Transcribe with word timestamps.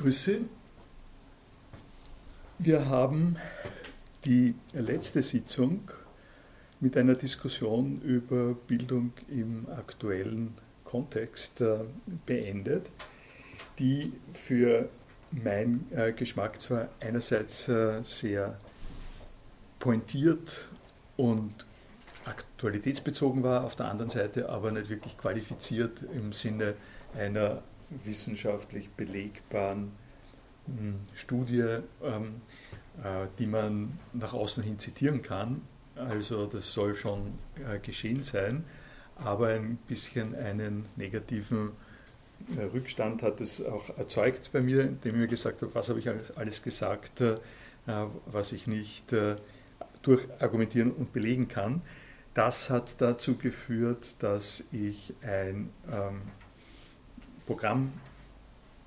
Grüße. 0.00 0.38
Wir 2.58 2.88
haben 2.88 3.36
die 4.24 4.54
letzte 4.72 5.22
Sitzung 5.22 5.90
mit 6.80 6.96
einer 6.96 7.16
Diskussion 7.16 8.00
über 8.00 8.54
Bildung 8.54 9.12
im 9.28 9.66
aktuellen 9.68 10.54
Kontext 10.84 11.60
äh, 11.60 11.80
beendet, 12.24 12.86
die 13.78 14.14
für 14.32 14.88
meinen 15.32 15.86
äh, 15.94 16.14
Geschmack 16.14 16.62
zwar 16.62 16.88
einerseits 17.00 17.68
äh, 17.68 18.02
sehr 18.02 18.58
pointiert 19.80 20.66
und 21.18 21.66
aktualitätsbezogen 22.24 23.42
war, 23.42 23.64
auf 23.64 23.76
der 23.76 23.90
anderen 23.90 24.08
Seite 24.08 24.48
aber 24.48 24.72
nicht 24.72 24.88
wirklich 24.88 25.18
qualifiziert 25.18 26.02
im 26.14 26.32
Sinne 26.32 26.72
einer 27.14 27.62
wissenschaftlich 28.04 28.88
belegbaren 28.90 29.92
hm, 30.66 31.00
Studie, 31.14 31.78
ähm, 32.02 32.40
äh, 33.02 33.26
die 33.38 33.46
man 33.46 33.98
nach 34.12 34.32
außen 34.32 34.62
hin 34.62 34.78
zitieren 34.78 35.22
kann. 35.22 35.62
Also 35.96 36.46
das 36.46 36.72
soll 36.72 36.94
schon 36.94 37.38
äh, 37.68 37.78
geschehen 37.78 38.22
sein, 38.22 38.64
aber 39.16 39.48
ein 39.48 39.76
bisschen 39.88 40.34
einen 40.34 40.86
negativen 40.96 41.72
äh, 42.56 42.62
Rückstand 42.62 43.22
hat 43.22 43.40
es 43.40 43.64
auch 43.64 43.96
erzeugt 43.98 44.50
bei 44.52 44.60
mir, 44.60 44.82
indem 44.82 45.14
ich 45.14 45.20
mir 45.20 45.28
gesagt 45.28 45.62
habe, 45.62 45.74
was 45.74 45.88
habe 45.88 45.98
ich 45.98 46.08
alles 46.36 46.62
gesagt, 46.62 47.22
was 48.26 48.52
ich 48.52 48.66
nicht 48.66 49.14
durchargumentieren 50.02 50.92
und 50.92 51.12
belegen 51.12 51.48
kann. 51.48 51.82
Das 52.34 52.70
hat 52.70 53.00
dazu 53.00 53.36
geführt, 53.36 54.06
dass 54.20 54.62
ich 54.70 55.14
ein 55.22 55.70
ähm, 55.90 56.22
Programm, 57.50 57.90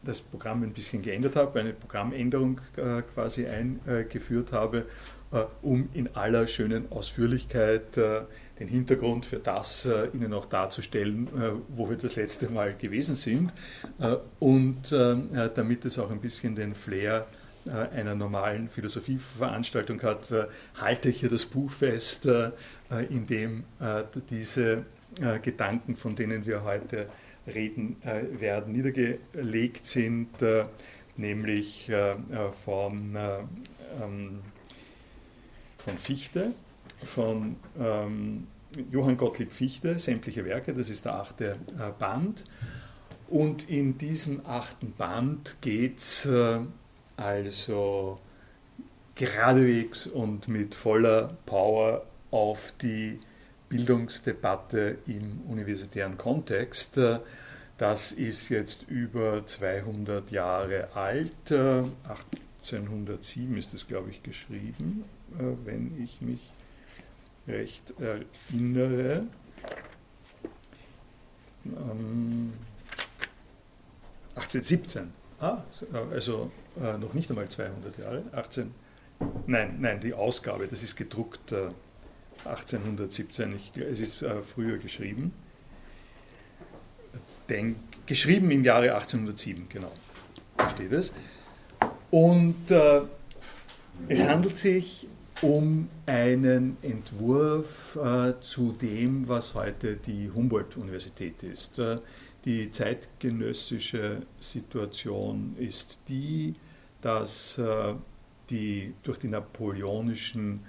das 0.06 0.22
Programm 0.22 0.64
ein 0.64 0.72
bisschen 0.72 1.02
geändert 1.02 1.36
habe, 1.36 1.60
eine 1.60 1.74
Programmänderung 1.74 2.62
äh, 2.78 3.02
quasi 3.14 3.46
eingeführt 3.46 4.54
habe, 4.54 4.86
äh, 5.34 5.44
um 5.62 5.90
in 5.94 6.16
aller 6.16 6.48
schönen 6.48 6.90
Ausführlichkeit 6.90 7.98
äh, 7.98 8.22
den 8.62 8.70
Hintergrund 8.70 9.26
für 9.26 9.40
das 9.40 9.86
äh, 9.86 10.08
Ihnen 10.14 10.32
auch 10.32 10.46
darzustellen, 10.46 11.28
äh, 11.28 11.52
wo 11.76 11.90
wir 11.90 11.98
das 11.98 12.16
letzte 12.16 12.50
Mal 12.50 12.74
gewesen 12.74 13.16
sind 13.16 13.52
und 14.40 14.92
damit 14.92 15.86
es 15.86 16.00
auch 16.00 16.10
ein 16.10 16.22
bisschen 16.22 16.56
den 16.56 16.74
Flair 16.74 17.28
einer 17.94 18.16
normalen 18.16 18.70
Philosophieveranstaltung 18.70 20.02
hat, 20.04 20.34
halte 20.76 21.10
ich 21.10 21.20
hier 21.20 21.30
das 21.30 21.46
Buch 21.46 21.72
fest, 21.72 22.28
in 23.10 23.28
dem 23.28 23.64
diese 24.30 24.84
Gedanken, 25.42 25.96
von 25.96 26.16
denen 26.16 26.46
wir 26.46 26.64
heute 26.64 27.08
reden 27.48 27.98
äh, 28.04 28.40
werden, 28.40 28.74
niedergelegt 28.74 29.86
sind, 29.86 30.42
äh, 30.42 30.66
nämlich 31.18 31.90
äh, 31.90 32.16
von, 32.64 33.16
ähm, 34.02 34.40
von 35.78 35.98
Fichte, 35.98 36.54
von 37.04 37.56
ähm, 37.80 38.48
Johann 38.92 39.18
Gottlieb 39.18 39.52
Fichte, 39.52 40.00
sämtliche 40.00 40.46
Werke, 40.46 40.74
das 40.74 40.90
ist 40.90 41.06
der 41.06 41.16
achte 41.16 41.58
Band. 42.00 42.44
Und 43.30 43.70
in 43.70 44.00
diesem 44.00 44.44
achten 44.48 44.94
Band 44.94 45.58
geht 45.62 46.00
es 46.00 46.28
also 47.16 48.20
geradewegs 49.14 50.08
und 50.08 50.48
mit 50.48 50.74
voller 50.74 51.38
Power 51.46 52.04
auf 52.32 52.74
die 52.82 53.20
Bildungsdebatte 53.74 55.00
im 55.08 55.42
universitären 55.50 56.16
Kontext. 56.16 57.00
Das 57.80 58.12
ist 58.12 58.50
jetzt 58.50 58.88
über 58.88 59.48
200 59.48 60.30
Jahre 60.30 60.90
alt. 60.94 61.52
1807 61.52 63.58
ist 63.58 63.74
es, 63.74 63.88
glaube 63.88 64.12
ich, 64.12 64.22
geschrieben, 64.22 65.06
wenn 65.66 66.00
ich 66.04 66.22
mich 66.22 66.52
recht 67.48 67.96
erinnere. 68.00 69.24
1817. 74.36 75.02
Ähm, 75.02 75.10
ah, 75.40 75.64
also 76.12 76.52
äh, 76.80 76.96
noch 77.00 77.16
nicht 77.16 77.32
einmal 77.32 77.50
200 77.50 77.98
Jahre. 77.98 78.22
18, 78.34 78.72
nein, 79.48 79.78
nein, 79.80 80.00
die 80.00 80.14
Ausgabe, 80.14 80.68
das 80.68 80.84
ist 80.84 80.96
gedruckt 80.96 81.52
äh, 81.52 81.70
1817, 82.46 83.56
ich, 83.56 83.82
es 83.82 84.00
ist 84.00 84.22
äh, 84.22 84.42
früher 84.42 84.78
geschrieben. 84.78 85.34
Denk, 87.50 87.78
geschrieben 88.06 88.52
im 88.52 88.64
Jahre 88.64 88.94
1807, 88.94 89.68
genau. 89.70 89.92
Da 90.58 90.70
steht 90.70 90.92
es. 90.92 91.14
Und 92.12 92.72
äh, 92.72 93.02
es 94.08 94.24
handelt 94.24 94.58
sich 94.58 95.08
um 95.42 95.90
einen 96.06 96.78
Entwurf 96.82 97.98
äh, 98.02 98.40
zu 98.40 98.72
dem, 98.72 99.28
was 99.28 99.56
heute 99.56 99.98
die 99.98 100.32
Humboldt-Universität 100.34 101.44
ist. 101.44 101.80
Äh, 101.80 101.98
die 102.46 102.72
zeitgenössische 102.72 104.24
Situation 104.40 105.56
ist 105.58 106.02
die, 106.08 106.56
dass 107.02 107.58
äh, 107.58 107.94
die 108.50 108.94
durch 109.04 109.20
die 109.20 109.28
napoleonischen 109.28 110.62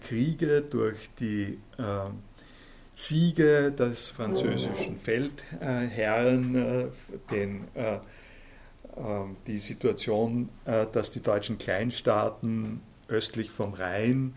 Kriege, 0.00 0.62
durch 0.62 1.10
die 1.20 1.58
äh, 1.78 2.10
Siege 2.94 3.70
des 3.70 4.08
französischen 4.08 4.98
Feldherrn, 4.98 6.54
äh, 6.54 6.86
den, 7.30 7.68
die 9.46 9.58
Situation, 9.58 10.48
dass 10.64 11.12
die 11.12 11.20
deutschen 11.22 11.56
Kleinstaaten 11.58 12.80
östlich 13.06 13.48
vom 13.50 13.74
Rhein 13.74 14.34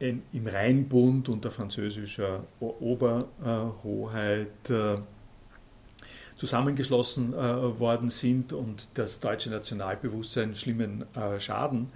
im 0.00 0.46
Rheinbund 0.46 1.28
unter 1.28 1.52
französischer 1.52 2.42
Oberhoheit 2.58 4.48
zusammengeschlossen 6.34 7.34
worden 7.34 8.10
sind 8.10 8.52
und 8.52 8.88
das 8.94 9.20
deutsche 9.20 9.50
Nationalbewusstsein 9.50 10.56
schlimmen 10.56 11.04
Schaden 11.38 11.92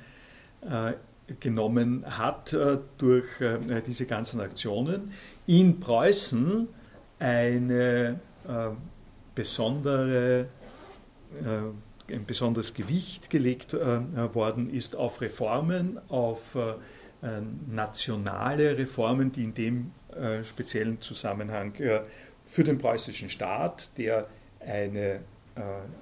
genommen 1.41 2.05
hat 2.07 2.53
äh, 2.53 2.79
durch 2.99 3.41
äh, 3.41 3.81
diese 3.87 4.07
ganzen 4.07 4.41
Aktionen. 4.41 5.13
In 5.47 5.81
Preußen 5.81 6.69
eine 7.19 8.21
äh, 8.47 8.69
besondere, 9.35 10.47
ein 12.09 12.25
besonderes 12.27 12.75
Gewicht 12.75 13.29
gelegt 13.31 13.73
worden 13.73 14.69
ist 14.69 14.95
auf 14.95 15.21
Reformen, 15.21 15.99
auf 16.09 16.57
nationale 17.69 18.79
Reformen, 18.79 19.33
die 19.33 19.43
in 19.43 19.55
dem 19.55 19.91
speziellen 20.45 21.01
Zusammenhang 21.01 21.73
für 22.45 22.63
den 22.63 22.79
preußischen 22.79 23.31
Staat, 23.31 23.89
der 23.99 24.29
eine 24.61 25.21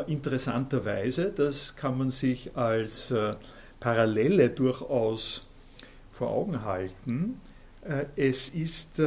interessanterweise, 0.05 1.31
das 1.35 1.75
kann 1.75 1.97
man 1.97 2.11
sich 2.11 2.55
als 2.55 3.09
äh, 3.11 3.33
Parallele 3.79 4.51
durchaus 4.51 5.47
vor 6.11 6.29
Augen 6.29 6.63
halten, 6.65 7.39
es 8.17 8.49
ist 8.49 9.01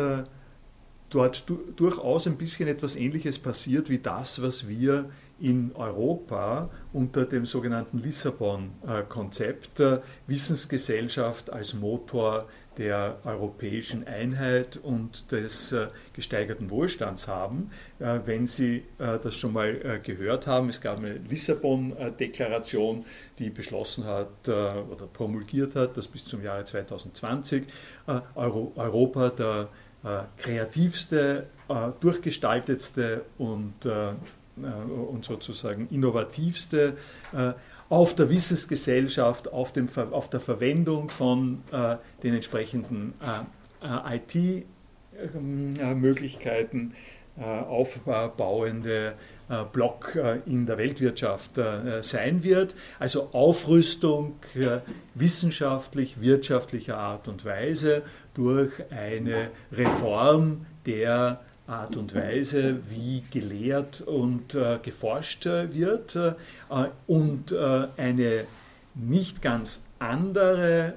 dort 1.11 1.45
durchaus 1.77 2.27
ein 2.27 2.39
bisschen 2.39 2.69
etwas 2.69 2.97
Ähnliches 2.97 3.39
passiert 3.39 3.91
wie 3.91 3.99
das, 3.99 4.41
was 4.41 4.67
wir 4.67 5.11
in 5.39 5.73
Europa 5.75 6.71
unter 6.95 7.27
dem 7.27 7.45
sogenannten 7.45 7.99
Lissabon-Konzept 7.99 9.83
Wissensgesellschaft 10.27 11.53
als 11.53 11.75
Motor 11.75 12.49
der 12.79 13.19
europäischen 13.25 14.07
Einheit 14.07 14.79
und 14.83 15.31
des 15.31 15.73
äh, 15.73 15.89
gesteigerten 16.13 16.71
Wohlstands 16.71 17.29
haben. 17.29 17.71
Äh, 17.99 18.21
wenn 18.25 18.47
Sie 18.47 18.85
äh, 18.99 19.19
das 19.19 19.35
schon 19.35 19.53
mal 19.53 20.01
gehört 20.03 20.47
haben, 20.47 20.69
es 20.69 20.81
gab 20.81 20.99
eine 20.99 21.15
Lissabon-Deklaration, 21.15 23.05
die 23.39 23.51
beschlossen 23.51 24.05
hat 24.05 24.49
oder 24.49 25.07
promulgiert 25.13 25.75
hat, 25.75 25.97
dass 25.97 26.09
bis 26.09 26.25
zum 26.25 26.43
Jahre 26.43 26.65
2020 26.65 27.65
Europa 28.35 29.31
der 29.31 29.69
kreativste, 30.37 31.47
durchgestaltetste 32.01 33.25
und, 33.39 33.87
und 33.87 35.25
sozusagen 35.25 35.89
innovativste 35.91 36.97
auf 37.93 38.15
der 38.15 38.31
Wissensgesellschaft, 38.31 39.53
auf, 39.53 39.75
dem, 39.75 39.87
auf 40.13 40.31
der 40.31 40.41
Verwendung 40.41 41.11
von 41.11 41.63
äh, 41.71 41.97
den 42.23 42.37
entsprechenden 42.37 43.13
äh, 43.21 43.43
äh 43.87 44.17
IT-Möglichkeiten 45.15 46.95
aufbauende 47.37 49.15
Block 49.73 50.19
in 50.45 50.67
der 50.67 50.77
Weltwirtschaft 50.77 51.53
sein 52.03 52.45
wird. 52.45 52.75
Also 52.99 53.31
Aufrüstung 53.33 54.35
wissenschaftlich, 55.15 56.21
wirtschaftlicher 56.21 56.99
Art 56.99 57.29
und 57.29 57.47
Weise 57.47 58.03
durch 58.35 58.73
eine 58.91 59.49
Reform 59.73 60.67
der 60.85 61.41
Art 61.73 61.97
und 61.97 62.15
Weise, 62.15 62.81
wie 62.91 63.23
gelehrt 63.31 64.03
und 64.03 64.55
äh, 64.55 64.79
geforscht 64.83 65.47
wird 65.47 66.17
äh, 66.17 66.35
und 67.07 67.53
äh, 67.53 67.89
eine 67.97 68.45
nicht 68.95 69.41
ganz 69.41 69.83
andere 69.99 70.95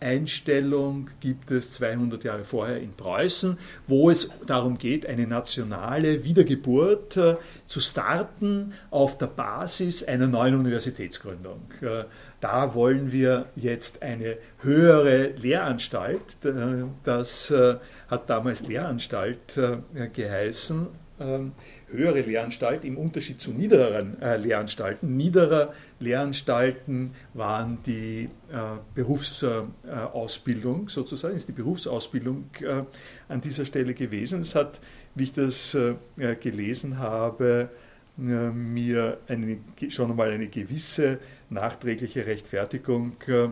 Einstellung 0.00 1.08
gibt 1.20 1.50
es 1.50 1.72
200 1.74 2.24
Jahre 2.24 2.44
vorher 2.44 2.80
in 2.80 2.92
Preußen, 2.92 3.58
wo 3.86 4.10
es 4.10 4.30
darum 4.46 4.78
geht, 4.78 5.06
eine 5.06 5.26
nationale 5.26 6.24
Wiedergeburt 6.24 7.16
äh, 7.16 7.36
zu 7.66 7.80
starten 7.80 8.74
auf 8.90 9.16
der 9.18 9.28
Basis 9.28 10.02
einer 10.02 10.26
neuen 10.26 10.54
Universitätsgründung. 10.54 11.62
Äh, 11.80 12.04
da 12.40 12.74
wollen 12.74 13.12
wir 13.12 13.46
jetzt 13.56 14.02
eine 14.02 14.36
höhere 14.60 15.28
Lehranstalt, 15.28 16.44
äh, 16.44 16.84
das 17.04 17.50
äh, 17.50 17.76
hat 18.12 18.28
damals 18.28 18.68
Lehranstalt 18.68 19.56
äh, 19.56 19.78
geheißen, 20.12 20.86
ähm, 21.18 21.52
höhere 21.90 22.20
Lehranstalt 22.20 22.84
im 22.84 22.98
Unterschied 22.98 23.40
zu 23.40 23.52
niedereren 23.52 24.20
äh, 24.20 24.36
Lehranstalten. 24.36 25.16
Niederer 25.16 25.72
Lehranstalten 25.98 27.12
waren 27.32 27.78
die 27.86 28.28
äh, 28.52 28.58
Berufsausbildung 28.94 30.90
sozusagen, 30.90 31.36
ist 31.36 31.48
die 31.48 31.52
Berufsausbildung 31.52 32.44
äh, 32.60 32.82
an 33.28 33.40
dieser 33.40 33.64
Stelle 33.64 33.94
gewesen. 33.94 34.42
Es 34.42 34.54
hat, 34.54 34.82
wie 35.14 35.24
ich 35.24 35.32
das 35.32 35.74
äh, 35.74 35.94
gelesen 36.36 36.98
habe, 36.98 37.70
äh, 38.18 38.20
mir 38.20 39.16
eine, 39.26 39.56
schon 39.88 40.10
einmal 40.10 40.32
eine 40.32 40.48
gewisse 40.48 41.18
nachträgliche 41.48 42.26
Rechtfertigung 42.26 43.16
äh, 43.26 43.48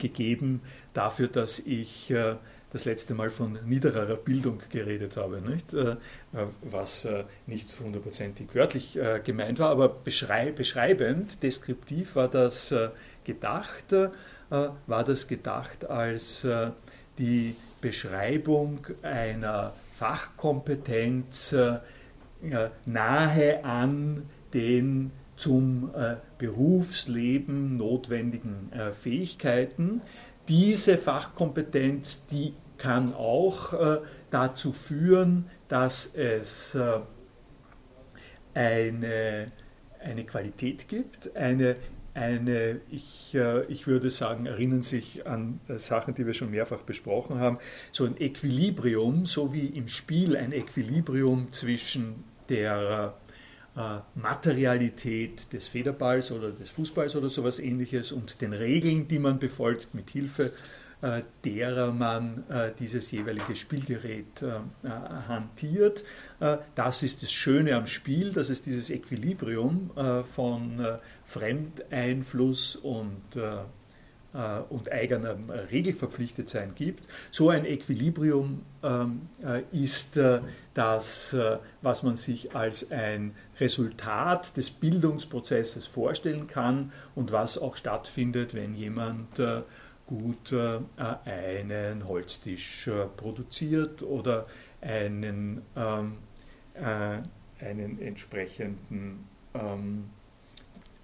gegeben 0.00 0.62
dafür, 0.94 1.28
dass 1.28 1.60
ich 1.60 2.12
das 2.70 2.84
letzte 2.84 3.14
Mal 3.14 3.30
von 3.30 3.58
niedererer 3.64 4.16
Bildung 4.16 4.60
geredet 4.70 5.16
habe, 5.16 5.40
nicht? 5.40 5.72
Äh, 5.72 5.96
was 6.62 7.04
äh, 7.04 7.24
nicht 7.46 7.68
hundertprozentig 7.80 8.54
wörtlich 8.54 8.96
äh, 8.96 9.20
gemeint 9.24 9.58
war, 9.58 9.70
aber 9.70 9.88
beschreibend, 9.88 11.42
deskriptiv 11.42 12.16
war 12.16 12.28
das 12.28 12.74
gedacht, 13.24 13.94
war 14.50 15.04
das 15.04 15.28
gedacht 15.28 15.88
als 15.88 16.46
die 17.18 17.56
Beschreibung 17.80 18.86
einer 19.02 19.74
Fachkompetenz 19.94 21.54
nahe 22.86 23.64
an 23.64 24.22
den 24.54 25.10
zum 25.36 25.90
Berufsleben 26.38 27.76
notwendigen 27.76 28.70
Fähigkeiten, 28.98 30.00
diese 30.48 30.98
Fachkompetenz, 30.98 32.26
die 32.26 32.54
kann 32.78 33.14
auch 33.14 33.72
äh, 33.74 33.98
dazu 34.30 34.72
führen, 34.72 35.50
dass 35.68 36.14
es 36.14 36.74
äh, 36.74 37.00
eine, 38.54 39.52
eine 40.00 40.24
Qualität 40.24 40.88
gibt, 40.88 41.36
eine, 41.36 41.76
eine 42.14 42.80
ich, 42.90 43.34
äh, 43.34 43.64
ich 43.66 43.86
würde 43.86 44.10
sagen, 44.10 44.46
erinnern 44.46 44.80
sich 44.80 45.26
an 45.26 45.60
Sachen, 45.68 46.14
die 46.14 46.26
wir 46.26 46.34
schon 46.34 46.50
mehrfach 46.50 46.82
besprochen 46.82 47.40
haben, 47.40 47.58
so 47.92 48.04
ein 48.04 48.18
Equilibrium, 48.18 49.26
so 49.26 49.52
wie 49.52 49.66
im 49.66 49.88
Spiel 49.88 50.36
ein 50.36 50.52
Equilibrium 50.52 51.52
zwischen 51.52 52.24
der 52.48 53.14
Materialität 54.14 55.52
des 55.52 55.68
Federballs 55.68 56.32
oder 56.32 56.50
des 56.50 56.70
Fußballs 56.70 57.16
oder 57.16 57.28
sowas 57.28 57.58
ähnliches 57.58 58.12
und 58.12 58.40
den 58.40 58.52
Regeln, 58.52 59.08
die 59.08 59.18
man 59.18 59.38
befolgt, 59.38 59.94
mit 59.94 60.10
Hilfe 60.10 60.52
äh, 61.00 61.22
derer 61.44 61.92
man 61.92 62.44
äh, 62.48 62.72
dieses 62.76 63.10
jeweilige 63.12 63.54
Spielgerät 63.54 64.42
hantiert. 65.28 66.04
Das 66.74 67.02
ist 67.02 67.22
das 67.22 67.32
Schöne 67.32 67.76
am 67.76 67.86
Spiel, 67.86 68.32
dass 68.32 68.50
es 68.50 68.62
dieses 68.62 68.90
Equilibrium 68.90 69.90
von 70.24 70.80
Fremdeinfluss 71.24 72.76
und 72.76 73.36
äh, 74.34 74.60
und 74.68 74.92
eigenem 74.92 75.48
Regelverpflichtetsein 75.48 76.74
gibt. 76.74 77.08
So 77.30 77.48
ein 77.48 77.64
Equilibrium 77.64 78.60
ähm, 78.82 79.22
äh, 79.42 79.62
ist 79.72 80.18
äh, 80.18 80.40
das, 80.74 81.34
was 81.80 82.02
man 82.02 82.16
sich 82.16 82.54
als 82.54 82.92
ein 82.92 83.34
Resultat 83.58 84.56
des 84.56 84.70
Bildungsprozesses 84.70 85.86
vorstellen 85.86 86.46
kann 86.46 86.92
und 87.16 87.32
was 87.32 87.56
auch 87.58 87.74
stattfindet, 87.76 88.54
wenn 88.54 88.74
jemand 88.74 89.40
gut 90.06 90.54
einen 91.24 92.06
Holztisch 92.06 92.88
produziert 93.16 94.04
oder 94.04 94.46
einen, 94.80 95.62
ähm, 95.74 96.18
einen 96.74 98.00
entsprechenden 98.00 99.26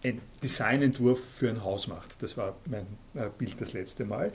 ähm, 0.05 0.21
Designentwurf 0.43 1.19
für 1.19 1.49
ein 1.49 1.65
Haus 1.65 1.89
macht. 1.89 2.23
Das 2.23 2.37
war 2.37 2.57
mein 2.67 2.87
äh, 3.15 3.31
Bild 3.37 3.59
das 3.61 3.73
letzte 3.73 4.05
Mal. 4.05 4.33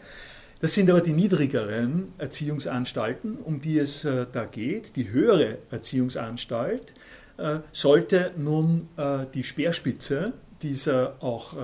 Das 0.61 0.73
sind 0.73 0.89
aber 0.89 1.01
die 1.01 1.13
niedrigeren 1.13 2.11
Erziehungsanstalten, 2.17 3.37
um 3.37 3.61
die 3.61 3.77
es 3.77 4.03
äh, 4.03 4.25
da 4.29 4.45
geht. 4.45 4.95
Die 4.95 5.09
höhere 5.09 5.59
Erziehungsanstalt 5.71 6.93
äh, 7.37 7.59
sollte 7.71 8.33
nun 8.35 8.89
die 9.33 9.43
Speerspitze 9.43 10.33
dieser 10.61 11.23
auch 11.23 11.55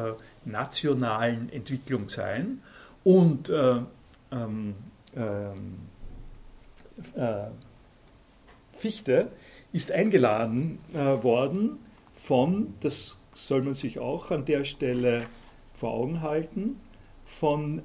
nationalen 0.46 1.52
Entwicklung 1.52 2.10
sein. 2.10 2.62
Und 3.04 3.52
ähm, 3.52 4.75
ähm, 5.18 5.74
Fichte 8.78 9.28
ist 9.74 9.92
eingeladen 9.92 10.80
worden 10.94 11.80
von, 12.16 12.74
das 12.80 13.18
soll 13.35 13.61
man 13.61 13.75
sich 13.75 13.99
auch 13.99 14.31
an 14.31 14.45
der 14.45 14.63
Stelle 14.63 15.25
vor 15.75 15.93
Augen 15.93 16.21
halten, 16.21 16.79
von 17.25 17.83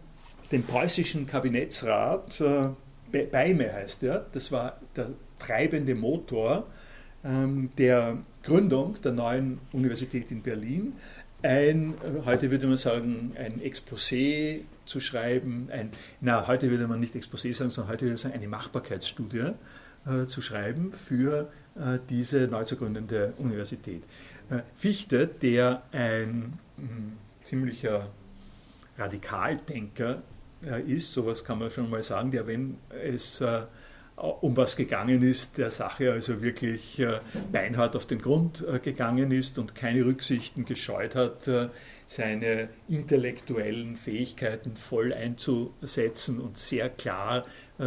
dem 0.51 0.63
preußischen 0.63 1.27
Kabinettsrat, 1.27 2.41
äh, 2.41 2.69
Beime 3.13 3.73
heißt 3.73 4.05
er, 4.05 4.27
das 4.33 4.53
war 4.53 4.79
der 4.97 5.11
treibende 5.39 5.95
Motor 5.95 6.67
ähm, 7.25 7.71
der 7.77 8.19
Gründung 8.43 9.01
der 9.03 9.13
neuen 9.13 9.59
Universität 9.73 10.31
in 10.31 10.43
Berlin, 10.43 10.95
ein, 11.43 11.95
heute 12.25 12.51
würde 12.51 12.67
man 12.67 12.77
sagen, 12.77 13.33
ein 13.37 13.61
Exposé 13.61 14.61
zu 14.85 15.01
schreiben, 15.01 15.69
ein, 15.71 15.91
na, 16.21 16.47
heute 16.47 16.71
würde 16.71 16.87
man 16.87 17.01
nicht 17.01 17.15
Exposé 17.15 17.53
sagen, 17.55 17.71
sondern 17.71 17.93
heute 17.93 18.03
würde 18.03 18.13
man 18.13 18.19
sagen, 18.19 18.35
eine 18.35 18.49
Machbarkeitsstudie 18.49 19.53
äh, 20.07 20.27
zu 20.27 20.43
schreiben 20.43 20.93
für 20.93 21.51
äh, 21.77 21.99
diese 22.09 22.47
neu 22.47 22.65
zu 22.65 22.77
gründende 22.77 23.33
Universität. 23.39 24.03
Äh, 24.51 24.63
Fichte, 24.75 25.27
der 25.27 25.83
ein 25.93 26.59
hm, 26.77 27.13
ziemlicher 27.45 28.11
Radikaldenker 28.99 30.23
äh, 30.67 30.83
ist, 30.83 31.13
sowas 31.13 31.45
kann 31.45 31.59
man 31.59 31.71
schon 31.71 31.89
mal 31.89 32.03
sagen, 32.03 32.31
der, 32.33 32.47
wenn 32.47 32.77
es 33.05 33.41
äh, 33.41 33.63
um 34.17 34.55
was 34.57 34.77
gegangen 34.77 35.23
ist, 35.23 35.57
der 35.57 35.71
Sache 35.71 36.13
also 36.13 36.43
wirklich 36.43 37.03
beinhart 37.51 37.97
auf 37.97 38.05
den 38.05 38.21
Grund 38.21 38.63
gegangen 38.83 39.31
ist 39.31 39.59
und 39.59 39.75
keine 39.75 40.05
Rücksichten 40.05 40.67
gescheut 40.67 41.15
hat, 41.15 41.49
seine 42.07 42.69
intellektuellen 42.87 43.97
Fähigkeiten 43.97 44.77
voll 44.77 45.15
einzusetzen 45.15 46.39
und 46.39 46.59
sehr 46.59 46.91
klar 46.91 47.47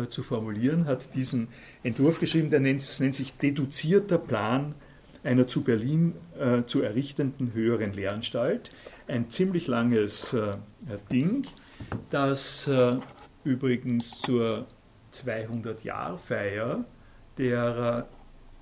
zu 0.10 0.24
formulieren, 0.24 0.86
hat 0.86 1.14
diesen 1.14 1.50
Entwurf 1.84 2.20
geschrieben, 2.20 2.50
der 2.50 2.62
nennt, 2.62 3.00
nennt 3.00 3.14
sich 3.14 3.34
deduzierter 3.34 4.18
Plan 4.18 4.74
einer 5.24 5.48
zu 5.48 5.64
Berlin 5.64 6.16
äh, 6.40 6.64
zu 6.64 6.82
errichtenden 6.82 7.54
höheren 7.54 7.94
Lehranstalt. 7.94 8.72
Ein 9.08 9.30
ziemlich 9.30 9.68
langes 9.68 10.34
äh, 10.34 10.58
Ding, 11.12 11.46
das 12.10 12.68
äh, 12.68 12.98
übrigens 13.44 14.22
zur 14.22 14.68
200-Jahr-Feier 15.14 16.86
der 17.38 18.08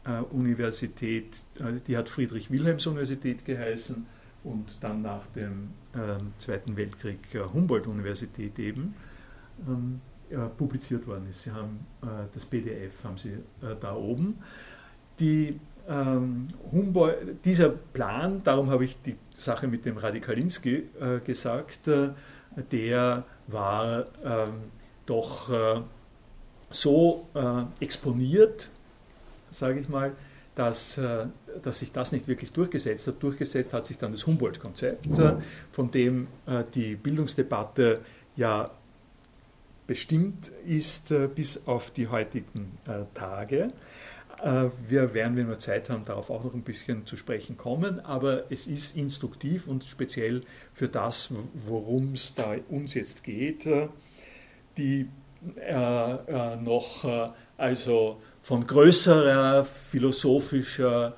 äh, 0.03 0.21
Universität, 0.33 1.43
äh, 1.59 1.79
die 1.85 1.95
hat 1.95 2.09
Friedrich-Wilhelms-Universität 2.09 3.45
geheißen 3.45 4.05
und 4.43 4.77
dann 4.81 5.03
nach 5.03 5.27
dem 5.35 5.69
ähm, 5.95 6.33
Zweiten 6.39 6.75
Weltkrieg 6.75 7.19
äh, 7.35 7.39
Humboldt-Universität 7.39 8.57
eben, 8.59 8.95
ähm, 9.67 10.01
publiziert 10.57 11.05
worden 11.07 11.27
ist. 11.29 11.43
Sie 11.43 11.51
haben 11.51 11.85
das 12.33 12.45
PDF 12.45 13.03
haben 13.03 13.17
Sie 13.17 13.33
da 13.81 13.93
oben. 13.93 14.37
Die 15.19 15.59
ähm, 15.91 16.47
Humboldt, 16.71 17.43
dieser 17.45 17.69
Plan, 17.69 18.41
darum 18.43 18.69
habe 18.69 18.85
ich 18.85 19.01
die 19.01 19.17
Sache 19.33 19.67
mit 19.67 19.85
dem 19.85 19.97
Radikalinski 19.97 20.87
äh, 20.99 21.19
gesagt, 21.25 21.87
äh, 21.87 22.09
der 22.71 23.25
war 23.47 24.05
ähm, 24.23 24.53
doch 25.05 25.51
äh, 25.51 25.81
so 26.69 27.27
äh, 27.33 27.83
exponiert 27.83 28.69
sage 29.49 29.81
ich 29.81 29.89
mal, 29.89 30.13
dass, 30.55 30.97
äh, 30.97 31.25
dass 31.61 31.79
sich 31.79 31.91
das 31.91 32.13
nicht 32.13 32.27
wirklich 32.27 32.53
durchgesetzt 32.53 33.07
hat. 33.07 33.21
Durchgesetzt 33.21 33.73
hat 33.73 33.85
sich 33.85 33.97
dann 33.97 34.13
das 34.13 34.25
Humboldt-Konzept, 34.25 35.05
von 35.73 35.91
dem 35.91 36.27
die 36.73 36.95
Bildungsdebatte 36.95 37.99
ja 38.37 38.71
bestimmt 39.87 40.53
ist 40.65 41.13
bis 41.35 41.67
auf 41.67 41.91
die 41.91 42.07
heutigen 42.07 42.77
Tage. 43.13 43.73
Wir 44.43 45.13
werden, 45.13 45.37
wenn 45.37 45.47
wir 45.47 45.59
Zeit 45.59 45.89
haben, 45.89 46.03
darauf 46.03 46.31
auch 46.31 46.43
noch 46.43 46.55
ein 46.55 46.63
bisschen 46.63 47.05
zu 47.05 47.15
sprechen 47.15 47.57
kommen, 47.57 47.99
aber 47.99 48.45
es 48.49 48.65
ist 48.65 48.95
instruktiv 48.95 49.67
und 49.67 49.83
speziell 49.85 50.41
für 50.73 50.87
das, 50.87 51.31
worum 51.53 52.13
es 52.13 52.33
da 52.33 52.55
uns 52.69 52.95
jetzt 52.95 53.23
geht, 53.23 53.67
die 54.77 55.07
äh, 55.57 56.55
noch 56.55 57.33
also 57.57 58.19
von 58.41 58.65
größerer 58.65 59.65
philosophischer 59.65 61.15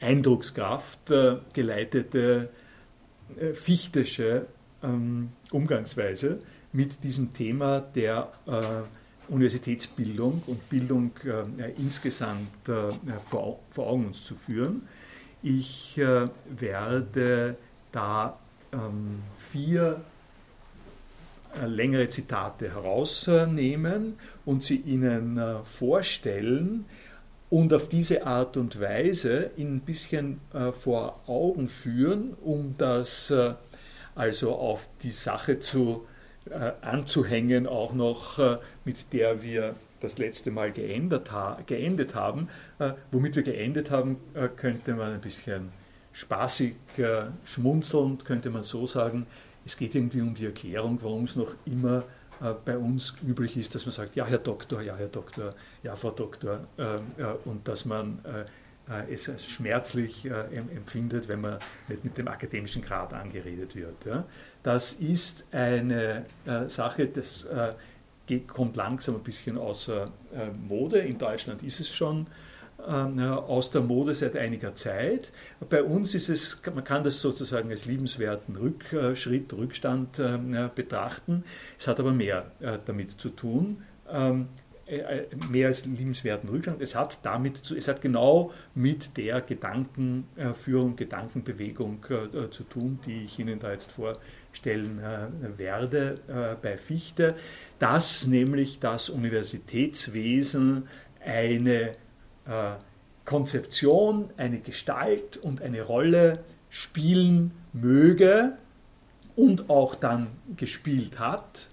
Eindruckskraft 0.00 1.10
äh, 1.10 1.36
geleitete 1.52 2.48
äh, 3.36 3.52
fichtische 3.52 4.46
ähm, 4.82 5.32
Umgangsweise 5.50 6.40
mit 6.72 7.04
diesem 7.04 7.34
Thema 7.34 7.80
der 7.80 8.30
äh, 8.46 8.60
Universitätsbildung 9.30 10.42
und 10.46 10.68
Bildung 10.68 11.12
äh, 11.24 11.70
insgesamt 11.78 12.68
äh, 12.68 12.92
vor, 13.28 13.60
vor, 13.70 13.86
Augen 13.86 14.06
uns 14.06 14.24
zu 14.24 14.34
führen. 14.34 14.82
Ich 15.42 15.96
äh, 15.98 16.26
werde 16.48 17.56
da 17.92 18.38
ähm, 18.72 19.22
vier 19.38 20.00
äh, 21.60 21.66
längere 21.66 22.08
Zitate 22.08 22.74
herausnehmen 22.74 24.18
und 24.44 24.62
sie 24.62 24.76
Ihnen 24.76 25.38
äh, 25.38 25.56
vorstellen 25.64 26.84
und 27.48 27.72
auf 27.72 27.88
diese 27.88 28.26
Art 28.26 28.56
und 28.56 28.80
Weise 28.80 29.50
Ihnen 29.56 29.76
ein 29.76 29.80
bisschen 29.80 30.40
äh, 30.52 30.72
vor 30.72 31.20
Augen 31.26 31.68
führen, 31.68 32.34
um 32.42 32.74
das 32.78 33.32
also 34.14 34.54
auf 34.56 34.88
die 35.02 35.12
Sache 35.12 35.60
zu, 35.60 36.06
anzuhängen, 36.80 37.66
auch 37.66 37.92
noch 37.92 38.58
mit 38.84 39.12
der 39.12 39.42
wir 39.42 39.74
das 40.00 40.16
letzte 40.16 40.50
Mal 40.50 40.72
geendet, 40.72 41.30
geendet 41.66 42.14
haben. 42.14 42.48
womit 43.10 43.36
wir 43.36 43.42
geendet 43.42 43.90
haben, 43.90 44.16
könnte 44.56 44.94
man 44.94 45.12
ein 45.12 45.20
bisschen 45.20 45.68
spaßig 46.12 46.74
schmunzelnd, 47.44 48.24
könnte 48.24 48.50
man 48.50 48.62
so 48.62 48.86
sagen, 48.86 49.26
es 49.64 49.76
geht 49.76 49.94
irgendwie 49.94 50.22
um 50.22 50.34
die 50.34 50.46
Erklärung, 50.46 50.98
warum 51.02 51.24
es 51.24 51.36
noch 51.36 51.54
immer 51.66 52.04
äh, 52.40 52.54
bei 52.64 52.78
uns 52.78 53.14
üblich 53.26 53.56
ist, 53.56 53.74
dass 53.74 53.86
man 53.86 53.92
sagt, 53.92 54.16
ja, 54.16 54.26
Herr 54.26 54.38
Doktor, 54.38 54.82
ja, 54.82 54.96
Herr 54.96 55.08
Doktor, 55.08 55.54
ja, 55.82 55.94
Frau 55.94 56.10
Doktor, 56.10 56.66
äh, 56.78 56.94
äh, 56.94 57.00
und 57.44 57.68
dass 57.68 57.84
man 57.84 58.20
es 59.08 59.30
schmerzlich 59.48 60.28
empfindet, 60.28 61.28
wenn 61.28 61.42
man 61.42 61.58
nicht 61.86 62.02
mit 62.02 62.18
dem 62.18 62.26
akademischen 62.26 62.82
Grad 62.82 63.14
angeredet 63.14 63.76
wird. 63.76 63.94
Das 64.62 64.92
ist 64.92 65.44
eine 65.52 66.26
Sache, 66.66 67.06
das 67.06 67.48
kommt 68.46 68.76
langsam 68.76 69.16
ein 69.16 69.22
bisschen 69.22 69.56
außer 69.58 70.10
Mode. 70.68 70.98
In 70.98 71.18
Deutschland 71.18 71.62
ist 71.62 71.80
es 71.80 71.88
schon 71.88 72.26
äh, 72.88 73.22
aus 73.22 73.70
der 73.70 73.82
Mode 73.82 74.14
seit 74.14 74.36
einiger 74.36 74.74
Zeit. 74.74 75.32
Bei 75.68 75.82
uns 75.82 76.14
ist 76.14 76.28
es, 76.28 76.62
man 76.74 76.84
kann 76.84 77.04
das 77.04 77.20
sozusagen 77.20 77.70
als 77.70 77.84
liebenswerten 77.84 78.56
Rückschritt, 78.56 79.52
Rückstand 79.52 80.18
äh, 80.18 80.68
betrachten. 80.74 81.44
Es 81.78 81.88
hat 81.88 82.00
aber 82.00 82.12
mehr 82.12 82.50
äh, 82.60 82.78
damit 82.84 83.20
zu 83.20 83.30
tun 83.30 83.82
ähm, 84.10 84.48
mehr 85.50 85.68
als 85.68 85.86
liebenswerten 85.86 86.48
Rückstand. 86.48 86.82
Es 86.82 86.96
hat 86.96 87.20
damit, 87.22 87.70
es 87.70 87.86
hat 87.86 88.00
genau 88.00 88.50
mit 88.74 89.16
der 89.16 89.40
Gedankenführung, 89.40 90.96
Gedankenbewegung 90.96 92.04
zu 92.50 92.64
tun, 92.64 92.98
die 93.06 93.22
ich 93.22 93.38
Ihnen 93.38 93.60
da 93.60 93.70
jetzt 93.70 93.92
vorstellen 94.50 95.00
werde 95.56 96.58
bei 96.60 96.76
Fichte, 96.76 97.36
dass 97.78 98.26
nämlich 98.26 98.80
das 98.80 99.08
Universitätswesen 99.08 100.88
eine 101.24 101.94
äh, 102.46 102.72
Konzeption, 103.24 104.30
eine 104.36 104.60
Gestalt 104.60 105.36
und 105.36 105.62
eine 105.62 105.82
Rolle 105.82 106.40
spielen 106.68 107.52
möge 107.72 108.54
und 109.36 109.70
auch 109.70 109.94
dann 109.94 110.28
gespielt 110.56 111.18
hat 111.18 111.70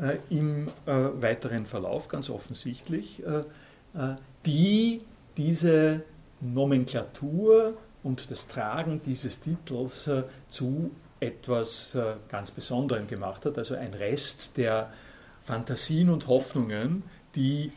äh, 0.00 0.16
im 0.30 0.68
äh, 0.86 0.92
weiteren 1.20 1.66
Verlauf, 1.66 2.08
ganz 2.08 2.30
offensichtlich, 2.30 3.22
äh, 3.24 3.40
äh 3.94 4.16
die 4.46 5.02
diese 5.36 6.02
Nomenklatur 6.40 7.76
und 8.02 8.30
das 8.30 8.46
Tragen 8.48 9.02
dieses 9.04 9.40
Titels 9.40 10.06
äh, 10.06 10.22
zu 10.48 10.90
etwas 11.20 11.96
ganz 12.28 12.50
Besonderem 12.50 13.08
gemacht 13.08 13.44
hat, 13.44 13.58
also 13.58 13.74
ein 13.74 13.94
Rest 13.94 14.56
der 14.56 14.92
Fantasien 15.42 16.10
und 16.10 16.26
Hoffnungen, 16.28 17.02
die 17.34 17.72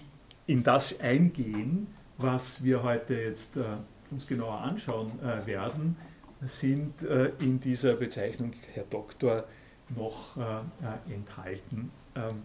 in 0.45 0.63
das 0.63 1.00
eingehen, 1.00 1.88
was 2.17 2.63
wir 2.63 2.83
heute 2.83 3.15
jetzt 3.15 3.57
äh, 3.57 3.63
uns 4.12 4.27
genauer 4.27 4.60
anschauen 4.60 5.12
äh, 5.24 5.45
werden, 5.45 5.95
sind 6.41 7.01
äh, 7.03 7.31
in 7.39 7.60
dieser 7.60 7.93
Bezeichnung 7.95 8.53
Herr 8.74 8.83
Doktor 8.83 9.45
noch 9.89 10.38
äh, 10.38 10.41
äh, 10.41 11.13
enthalten. 11.13 11.91
Ähm, 12.15 12.43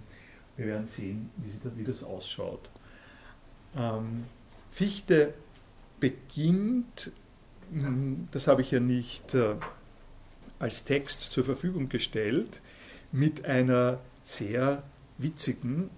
wir 0.56 0.66
werden 0.66 0.86
sehen, 0.86 1.30
wie, 1.38 1.84
das, 1.84 2.04
ausschaut. 2.04 2.70
Ähm, 3.76 4.24
Fichte 4.70 5.34
beginnt, 6.00 7.10
hm, 7.72 8.28
das 8.30 8.46
habe 8.46 8.62
ich 8.62 8.70
ja 8.70 8.80
nicht 8.80 9.34
äh, 9.34 9.56
als 10.58 10.84
Text 10.84 11.32
zur 11.32 11.44
Verfügung 11.44 11.88
gestellt, 11.88 12.60
mit 13.12 13.44
einer 13.44 13.98
sehr 14.22 14.82
witzigen 15.18 15.90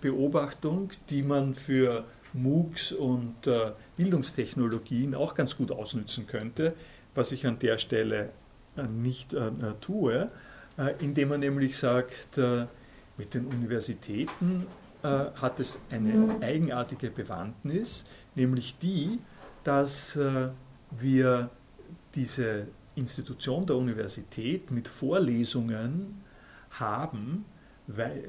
Beobachtung, 0.00 0.90
die 1.08 1.22
man 1.22 1.54
für 1.54 2.04
MOOCs 2.32 2.92
und 2.92 3.46
äh, 3.46 3.72
Bildungstechnologien 3.96 5.14
auch 5.14 5.34
ganz 5.34 5.56
gut 5.56 5.72
ausnützen 5.72 6.26
könnte, 6.26 6.74
was 7.14 7.32
ich 7.32 7.46
an 7.46 7.58
der 7.58 7.78
Stelle 7.78 8.30
äh, 8.76 8.82
nicht 8.84 9.32
äh, 9.34 9.48
äh 9.48 9.74
tue, 9.80 10.30
äh, 10.78 10.94
indem 11.00 11.30
man 11.30 11.40
nämlich 11.40 11.76
sagt, 11.76 12.38
äh, 12.38 12.66
mit 13.16 13.34
den 13.34 13.46
Universitäten 13.46 14.66
hat 15.02 15.60
es 15.60 15.78
eine 15.90 16.36
eigenartige 16.42 17.10
Bewandtnis, 17.10 18.04
nämlich 18.34 18.76
die, 18.76 19.18
dass 19.64 20.18
wir 20.90 21.48
diese 22.14 22.66
Institution 22.94 23.66
der 23.66 23.76
Universität 23.76 24.70
mit 24.70 24.88
Vorlesungen 24.88 26.22
haben, 26.70 27.44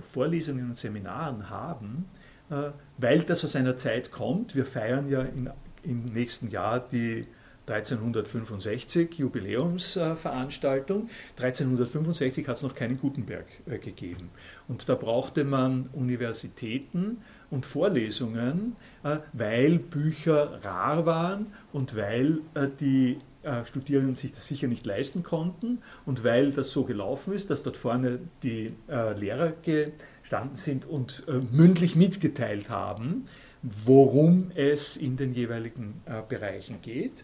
Vorlesungen 0.01 0.69
und 0.69 0.77
Seminaren 0.77 1.49
haben, 1.49 2.05
äh, 2.49 2.71
weil 2.97 3.21
das 3.21 3.45
aus 3.45 3.55
einer 3.55 3.77
Zeit 3.77 4.11
kommt. 4.11 4.55
Wir 4.55 4.65
feiern 4.65 5.07
ja 5.09 5.21
in, 5.21 5.49
im 5.83 6.05
nächsten 6.05 6.49
Jahr 6.49 6.79
die 6.79 7.27
1365 7.67 9.13
Jubiläumsveranstaltung. 9.13 11.09
1365 11.37 12.47
hat 12.47 12.57
es 12.57 12.63
noch 12.63 12.75
keinen 12.75 12.99
Gutenberg 12.99 13.45
äh, 13.67 13.77
gegeben. 13.77 14.29
Und 14.67 14.89
da 14.89 14.95
brauchte 14.95 15.43
man 15.43 15.89
Universitäten 15.93 17.21
und 17.49 17.65
Vorlesungen, 17.65 18.75
äh, 19.03 19.17
weil 19.33 19.77
Bücher 19.79 20.63
rar 20.63 21.05
waren 21.05 21.47
und 21.71 21.95
weil 21.95 22.39
die 22.79 23.19
Studierenden 23.65 24.15
sich 24.15 24.31
das 24.31 24.45
sicher 24.47 24.67
nicht 24.67 24.85
leisten 24.85 25.23
konnten 25.23 25.79
und 26.05 26.23
weil 26.23 26.51
das 26.51 26.71
so 26.71 26.83
gelaufen 26.83 27.33
ist, 27.33 27.49
dass 27.49 27.63
dort 27.63 27.75
vorne 27.75 28.19
die 28.43 28.73
Lehrer 28.87 29.53
gestanden 29.61 30.55
sind 30.55 30.85
und 30.85 31.23
äh, 31.27 31.39
mündlich 31.51 31.95
mitgeteilt 31.95 32.69
haben, 32.69 33.25
worum 33.61 34.51
es 34.55 34.97
in 34.97 35.17
den 35.17 35.33
jeweiligen 35.33 36.01
äh, 36.05 36.21
Bereichen 36.27 36.81
geht. 36.81 37.23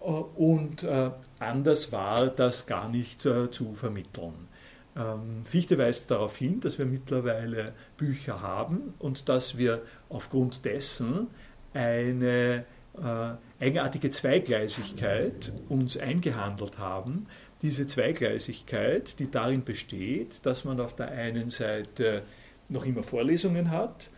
Äh, 0.00 0.04
und 0.04 0.82
äh, 0.82 1.10
anders 1.38 1.92
war 1.92 2.28
das 2.28 2.66
gar 2.66 2.88
nicht 2.88 3.26
äh, 3.26 3.50
zu 3.50 3.74
vermitteln. 3.74 4.48
Ähm, 4.96 5.44
Fichte 5.44 5.78
weist 5.78 6.10
darauf 6.10 6.36
hin, 6.36 6.60
dass 6.60 6.78
wir 6.78 6.86
mittlerweile 6.86 7.72
Bücher 7.96 8.40
haben 8.40 8.94
und 8.98 9.28
dass 9.28 9.58
wir 9.58 9.82
aufgrund 10.08 10.64
dessen 10.64 11.28
eine 11.74 12.64
äh, 12.96 13.30
eigenartige 13.60 14.10
Zweigleisigkeit 14.10 15.52
uns 15.68 15.96
eingehandelt 15.96 16.78
haben, 16.78 17.26
diese 17.62 17.86
Zweigleisigkeit, 17.86 19.18
die 19.18 19.30
darin 19.30 19.64
besteht, 19.64 20.46
dass 20.46 20.64
man 20.64 20.80
auf 20.80 20.94
der 20.94 21.10
einen 21.10 21.50
Seite 21.50 22.22
noch 22.68 22.84
immer 22.84 23.02
Vorlesungen 23.02 23.70
hat, 23.70 24.10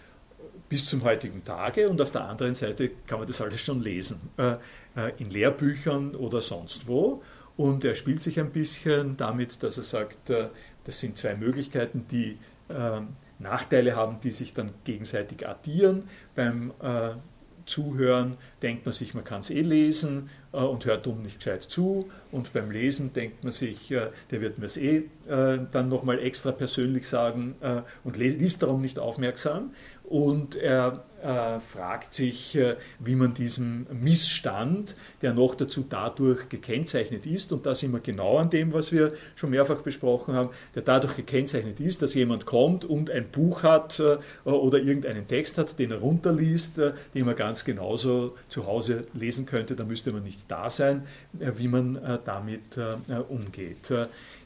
bis 0.68 0.86
zum 0.86 1.02
heutigen 1.04 1.44
Tage, 1.44 1.88
und 1.88 2.00
auf 2.00 2.10
der 2.10 2.24
anderen 2.24 2.54
Seite 2.54 2.90
kann 3.06 3.18
man 3.18 3.26
das 3.26 3.40
alles 3.40 3.60
schon 3.60 3.82
lesen, 3.82 4.20
äh, 4.36 4.52
äh, 4.96 5.12
in 5.18 5.30
Lehrbüchern 5.30 6.14
oder 6.14 6.40
sonst 6.40 6.86
wo. 6.86 7.22
Und 7.56 7.84
er 7.84 7.94
spielt 7.94 8.22
sich 8.22 8.38
ein 8.38 8.50
bisschen 8.50 9.16
damit, 9.16 9.62
dass 9.62 9.78
er 9.78 9.84
sagt, 9.84 10.30
äh, 10.30 10.48
das 10.84 11.00
sind 11.00 11.18
zwei 11.18 11.34
Möglichkeiten, 11.34 12.06
die 12.10 12.38
Nachteile 13.40 13.96
haben, 13.96 14.20
die 14.22 14.30
sich 14.30 14.54
dann 14.54 14.70
gegenseitig 14.84 15.48
addieren. 15.48 16.04
Beim 16.36 16.72
Zuhören 17.70 18.36
denkt 18.62 18.84
man 18.84 18.92
sich, 18.92 19.14
man 19.14 19.22
kann 19.22 19.40
es 19.40 19.50
eh 19.50 19.60
lesen 19.60 20.28
äh, 20.52 20.58
und 20.58 20.84
hört 20.84 21.06
dumm 21.06 21.22
nicht 21.22 21.38
gescheit 21.38 21.62
zu. 21.62 22.10
Und 22.32 22.52
beim 22.52 22.70
Lesen 22.70 23.12
denkt 23.12 23.44
man 23.44 23.52
sich, 23.52 23.92
äh, 23.92 24.10
der 24.30 24.40
wird 24.40 24.58
mir 24.58 24.66
es 24.66 24.76
eh 24.76 25.04
äh, 25.28 25.58
dann 25.72 25.88
nochmal 25.88 26.18
extra 26.18 26.50
persönlich 26.50 27.06
sagen 27.08 27.54
äh, 27.60 27.82
und 28.02 28.16
liest 28.16 28.62
darum 28.62 28.82
nicht 28.82 28.98
aufmerksam 28.98 29.70
und 30.10 30.56
er 30.56 31.04
äh, 31.22 31.60
fragt 31.60 32.14
sich, 32.14 32.56
äh, 32.56 32.76
wie 32.98 33.14
man 33.14 33.32
diesem 33.32 33.86
Missstand, 33.92 34.96
der 35.22 35.34
noch 35.34 35.54
dazu 35.54 35.86
dadurch 35.88 36.48
gekennzeichnet 36.48 37.26
ist, 37.26 37.52
und 37.52 37.64
da 37.64 37.76
sind 37.76 37.92
wir 37.92 38.00
genau 38.00 38.38
an 38.38 38.50
dem, 38.50 38.72
was 38.72 38.90
wir 38.90 39.12
schon 39.36 39.50
mehrfach 39.50 39.82
besprochen 39.82 40.34
haben, 40.34 40.50
der 40.74 40.82
dadurch 40.82 41.14
gekennzeichnet 41.14 41.78
ist, 41.78 42.02
dass 42.02 42.14
jemand 42.14 42.44
kommt 42.44 42.84
und 42.84 43.08
ein 43.08 43.28
Buch 43.30 43.62
hat 43.62 44.00
äh, 44.00 44.18
oder 44.48 44.78
irgendeinen 44.78 45.28
Text 45.28 45.58
hat, 45.58 45.78
den 45.78 45.92
er 45.92 45.98
runterliest, 45.98 46.78
äh, 46.78 46.92
den 47.14 47.26
man 47.26 47.36
ganz 47.36 47.64
genauso 47.64 48.36
zu 48.48 48.66
Hause 48.66 49.06
lesen 49.14 49.46
könnte, 49.46 49.76
da 49.76 49.84
müsste 49.84 50.10
man 50.10 50.24
nicht 50.24 50.50
da 50.50 50.70
sein, 50.70 51.06
äh, 51.38 51.52
wie 51.56 51.68
man 51.68 51.96
äh, 51.96 52.18
damit 52.24 52.78
umgeht. 53.28 53.92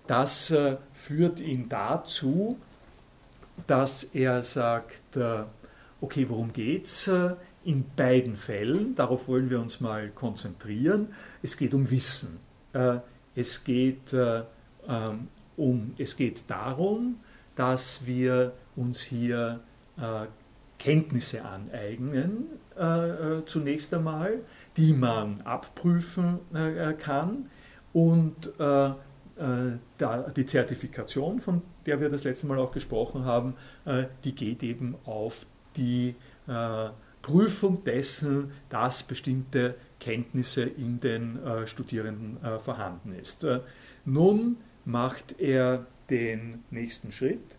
das 0.06 0.52
führt 0.92 1.40
ihn 1.40 1.68
dazu, 1.68 2.59
dass 3.67 4.05
er 4.05 4.43
sagt, 4.43 5.17
äh, 5.17 5.45
okay, 6.01 6.29
worum 6.29 6.53
geht 6.53 6.87
es? 6.87 7.09
Äh, 7.09 7.35
in 7.65 7.85
beiden 7.97 8.37
Fällen, 8.37 8.95
darauf 8.95 9.27
wollen 9.27 9.49
wir 9.49 9.59
uns 9.59 9.81
mal 9.81 10.11
konzentrieren, 10.11 11.09
es 11.43 11.57
geht 11.57 11.73
um 11.73 11.91
Wissen. 11.91 12.39
Äh, 12.75 12.97
es 13.35 13.65
geht, 13.65 14.13
ähm, 14.13 15.29
um, 15.57 15.95
es 15.99 16.17
geht 16.17 16.45
darum, 16.49 17.17
dass 17.57 18.07
wir 18.07 18.53
uns 18.77 19.01
hier 19.03 19.61
Kenntnisse 20.79 21.45
aneignen, 21.45 22.47
zunächst 23.47 23.93
einmal, 23.93 24.39
die 24.77 24.93
man 24.93 25.41
abprüfen 25.41 26.39
kann 26.99 27.51
und 27.93 28.53
die 30.37 30.47
Zertifikation, 30.47 31.41
von 31.41 31.63
der 31.87 32.00
wir 32.00 32.09
das 32.09 32.25
letzte 32.25 32.47
Mal 32.47 32.59
auch 32.59 32.73
gesprochen 32.73 33.25
haben, 33.25 33.55
äh, 33.85 34.05
die 34.25 34.35
geht 34.35 34.62
eben 34.62 34.97
auf 35.05 35.47
die 35.76 36.14
äh, 36.47 36.88
Prüfung 37.23 37.85
dessen, 37.85 38.53
dass 38.69 39.03
bestimmte 39.03 39.75
Kenntnisse 39.99 40.62
in 40.62 41.00
den 41.00 41.43
äh, 41.43 41.67
Studierenden 41.67 42.38
vorhanden 42.61 43.12
ist. 43.12 43.47
Nun 44.05 44.59
macht 44.85 45.41
er 45.41 45.87
den 46.11 46.62
nächsten 46.71 47.12
Schritt 47.12 47.57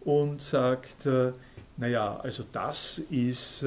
und 0.00 0.40
sagt, 0.40 1.08
naja, 1.76 2.20
also 2.20 2.44
das 2.52 2.98
ist 3.10 3.64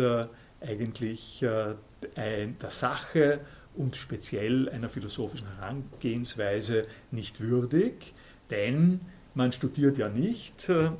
eigentlich 0.62 1.40
der 1.42 2.70
Sache 2.70 3.42
und 3.76 3.98
speziell 3.98 4.70
einer 4.70 4.88
philosophischen 4.88 5.48
Herangehensweise 5.58 6.88
nicht 7.12 7.42
würdig, 7.42 8.14
denn 8.50 9.02
man 9.34 9.52
studiert 9.52 9.98
ja 9.98 10.10
nicht, 10.10 10.70
äh, 10.70 10.86
äh, 10.86 10.92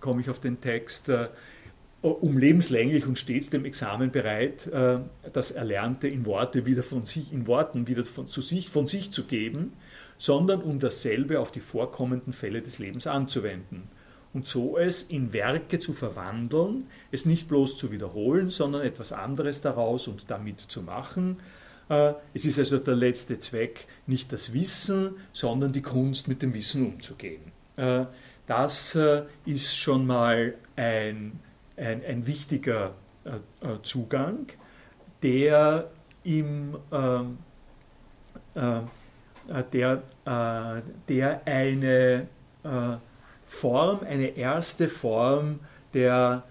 komme 0.00 0.20
ich 0.20 0.30
auf 0.30 0.40
den 0.40 0.60
Text, 0.60 1.08
äh, 1.08 1.28
um 2.02 2.36
lebenslänglich 2.36 3.06
und 3.06 3.18
stets 3.18 3.48
dem 3.48 3.64
Examen 3.64 4.10
bereit, 4.10 4.66
äh, 4.66 4.98
das 5.32 5.50
Erlernte 5.50 6.08
in 6.08 6.26
Worte 6.26 6.66
wieder 6.66 6.82
von 6.82 7.06
sich, 7.06 7.32
in 7.32 7.46
Worten 7.46 7.86
wieder 7.86 8.04
von, 8.04 8.28
zu 8.28 8.42
sich, 8.42 8.68
von 8.68 8.86
sich 8.86 9.10
zu 9.10 9.24
geben, 9.24 9.72
sondern 10.18 10.60
um 10.60 10.78
dasselbe 10.78 11.40
auf 11.40 11.50
die 11.50 11.60
vorkommenden 11.60 12.34
Fälle 12.34 12.60
des 12.60 12.78
Lebens 12.78 13.06
anzuwenden. 13.06 13.88
Und 14.34 14.46
so 14.46 14.76
es 14.76 15.04
in 15.04 15.32
Werke 15.32 15.78
zu 15.78 15.92
verwandeln, 15.92 16.84
es 17.10 17.24
nicht 17.24 17.48
bloß 17.48 17.78
zu 17.78 17.92
wiederholen, 17.92 18.50
sondern 18.50 18.82
etwas 18.82 19.12
anderes 19.12 19.60
daraus 19.60 20.08
und 20.08 20.30
damit 20.30 20.60
zu 20.60 20.82
machen, 20.82 21.38
es 21.88 22.46
ist 22.46 22.58
also 22.58 22.78
der 22.78 22.96
letzte 22.96 23.38
Zweck 23.38 23.86
nicht 24.06 24.32
das 24.32 24.52
Wissen, 24.54 25.16
sondern 25.32 25.72
die 25.72 25.82
Kunst, 25.82 26.28
mit 26.28 26.40
dem 26.42 26.54
Wissen 26.54 26.86
umzugehen. 26.86 27.52
Äh, 27.76 28.06
das 28.46 28.94
äh, 28.94 29.22
ist 29.44 29.76
schon 29.76 30.06
mal 30.06 30.54
ein, 30.76 31.40
ein, 31.76 32.04
ein 32.04 32.26
wichtiger 32.26 32.94
Zugang, 33.82 34.48
der, 35.22 35.90
im, 36.24 36.76
ähm, 36.92 37.38
der, 38.54 40.02
der 41.08 41.42
eine 41.46 42.28
Form, 43.46 44.00
eine 44.06 44.26
erste 44.36 44.90
Form 44.90 45.60
der 45.94 46.44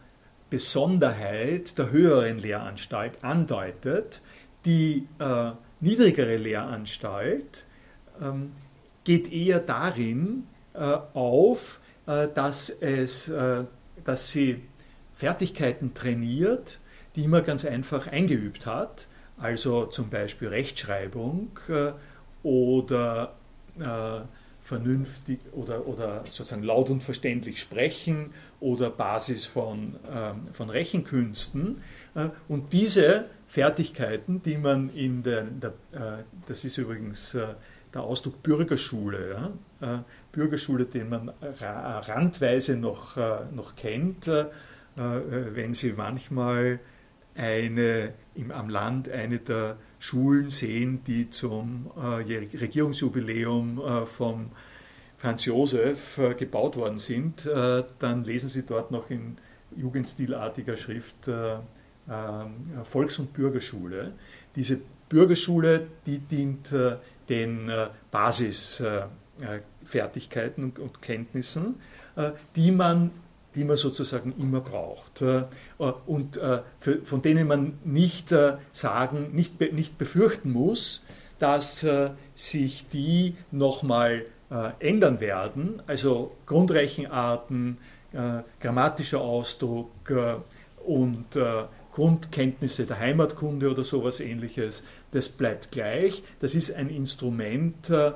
Besonderheit 0.49 1.77
der 1.77 1.91
höheren 1.91 2.39
Lehranstalt 2.39 3.23
andeutet, 3.23 4.22
die 4.65 5.07
äh, 5.19 5.51
niedrigere 5.79 6.37
Lehranstalt 6.37 7.65
ähm, 8.21 8.51
geht 9.03 9.31
eher 9.31 9.59
darin 9.59 10.47
äh, 10.73 10.97
auf, 11.13 11.79
äh, 12.07 12.27
dass, 12.33 12.69
es, 12.69 13.27
äh, 13.29 13.63
dass 14.03 14.31
sie 14.31 14.61
Fertigkeiten 15.13 15.93
trainiert, 15.93 16.79
die 17.15 17.27
man 17.27 17.43
ganz 17.43 17.65
einfach 17.65 18.07
eingeübt 18.07 18.65
hat, 18.65 19.07
also 19.37 19.85
zum 19.85 20.09
Beispiel 20.09 20.47
Rechtschreibung 20.47 21.49
äh, 21.69 21.91
oder 22.43 23.35
äh, 23.79 24.21
vernünftig 24.63 25.39
oder, 25.51 25.87
oder 25.87 26.23
sozusagen 26.25 26.63
laut 26.63 26.89
und 26.89 27.03
verständlich 27.03 27.59
sprechen 27.59 28.33
oder 28.61 28.89
Basis 28.89 29.45
von, 29.45 29.97
ähm, 30.11 30.47
von 30.53 30.69
Rechenkünsten. 30.69 31.81
Äh, 32.15 32.29
und 32.47 32.71
diese 32.71 33.25
Fertigkeiten, 33.53 34.41
die 34.41 34.57
man 34.57 34.89
in 34.95 35.21
der, 35.21 35.43
der 35.43 35.73
äh, 35.91 36.23
das 36.47 36.65
ist 36.65 36.79
übrigens 36.79 37.35
äh, 37.35 37.49
der 37.93 38.01
Ausdruck 38.01 38.41
Bürgerschule, 38.41 39.51
ja? 39.79 39.97
Äh, 39.97 39.99
Bürgerschule, 40.31 40.85
den 40.85 41.09
man 41.09 41.31
randweise 41.61 42.75
noch, 42.75 43.15
noch 43.51 43.75
kennt, 43.75 44.27
wenn 44.95 45.75
Sie 45.75 45.93
manchmal 45.93 46.79
eine, 47.35 48.13
im, 48.33 48.49
am 48.49 48.71
Land 48.71 49.09
eine 49.09 49.37
der 49.37 49.77
Schulen 49.99 50.49
sehen, 50.49 51.03
die 51.05 51.29
zum 51.29 51.91
Regierungsjubiläum 51.95 54.07
vom 54.07 54.49
Franz 55.17 55.45
Josef 55.45 56.19
gebaut 56.39 56.77
worden 56.77 56.97
sind, 56.97 57.45
dann 57.45 58.23
lesen 58.23 58.49
Sie 58.49 58.65
dort 58.65 58.89
noch 58.89 59.11
in 59.11 59.37
jugendstilartiger 59.75 60.75
Schrift 60.75 61.29
Volks- 62.83 63.19
und 63.19 63.33
Bürgerschule. 63.33 64.13
Diese 64.55 64.79
Bürgerschule, 65.13 65.87
die 66.07 66.17
dient 66.19 66.71
äh, 66.71 66.95
den 67.29 67.69
äh, 67.69 67.89
Basisfertigkeiten 68.09 70.73
und 70.79 71.01
Kenntnissen, 71.01 71.75
äh, 72.15 72.31
die 72.55 72.71
man 72.71 73.11
die 73.55 73.65
man 73.65 73.77
sozusagen 73.77 74.33
immer 74.39 74.61
braucht 74.61 75.23
und 76.07 76.39
von 77.03 77.21
denen 77.21 77.47
man 77.47 77.77
nicht 77.83 78.33
sagen, 78.71 79.35
nicht, 79.35 79.61
nicht 79.73 79.99
befürchten 79.99 80.51
muss, 80.51 81.03
dass 81.37 81.85
sich 82.33 82.87
die 82.91 83.35
nochmal 83.51 84.25
ändern 84.79 85.21
werden, 85.21 85.83
also 85.85 86.35
Grundrechenarten, 86.47 87.77
grammatischer 88.59 89.21
Ausdruck 89.21 89.91
und 90.83 91.37
Grundkenntnisse 91.93 92.85
der 92.85 92.99
Heimatkunde 92.99 93.69
oder 93.69 93.83
sowas 93.83 94.19
ähnliches, 94.19 94.83
das 95.11 95.29
bleibt 95.29 95.71
gleich. 95.71 96.23
Das 96.39 96.55
ist 96.55 96.73
ein 96.73 96.89
Instrument 96.89 97.89
äh, 97.89 98.13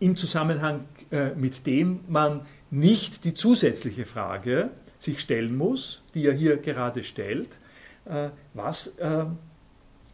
im 0.00 0.16
Zusammenhang 0.16 0.84
äh, 1.10 1.30
mit 1.34 1.66
dem 1.66 2.00
man 2.08 2.42
nicht 2.70 3.24
die 3.24 3.34
zusätzliche 3.34 4.04
Frage 4.04 4.70
sich 4.98 5.20
stellen 5.20 5.56
muss, 5.56 6.02
die 6.14 6.26
er 6.26 6.34
hier 6.34 6.58
gerade 6.58 7.02
stellt, 7.04 7.58
äh, 8.04 8.28
was, 8.54 8.98
äh, 8.98 9.24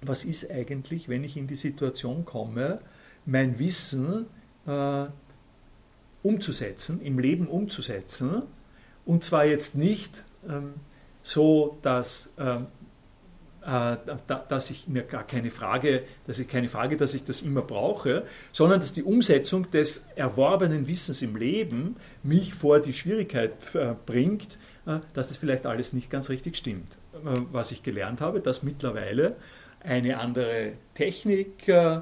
was 0.02 0.24
ist 0.24 0.50
eigentlich, 0.50 1.08
wenn 1.08 1.24
ich 1.24 1.36
in 1.36 1.46
die 1.46 1.56
Situation 1.56 2.24
komme, 2.24 2.80
mein 3.26 3.58
Wissen 3.58 4.26
äh, 4.66 5.06
umzusetzen, 6.22 7.00
im 7.02 7.18
Leben 7.18 7.48
umzusetzen, 7.48 8.42
und 9.04 9.24
zwar 9.24 9.44
jetzt 9.44 9.74
nicht 9.74 10.24
ähm, 10.48 10.74
so, 11.24 11.78
dass, 11.82 12.32
ähm, 12.38 12.66
äh, 13.66 13.96
dass 14.48 14.70
ich 14.70 14.87
mir 14.88 15.02
gar 15.02 15.26
keine 15.26 15.50
Frage, 15.50 16.04
dass 16.26 16.38
ich 16.38 16.46
keine 16.46 16.68
Frage, 16.68 16.98
dass 16.98 17.14
ich 17.14 17.24
das 17.24 17.40
immer 17.40 17.62
brauche, 17.62 18.24
sondern 18.52 18.78
dass 18.78 18.92
die 18.92 19.02
Umsetzung 19.02 19.70
des 19.70 20.06
erworbenen 20.14 20.87
Wissens 20.87 21.22
im 21.22 21.34
Leben 21.34 21.96
mich 22.22 22.54
vor 22.54 22.78
die 22.78 22.92
Schwierigkeit 22.92 23.52
äh, 23.74 23.94
bringt, 24.04 24.58
äh, 24.87 25.00
dass 25.14 25.28
das 25.28 25.38
vielleicht 25.38 25.64
alles 25.64 25.94
nicht 25.94 26.10
ganz 26.10 26.28
richtig 26.28 26.56
stimmt, 26.56 26.98
äh, 27.14 27.40
was 27.50 27.72
ich 27.72 27.82
gelernt 27.82 28.20
habe, 28.20 28.40
dass 28.40 28.62
mittlerweile 28.62 29.34
eine 29.80 30.18
andere 30.18 30.72
Technik 30.94 31.66
äh, 31.68 32.00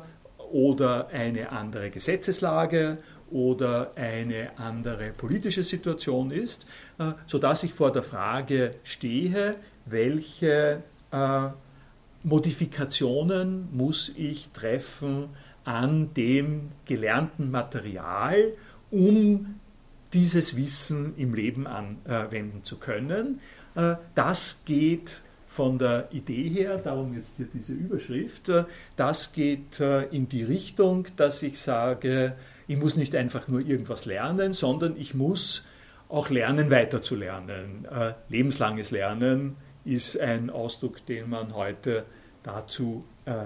oder 0.50 1.08
eine 1.08 1.52
andere 1.52 1.90
Gesetzeslage 1.90 2.98
oder 3.32 3.92
eine 3.96 4.58
andere 4.58 5.10
politische 5.10 5.62
Situation 5.62 6.30
ist, 6.30 6.66
äh, 6.98 7.12
sodass 7.26 7.62
ich 7.62 7.72
vor 7.74 7.92
der 7.92 8.02
Frage 8.02 8.72
stehe, 8.84 9.56
welche 9.86 10.82
äh, 11.10 11.48
Modifikationen 12.22 13.68
muss 13.72 14.12
ich 14.16 14.50
treffen 14.50 15.30
an 15.64 16.12
dem 16.14 16.68
gelernten 16.84 17.50
Material, 17.50 18.52
um 18.90 19.58
dieses 20.12 20.56
Wissen 20.56 21.14
im 21.16 21.34
Leben 21.34 21.66
anwenden 21.66 22.62
zu 22.64 22.76
können. 22.76 23.40
Äh, 23.74 23.96
das 24.14 24.62
geht 24.64 25.22
von 25.48 25.78
der 25.78 26.08
Idee 26.12 26.48
her, 26.48 26.78
darum 26.78 27.14
jetzt 27.14 27.36
hier 27.36 27.46
diese 27.52 27.74
Überschrift, 27.74 28.50
das 28.96 29.34
geht 29.34 29.80
in 30.10 30.26
die 30.26 30.44
Richtung, 30.44 31.08
dass 31.16 31.42
ich 31.42 31.60
sage, 31.60 32.34
ich 32.68 32.76
muss 32.76 32.96
nicht 32.96 33.14
einfach 33.14 33.48
nur 33.48 33.60
irgendwas 33.60 34.04
lernen, 34.04 34.52
sondern 34.52 34.96
ich 34.96 35.14
muss 35.14 35.66
auch 36.08 36.30
lernen, 36.30 36.70
weiterzulernen. 36.70 37.86
Lebenslanges 38.28 38.90
Lernen 38.90 39.56
ist 39.84 40.20
ein 40.20 40.50
Ausdruck, 40.50 41.04
den 41.06 41.30
man 41.30 41.54
heute 41.54 42.04
dazu 42.42 43.04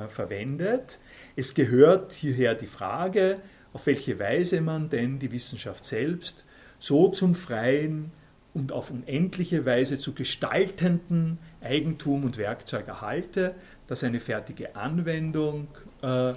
verwendet. 0.09 0.99
Es 1.37 1.55
gehört 1.55 2.13
hierher 2.13 2.55
die 2.57 2.67
Frage, 2.67 3.39
auf 3.73 3.87
welche 3.87 4.19
Weise 4.19 4.63
man 4.63 4.89
denn 4.89 5.19
die 5.19 5.31
Wissenschaft 5.31 5.85
selbst 5.85 6.45
so 6.79 7.09
zum 7.09 7.35
freien 7.35 8.11
und 8.55 8.73
auf 8.73 8.91
unendliche 8.91 9.67
Weise 9.67 9.99
zu 9.99 10.15
gestaltenden 10.15 11.39
Eigentum 11.61 12.25
und 12.25 12.39
Werkzeug 12.39 12.89
erhalte, 12.89 13.55
dass 13.87 14.03
eine 14.03 14.19
fertige 14.19 14.77
Anwendung 14.77 15.69
äh, 16.03 16.33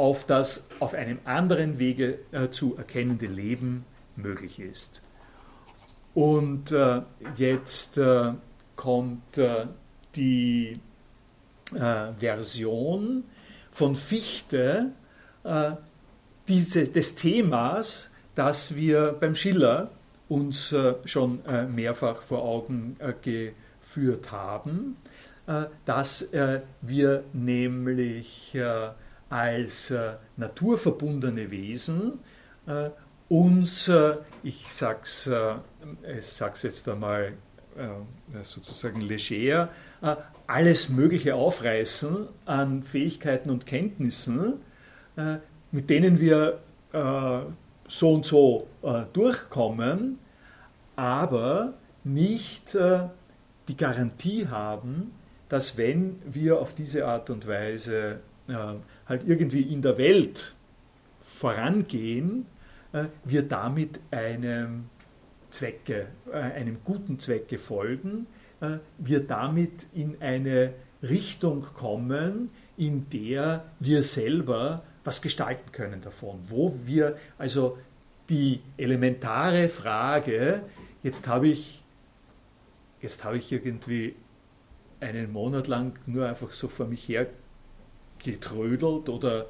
auf 0.00 0.24
das 0.24 0.66
auf 0.78 0.94
einem 0.94 1.18
anderen 1.26 1.78
Wege 1.78 2.20
äh, 2.32 2.48
zu 2.48 2.74
erkennende 2.78 3.26
Leben 3.26 3.84
möglich 4.16 4.58
ist. 4.58 5.02
Und 6.14 6.72
äh, 6.72 7.02
jetzt 7.36 7.98
äh, 7.98 8.32
kommt 8.76 9.36
äh, 9.36 9.66
die 10.16 10.80
äh, 11.74 12.12
Version 12.18 13.24
von 13.70 13.94
Fichte 13.94 14.92
diese, 16.48 16.88
des 16.88 17.14
Themas, 17.14 18.10
das 18.34 18.74
wir 18.74 19.16
beim 19.18 19.34
Schiller 19.34 19.90
uns 20.28 20.72
äh, 20.72 20.94
schon 21.06 21.42
äh, 21.46 21.64
mehrfach 21.64 22.20
vor 22.20 22.42
Augen 22.42 22.96
äh, 22.98 23.14
geführt 23.22 24.30
haben, 24.32 24.96
dass 25.84 26.28
wir 26.80 27.24
nämlich 27.32 28.56
als 29.30 29.94
naturverbundene 30.36 31.50
Wesen 31.50 32.18
uns, 33.28 33.90
ich 34.42 34.66
sag's, 34.68 35.30
ich 36.16 36.26
sag's 36.26 36.62
jetzt 36.62 36.88
einmal 36.88 37.32
sozusagen 38.42 39.00
leger, 39.00 39.70
alles 40.46 40.88
Mögliche 40.88 41.36
aufreißen 41.36 42.26
an 42.44 42.82
Fähigkeiten 42.82 43.50
und 43.50 43.66
Kenntnissen, 43.66 44.54
mit 45.70 45.90
denen 45.90 46.20
wir 46.20 46.60
so 47.90 48.14
und 48.14 48.24
so 48.24 48.68
äh, 48.82 49.02
durchkommen, 49.12 50.18
aber 50.96 51.74
nicht 52.04 52.74
äh, 52.74 53.08
die 53.68 53.76
Garantie 53.76 54.46
haben, 54.46 55.12
dass 55.48 55.76
wenn 55.76 56.22
wir 56.24 56.60
auf 56.60 56.72
diese 56.72 57.06
Art 57.06 57.30
und 57.30 57.46
Weise 57.48 58.20
äh, 58.48 58.54
halt 59.10 59.26
irgendwie 59.26 59.62
in 59.62 59.82
der 59.82 59.98
Welt 59.98 60.54
vorangehen, 61.20 62.46
äh, 62.92 63.06
wir 63.24 63.42
damit 63.42 64.00
einem 64.10 64.88
Zwecke, 65.50 66.06
äh, 66.32 66.36
einem 66.36 66.78
guten 66.84 67.18
Zwecke 67.18 67.58
folgen, 67.58 68.26
äh, 68.60 68.78
wir 68.98 69.20
damit 69.20 69.88
in 69.92 70.22
eine 70.22 70.72
Richtung 71.02 71.62
kommen, 71.62 72.50
in 72.76 73.10
der 73.10 73.64
wir 73.80 74.02
selber 74.04 74.84
was 75.02 75.20
gestalten 75.20 75.72
können 75.72 76.00
davon, 76.00 76.38
wo 76.44 76.78
wir 76.84 77.16
also 77.36 77.78
die 78.28 78.60
elementare 78.76 79.68
Frage, 79.68 80.62
jetzt 81.02 81.26
habe 81.26 81.48
ich, 81.48 81.82
jetzt 83.00 83.24
habe 83.24 83.38
ich 83.38 83.50
irgendwie 83.50 84.14
einen 85.00 85.32
Monat 85.32 85.66
lang 85.66 85.98
nur 86.06 86.28
einfach 86.28 86.52
so 86.52 86.68
vor 86.68 86.86
mich 86.86 87.08
her 87.08 87.26
getrödelt 88.22 89.08
oder 89.08 89.46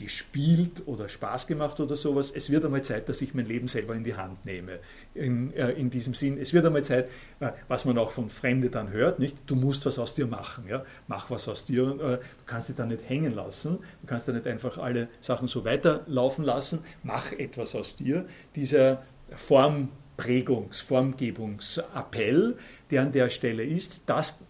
gespielt 0.00 0.82
oder 0.86 1.08
Spaß 1.08 1.46
gemacht 1.46 1.78
oder 1.78 1.94
sowas. 1.94 2.30
Es 2.30 2.50
wird 2.50 2.64
einmal 2.64 2.82
Zeit, 2.82 3.08
dass 3.08 3.20
ich 3.20 3.34
mein 3.34 3.44
Leben 3.44 3.68
selber 3.68 3.94
in 3.94 4.02
die 4.02 4.14
Hand 4.14 4.46
nehme. 4.46 4.78
In, 5.14 5.52
äh, 5.52 5.72
in 5.72 5.90
diesem 5.90 6.14
Sinn, 6.14 6.38
es 6.38 6.54
wird 6.54 6.64
einmal 6.64 6.82
Zeit, 6.82 7.08
äh, 7.40 7.50
was 7.68 7.84
man 7.84 7.98
auch 7.98 8.10
von 8.10 8.30
Fremden 8.30 8.70
dann 8.70 8.90
hört, 8.90 9.18
nicht? 9.18 9.36
Du 9.46 9.56
musst 9.56 9.84
was 9.84 9.98
aus 9.98 10.14
dir 10.14 10.26
machen. 10.26 10.66
Ja? 10.68 10.82
Mach 11.06 11.30
was 11.30 11.48
aus 11.48 11.66
dir. 11.66 11.82
Äh, 11.82 12.16
du 12.16 12.20
kannst 12.46 12.70
dich 12.70 12.76
da 12.76 12.86
nicht 12.86 13.08
hängen 13.08 13.34
lassen. 13.34 13.78
Du 14.00 14.06
kannst 14.06 14.26
da 14.26 14.32
nicht 14.32 14.46
einfach 14.46 14.78
alle 14.78 15.08
Sachen 15.20 15.48
so 15.48 15.64
weiterlaufen 15.66 16.44
lassen. 16.44 16.82
Mach 17.02 17.32
etwas 17.32 17.74
aus 17.74 17.96
dir. 17.96 18.24
Dieser 18.56 19.02
Formprägungs-, 19.36 20.82
Formgebungsappell, 20.82 22.56
der 22.90 23.02
an 23.02 23.12
der 23.12 23.28
Stelle 23.28 23.64
ist, 23.64 24.08
das 24.08 24.40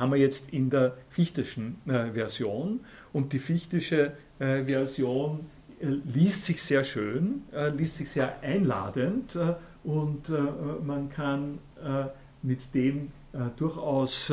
haben 0.00 0.12
wir 0.12 0.18
jetzt 0.18 0.50
in 0.50 0.70
der 0.70 0.96
Fichteschen 1.10 1.76
äh, 1.86 2.10
Version. 2.12 2.80
Und 3.12 3.32
die 3.32 3.38
Fichtische 3.38 4.12
äh, 4.38 4.64
Version 4.64 5.46
äh, 5.80 5.86
liest 5.86 6.46
sich 6.46 6.62
sehr 6.62 6.82
schön, 6.82 7.42
äh, 7.52 7.68
liest 7.68 7.98
sich 7.98 8.10
sehr 8.10 8.40
einladend 8.42 9.38
und 9.82 10.30
man 10.84 11.08
kann 11.08 11.58
mit 12.42 12.74
dem 12.74 13.08
durchaus 13.56 14.30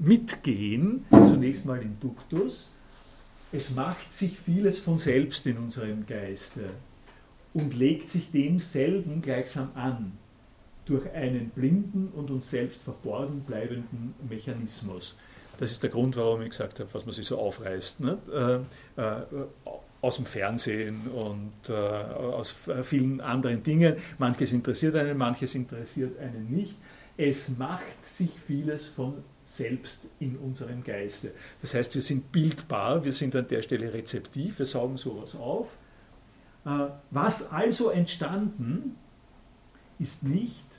mitgehen. 0.00 1.06
Zunächst 1.10 1.64
mal 1.64 1.80
in 1.80 2.00
Duktus. 2.00 2.72
Es 3.52 3.72
macht 3.76 4.12
sich 4.12 4.36
vieles 4.36 4.80
von 4.80 4.98
selbst 4.98 5.46
in 5.46 5.58
unserem 5.58 6.06
Geiste 6.06 6.70
und 7.54 7.72
legt 7.76 8.10
sich 8.10 8.32
demselben 8.32 9.22
gleichsam 9.22 9.70
an 9.76 10.18
durch 10.90 11.08
einen 11.12 11.50
blinden 11.50 12.12
und 12.16 12.30
uns 12.30 12.50
selbst 12.50 12.82
verborgen 12.82 13.42
bleibenden 13.42 14.14
Mechanismus. 14.28 15.16
Das 15.58 15.70
ist 15.70 15.82
der 15.82 15.90
Grund, 15.90 16.16
warum 16.16 16.42
ich 16.42 16.50
gesagt 16.50 16.80
habe, 16.80 16.92
was 16.92 17.06
man 17.06 17.14
sich 17.14 17.26
so 17.26 17.38
aufreißt. 17.38 18.00
Ne? 18.00 18.18
Äh, 18.96 19.00
äh, 19.00 19.22
aus 20.00 20.16
dem 20.16 20.24
Fernsehen 20.26 21.06
und 21.08 21.52
äh, 21.68 21.72
aus 21.72 22.54
vielen 22.82 23.20
anderen 23.20 23.62
Dingen. 23.62 23.96
Manches 24.18 24.52
interessiert 24.52 24.96
einen, 24.96 25.16
manches 25.16 25.54
interessiert 25.54 26.18
einen 26.18 26.50
nicht. 26.50 26.74
Es 27.16 27.50
macht 27.58 28.04
sich 28.04 28.30
vieles 28.30 28.86
von 28.86 29.22
selbst 29.44 30.06
in 30.18 30.36
unserem 30.38 30.82
Geiste. 30.82 31.32
Das 31.60 31.74
heißt, 31.74 31.94
wir 31.94 32.02
sind 32.02 32.32
bildbar, 32.32 33.04
wir 33.04 33.12
sind 33.12 33.36
an 33.36 33.46
der 33.46 33.62
Stelle 33.62 33.92
rezeptiv, 33.92 34.58
wir 34.58 34.66
saugen 34.66 34.96
sowas 34.96 35.36
auf. 35.36 35.68
Äh, 36.64 36.86
was 37.10 37.52
also 37.52 37.90
entstanden, 37.90 38.96
ist 39.98 40.22
nicht 40.22 40.69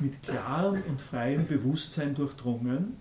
mit 0.00 0.22
klarem 0.22 0.82
und 0.88 1.00
freiem 1.00 1.46
Bewusstsein 1.46 2.14
durchdrungen, 2.14 2.96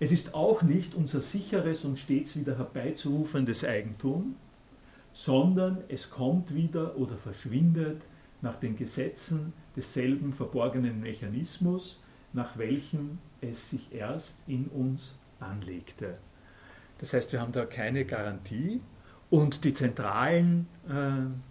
es 0.00 0.12
ist 0.12 0.34
auch 0.34 0.62
nicht 0.62 0.94
unser 0.94 1.22
sicheres 1.22 1.84
und 1.84 1.98
stets 1.98 2.38
wieder 2.38 2.56
herbeizurufendes 2.56 3.64
Eigentum, 3.64 4.36
sondern 5.12 5.78
es 5.88 6.10
kommt 6.10 6.54
wieder 6.54 6.96
oder 6.96 7.16
verschwindet 7.16 8.02
nach 8.40 8.56
den 8.56 8.76
Gesetzen 8.76 9.52
desselben 9.74 10.32
verborgenen 10.32 11.00
Mechanismus, 11.00 12.00
nach 12.32 12.56
welchem 12.58 13.18
es 13.40 13.70
sich 13.70 13.92
erst 13.92 14.40
in 14.46 14.66
uns 14.66 15.18
anlegte. 15.40 16.18
Das 16.98 17.12
heißt, 17.12 17.32
wir 17.32 17.40
haben 17.40 17.52
da 17.52 17.64
keine 17.64 18.04
Garantie 18.04 18.80
und 19.30 19.64
die 19.64 19.72
zentralen 19.72 20.66
äh, 20.88 20.92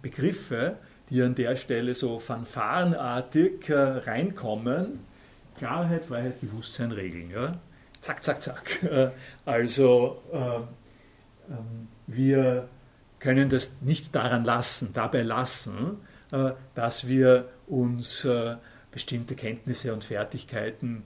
Begriffe, 0.02 0.78
die 1.10 1.22
an 1.22 1.34
der 1.34 1.56
Stelle 1.56 1.94
so 1.94 2.18
fanfarenartig 2.18 3.68
äh, 3.68 3.74
reinkommen, 3.74 5.00
Klarheit, 5.56 6.04
Freiheit, 6.04 6.40
Bewusstsein, 6.40 6.92
Regeln. 6.92 7.30
Ja? 7.30 7.52
zack, 8.00 8.22
zack, 8.22 8.42
zack. 8.42 8.82
Äh, 8.90 9.10
also 9.44 10.22
ähm, 10.32 10.62
ähm, 11.50 11.88
wir 12.06 12.68
können 13.18 13.48
das 13.48 13.76
nicht 13.80 14.14
daran 14.14 14.44
lassen, 14.44 14.92
dabei 14.92 15.22
lassen, 15.22 15.98
äh, 16.32 16.52
dass 16.74 17.06
wir 17.06 17.48
uns 17.66 18.24
äh, 18.24 18.56
bestimmte 18.90 19.34
Kenntnisse 19.34 19.92
und 19.92 20.04
Fertigkeiten 20.04 21.04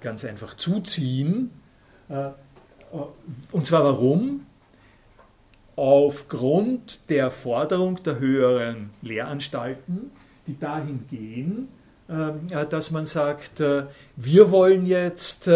ganz 0.00 0.24
einfach 0.24 0.54
zuziehen. 0.54 1.50
Und 2.08 3.66
zwar 3.66 3.84
warum? 3.84 4.46
Aufgrund 5.80 7.08
der 7.08 7.30
Forderung 7.30 8.02
der 8.02 8.18
höheren 8.18 8.90
Lehranstalten, 9.00 10.10
die 10.46 10.58
dahin 10.58 11.06
gehen, 11.08 11.68
dass 12.06 12.90
man 12.90 13.06
sagt, 13.06 13.62
wir 14.16 14.50
wollen 14.50 14.84
jetzt 14.84 15.48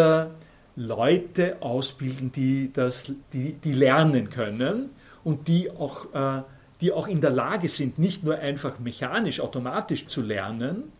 Leute 0.76 1.56
ausbilden, 1.60 2.32
die, 2.32 2.72
das, 2.72 3.12
die, 3.34 3.52
die 3.52 3.72
lernen 3.74 4.30
können 4.30 4.90
und 5.24 5.46
die 5.48 5.70
auch 5.70 6.14
äh, 6.14 6.42
die 6.80 6.92
auch 6.92 7.08
in 7.08 7.20
der 7.22 7.30
Lage 7.30 7.68
sind, 7.68 7.98
nicht 7.98 8.24
nur 8.24 8.36
einfach 8.36 8.78
mechanisch, 8.78 9.40
automatisch 9.40 10.06
zu 10.06 10.22
lernen, 10.22 10.92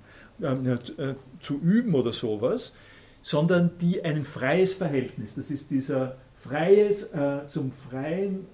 ähm, 0.43 0.67
äh, 0.67 1.15
zu 1.41 1.61
üben 1.61 1.95
oder 1.95 2.13
sowas, 2.13 2.75
sondern 3.23 3.73
die 3.81 4.03
ein 4.03 4.25
freies 4.25 4.75
Verhältnis, 4.75 5.35
das 5.35 5.51
ist 5.51 5.71
dieser 5.71 6.17
freies, 6.37 7.05
äh, 7.13 7.41
zum, 7.49 7.73
freien, 7.73 8.41
äh, 8.41 8.54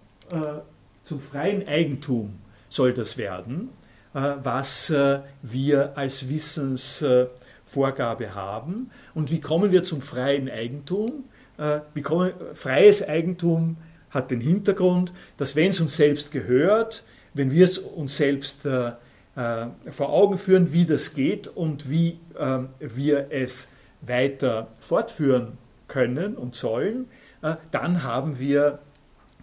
zum 1.05 1.21
freien 1.21 1.67
Eigentum 1.67 2.39
soll 2.69 2.95
das 2.95 3.19
werden, 3.19 3.71
äh, 4.15 4.35
was 4.43 4.91
äh, 4.91 5.21
wir 5.43 5.99
als 5.99 6.29
Wissensvorgabe 6.29 8.35
haben. 8.35 8.91
Und 9.15 9.31
wie 9.31 9.41
kommen 9.41 9.73
wir 9.73 9.83
zum 9.83 10.03
freien 10.03 10.49
Eigentum? 10.49 11.25
Äh, 11.59 11.81
kommen, 12.03 12.33
freies 12.55 13.07
Eigentum 13.07 13.77
hat 14.11 14.31
den 14.31 14.41
Hintergrund, 14.41 15.13
dass 15.37 15.57
wenn 15.57 15.71
es 15.71 15.81
uns 15.81 15.97
selbst 15.97 16.31
gehört, 16.33 17.03
wenn 17.35 17.51
wir 17.51 17.65
es 17.65 17.79
uns 17.79 18.17
selbst 18.17 18.67
äh, 18.67 18.93
äh, 19.37 19.67
vor 19.91 20.11
Augen 20.11 20.39
führen, 20.39 20.73
wie 20.73 20.85
das 20.85 21.15
geht 21.15 21.49
und 21.49 21.91
wie 21.91 22.19
äh, 22.39 22.59
wir 22.79 23.27
es 23.31 23.69
weiter 24.01 24.69
fortführen 24.81 25.59
können 25.87 26.37
und 26.37 26.55
sollen, 26.55 27.07
äh, 27.43 27.57
dann 27.71 28.03
haben 28.03 28.39
wir 28.39 28.81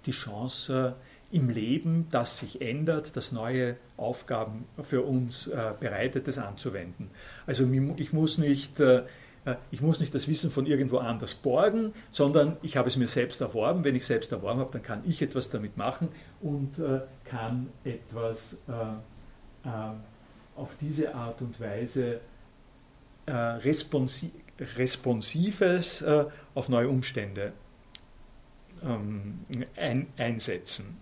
die 0.08 0.12
Chance 0.12 0.96
im 1.32 1.50
Leben, 1.50 2.08
das 2.10 2.39
sich 2.39 2.62
ändert, 2.62 3.17
das 3.17 3.32
neue 3.32 3.76
Aufgaben 3.98 4.65
für 4.82 5.02
uns 5.02 5.52
bereitet, 5.80 6.28
das 6.28 6.38
anzuwenden. 6.38 7.10
Also 7.46 7.70
ich 7.98 8.13
muss 8.13 8.38
nicht 8.38 8.82
ich 9.72 9.82
muss 9.82 10.02
nicht 10.02 10.13
das 10.13 10.28
Wissen 10.28 10.52
von 10.52 10.65
irgendwo 10.65 10.98
anders 10.98 11.34
borgen, 11.34 11.93
sondern 12.12 12.58
ich 12.62 12.76
habe 12.76 12.89
es 12.89 12.98
mir 12.98 13.08
selbst 13.08 13.39
erworben. 13.39 13.84
Wenn 13.84 13.96
ich 13.96 14.06
selbst 14.06 14.32
erworben 14.32 14.60
habe, 14.60 14.72
dann 14.72 14.84
kann 14.84 15.04
ich 15.06 15.22
etwas 15.22 15.50
damit 15.50 15.78
machen 15.78 16.10
und 16.41 16.82
kann 17.26 17.70
etwas 17.84 18.58
äh, 19.67 19.70
auf 20.56 20.78
diese 20.82 21.13
Art 21.13 21.41
und 21.41 21.60
Weise 21.60 22.20
äh, 23.26 23.32
responsi 23.32 24.32
Responsives 24.60 26.02
äh, 26.02 26.26
auf 26.56 26.67
neue 26.67 26.89
Umstände 26.89 27.54
ein, 29.76 30.08
einsetzen. 30.18 30.98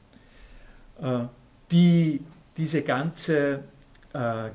die, 1.72 2.22
diese 2.58 2.82
ganze 2.84 3.64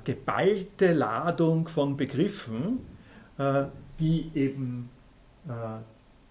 geballte 0.04 0.92
Ladung 0.92 1.68
von 1.68 1.96
Begriffen, 1.96 2.78
die 3.98 4.30
eben 4.35 4.88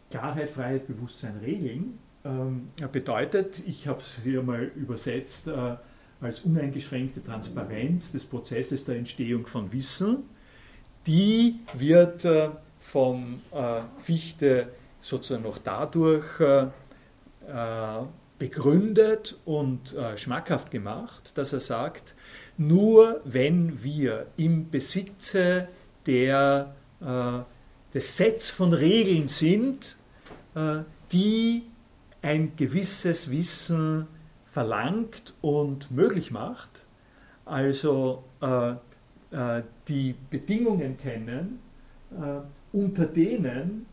Klarheit, 0.09 0.49
Freiheit, 0.49 0.87
Bewusstsein 0.87 1.37
regeln, 1.43 1.99
ähm, 2.25 2.69
bedeutet, 2.91 3.61
ich 3.67 3.87
habe 3.87 3.99
es 4.01 4.21
hier 4.23 4.41
mal 4.41 4.63
übersetzt, 4.75 5.47
als 6.21 6.41
uneingeschränkte 6.41 7.23
Transparenz 7.23 8.11
des 8.11 8.25
Prozesses 8.25 8.85
der 8.85 8.97
Entstehung 8.97 9.47
von 9.47 9.71
Wissen. 9.71 10.23
Die 11.07 11.59
wird 11.73 12.25
äh, 12.25 12.49
vom 12.81 13.41
äh, 13.51 13.81
Fichte 14.01 14.67
sozusagen 15.01 15.43
noch 15.43 15.57
dadurch 15.57 16.39
äh, 16.39 16.67
begründet 18.37 19.37
und 19.43 19.95
schmackhaft 20.15 20.71
gemacht, 20.71 21.37
dass 21.37 21.51
er 21.51 21.59
sagt, 21.59 22.15
nur 22.57 23.19
wenn 23.25 23.83
wir 23.83 24.27
im 24.37 24.69
Besitze 24.69 25.67
der, 26.05 26.73
des 27.93 28.15
Sets 28.15 28.49
von 28.49 28.71
Regeln 28.71 29.27
sind, 29.27 29.97
die 31.11 31.63
ein 32.21 32.55
gewisses 32.55 33.29
Wissen 33.29 34.07
verlangt 34.49 35.33
und 35.41 35.91
möglich 35.91 36.31
macht, 36.31 36.85
also 37.45 38.23
äh, 38.41 38.71
äh, 39.31 39.63
die 39.87 40.15
Bedingungen 40.29 40.97
kennen, 40.97 41.59
äh, 42.11 42.41
unter 42.75 43.05
denen 43.05 43.85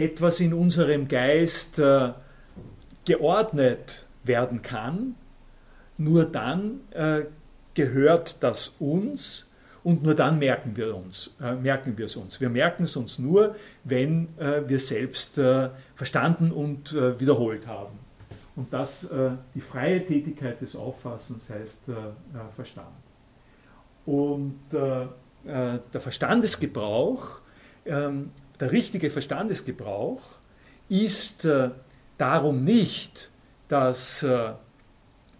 etwas 0.00 0.40
in 0.40 0.54
unserem 0.54 1.08
Geist 1.08 1.78
äh, 1.78 2.10
geordnet 3.04 4.06
werden 4.24 4.62
kann, 4.62 5.14
nur 5.98 6.24
dann 6.24 6.80
äh, 6.92 7.22
gehört 7.74 8.42
das 8.42 8.76
uns 8.78 9.50
und 9.82 10.02
nur 10.02 10.14
dann 10.14 10.38
merken 10.38 10.76
wir, 10.76 10.94
uns, 10.94 11.34
äh, 11.40 11.54
merken 11.54 11.96
wir 11.96 12.06
es 12.06 12.16
uns. 12.16 12.40
Wir 12.40 12.50
merken 12.50 12.84
es 12.84 12.96
uns 12.96 13.18
nur, 13.18 13.54
wenn 13.84 14.28
wir 14.66 14.78
selbst 14.78 15.40
verstanden 15.94 16.52
und 16.52 16.94
wiederholt 16.94 17.66
haben. 17.66 17.98
Und 18.60 18.72
das, 18.74 19.04
äh, 19.04 19.30
die 19.54 19.60
freie 19.62 20.04
Tätigkeit 20.04 20.60
des 20.60 20.76
Auffassens 20.76 21.48
heißt 21.48 21.88
äh, 21.88 21.92
äh 21.92 22.52
Verstand. 22.54 22.88
Und 24.04 24.60
äh, 24.72 25.04
äh, 25.04 25.78
der 25.92 26.00
Verstandesgebrauch, 26.00 27.40
ähm, 27.86 28.30
der 28.60 28.72
richtige 28.72 29.10
Verstandesgebrauch 29.10 30.22
ist 30.88 31.44
äh, 31.44 31.70
darum 32.18 32.64
nicht 32.64 33.30
das 33.68 34.26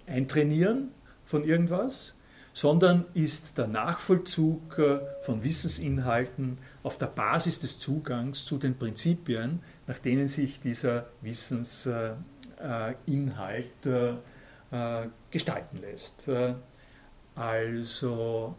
Eintrainieren 0.06 0.90
von 1.24 1.44
irgendwas, 1.44 2.14
sondern 2.52 3.04
ist 3.14 3.59
der 3.59 3.66
Nachvollzug 3.66 4.80
von 5.22 5.42
Wissensinhalten 5.42 6.59
auf 6.85 6.96
der 6.96 7.06
Basis 7.06 7.59
des 7.59 7.80
Zugangs 7.80 8.44
zu 8.44 8.56
den 8.56 8.78
Prinzipien, 8.78 9.61
nach 9.88 9.98
denen 9.98 10.28
sich 10.28 10.61
dieser 10.61 11.09
Wissensinhalt 11.22 12.16
äh, 12.61 12.94
Inhalt 13.06 13.87
äh, 13.87 14.11
äh, 14.70 15.09
gestalten 15.30 15.78
lässt. 15.78 16.28
Also, 17.35 18.54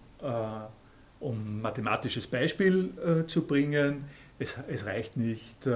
um 1.19 1.62
mathematisches 1.62 2.26
Beispiel 2.26 3.26
zu 3.28 3.45
bringen, 3.45 4.06
es, 4.41 4.58
es 4.67 4.86
reicht 4.86 5.17
nicht, 5.17 5.67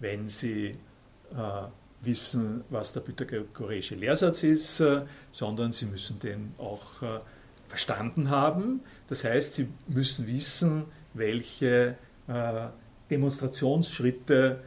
wenn 0.00 0.28
Sie 0.28 0.76
wissen, 2.02 2.64
was 2.68 2.92
der 2.92 3.00
pythagoreische 3.00 3.94
Lehrsatz 3.94 4.42
ist, 4.42 4.82
sondern 5.32 5.72
Sie 5.72 5.86
müssen 5.86 6.18
den 6.18 6.54
auch 6.58 7.02
verstanden 7.66 8.28
haben. 8.28 8.80
Das 9.08 9.24
heißt, 9.24 9.54
Sie 9.54 9.68
müssen 9.88 10.26
wissen, 10.26 10.84
welche 11.14 11.96
Demonstrationsschritte 13.10 14.58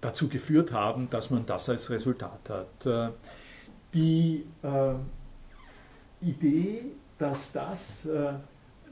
dazu 0.00 0.28
geführt 0.28 0.72
haben, 0.72 1.10
dass 1.10 1.30
man 1.30 1.46
das 1.46 1.68
als 1.68 1.90
Resultat 1.90 2.50
hat. 2.50 2.86
Äh, 2.86 3.10
die 3.94 4.46
äh, 4.62 4.94
Idee, 6.20 6.84
dass 7.18 7.52
das 7.52 8.06
äh, 8.06 8.34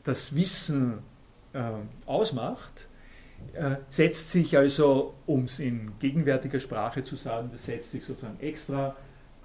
das 0.03 0.35
Wissen 0.35 0.99
äh, 1.53 1.73
ausmacht, 2.07 2.89
äh, 2.89 2.96
setzt 3.89 4.31
sich 4.31 4.57
also, 4.59 5.15
um 5.25 5.45
es 5.45 5.61
in 5.61 5.93
gegenwärtiger 5.99 6.61
Sprache 6.61 7.03
zu 7.03 7.17
sagen, 7.17 7.49
das 7.53 7.65
setzt 7.65 7.93
sich 7.93 8.05
sozusagen 8.05 8.39
extra 8.41 8.95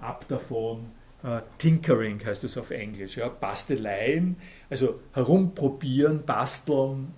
ab 0.01 0.25
davon, 0.27 0.87
äh, 1.23 1.39
Tinkering 1.57 2.19
heißt 2.25 2.43
es 2.43 2.57
auf 2.57 2.71
Englisch, 2.71 3.15
ja, 3.15 3.29
Basteleien, 3.29 4.35
also 4.69 4.99
herumprobieren, 5.13 6.23
basteln, 6.25 7.13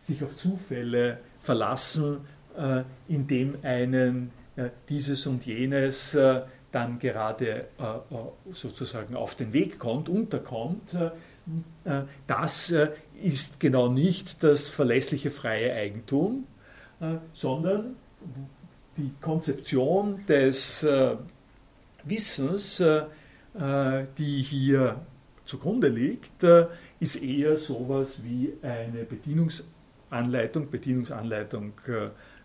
sich 0.00 0.22
auf 0.22 0.36
Zufälle 0.36 1.18
verlassen, 1.40 2.20
äh, 2.56 2.84
in 3.08 3.26
dem 3.26 3.56
einen 3.62 4.30
äh, 4.56 4.70
dieses 4.88 5.26
und 5.26 5.44
jenes 5.46 6.14
äh, 6.14 6.42
dann 6.70 6.98
gerade 6.98 7.66
sozusagen 8.50 9.14
auf 9.14 9.36
den 9.36 9.52
Weg 9.52 9.78
kommt, 9.78 10.08
unterkommt, 10.08 10.96
das 12.26 12.74
ist 13.22 13.60
genau 13.60 13.88
nicht 13.88 14.42
das 14.42 14.68
verlässliche 14.68 15.30
freie 15.30 15.72
Eigentum, 15.74 16.46
sondern 17.32 17.96
die 18.96 19.10
Konzeption 19.20 20.24
des 20.26 20.86
Wissens, 22.04 22.82
die 24.18 24.42
hier 24.42 25.00
zugrunde 25.44 25.88
liegt, 25.88 26.44
ist 27.00 27.16
eher 27.16 27.56
sowas 27.56 28.22
wie 28.24 28.52
eine 28.62 29.04
Bedienungsanleitung. 29.04 30.70
Bedienungsanleitung 30.70 31.72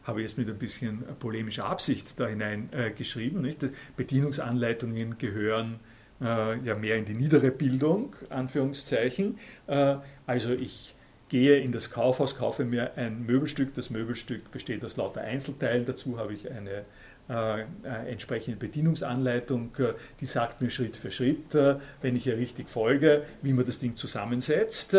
habe 0.03 0.21
ich 0.21 0.27
jetzt 0.27 0.37
mit 0.37 0.49
ein 0.49 0.57
bisschen 0.57 1.03
polemischer 1.19 1.65
Absicht 1.65 2.19
da 2.19 2.27
hineingeschrieben. 2.27 3.45
Äh, 3.45 3.55
Bedienungsanleitungen 3.95 5.17
gehören 5.17 5.79
äh, 6.21 6.59
ja 6.59 6.75
mehr 6.75 6.97
in 6.97 7.05
die 7.05 7.13
niedere 7.13 7.51
Bildung, 7.51 8.15
Anführungszeichen. 8.29 9.39
Äh, 9.67 9.95
also 10.25 10.51
ich 10.51 10.95
gehe 11.29 11.57
in 11.59 11.71
das 11.71 11.91
Kaufhaus, 11.91 12.37
kaufe 12.37 12.65
mir 12.65 12.97
ein 12.97 13.25
Möbelstück. 13.25 13.73
Das 13.75 13.89
Möbelstück 13.89 14.51
besteht 14.51 14.83
aus 14.83 14.97
lauter 14.97 15.21
Einzelteilen. 15.21 15.85
Dazu 15.85 16.17
habe 16.17 16.33
ich 16.33 16.49
eine 16.49 16.85
äh, 17.29 17.61
äh 17.61 17.65
entsprechende 18.11 18.57
Bedienungsanleitung, 18.57 19.71
äh, 19.77 19.93
die 20.19 20.25
sagt 20.25 20.61
mir 20.61 20.71
Schritt 20.71 20.97
für 20.97 21.11
Schritt, 21.11 21.53
äh, 21.53 21.75
wenn 22.01 22.15
ich 22.15 22.25
ihr 22.25 22.37
richtig 22.37 22.69
folge, 22.69 23.23
wie 23.41 23.53
man 23.53 23.65
das 23.65 23.79
Ding 23.79 23.95
zusammensetzt. 23.95 24.97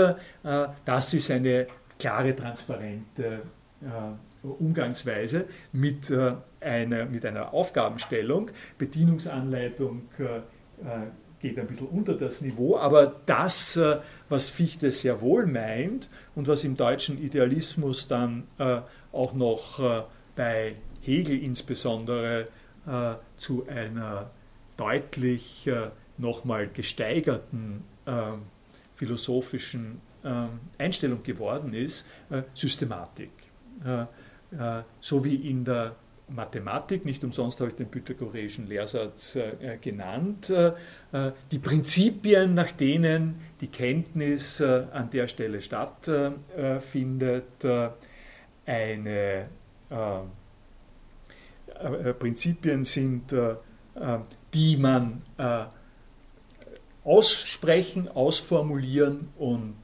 das 0.85 1.15
ist 1.15 1.31
eine 1.31 1.67
klare, 1.99 2.35
transparente 2.35 3.43
Umgangsweise 4.43 5.47
mit, 5.73 6.11
äh, 6.11 6.33
einer, 6.61 7.05
mit 7.07 7.27
einer 7.27 7.53
Aufgabenstellung, 7.53 8.51
Bedienungsanleitung 8.79 10.09
äh, 10.19 10.41
geht 11.41 11.59
ein 11.59 11.67
bisschen 11.67 11.89
unter 11.89 12.15
das 12.15 12.43
Niveau, 12.43 12.77
aber 12.77 13.15
das, 13.27 13.77
äh, 13.77 13.99
was 14.29 14.49
Fichte 14.49 14.91
sehr 14.91 15.21
wohl 15.21 15.47
meint 15.47 16.09
und 16.35 16.49
was 16.49 16.65
im 16.65 16.77
deutschen 16.77 17.21
Idealismus 17.21 18.09
dann 18.09 18.45
äh, 18.59 18.81
auch 19.13 19.33
noch 19.33 19.81
äh, 19.81 20.03
bei 20.37 20.77
Hegel 21.03 21.43
insbesondere 21.43 22.49
zu 23.37 23.67
einer 23.69 24.31
deutlich 24.79 25.71
nochmal 26.17 26.67
gesteigerten 26.67 27.85
philosophischen 28.95 30.01
Einstellung 30.79 31.23
geworden 31.23 31.75
ist, 31.75 32.07
Systematik. 32.55 33.31
So 35.01 35.25
wie 35.25 35.35
in 35.37 35.65
der 35.65 35.95
Mathematik, 36.35 37.05
nicht 37.05 37.23
umsonst 37.25 37.61
habe 37.61 37.71
ich 37.71 37.77
den 37.77 37.91
pythagoreischen 37.91 38.69
Lehrsatz 38.69 39.37
äh, 39.37 39.79
genannt, 39.81 40.51
äh, 40.51 40.73
äh, 41.13 41.33
die 41.51 41.59
Prinzipien, 41.59 42.55
nach 42.55 42.73
denen 42.73 43.41
die 43.61 43.69
Kenntnis 43.69 44.61
äh, 44.61 44.85
an 44.93 45.11
der 45.11 45.29
Stelle 45.29 45.61
stattfindet, 45.61 47.65
äh, 47.65 47.89
eine 48.67 49.47
äh, 49.91 50.21
Prinzipien 52.19 52.85
sind, 52.85 53.35
die 54.53 54.77
man 54.77 55.23
aussprechen, 57.05 58.09
ausformulieren 58.09 59.29
und, 59.39 59.77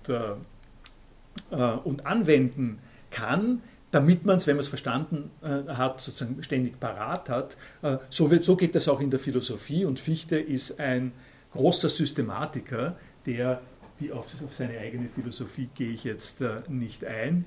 und 1.50 2.06
anwenden 2.06 2.80
kann, 3.10 3.62
damit 3.90 4.26
man 4.26 4.36
es, 4.36 4.46
wenn 4.46 4.56
man 4.56 4.60
es 4.60 4.68
verstanden 4.68 5.30
äh, 5.42 5.72
hat, 5.72 6.00
sozusagen 6.00 6.42
ständig 6.42 6.80
parat 6.80 7.28
hat. 7.28 7.56
Äh, 7.82 7.98
so, 8.10 8.30
wird, 8.30 8.44
so 8.44 8.56
geht 8.56 8.74
das 8.74 8.88
auch 8.88 9.00
in 9.00 9.10
der 9.10 9.20
Philosophie 9.20 9.84
und 9.84 9.98
Fichte 9.98 10.38
ist 10.38 10.80
ein 10.80 11.12
großer 11.52 11.88
Systematiker, 11.88 12.96
der, 13.24 13.60
die 14.00 14.12
auf, 14.12 14.26
auf 14.44 14.54
seine 14.54 14.78
eigene 14.78 15.08
Philosophie 15.08 15.68
gehe 15.74 15.90
ich 15.90 16.04
jetzt 16.04 16.42
äh, 16.42 16.62
nicht 16.68 17.04
ein, 17.04 17.44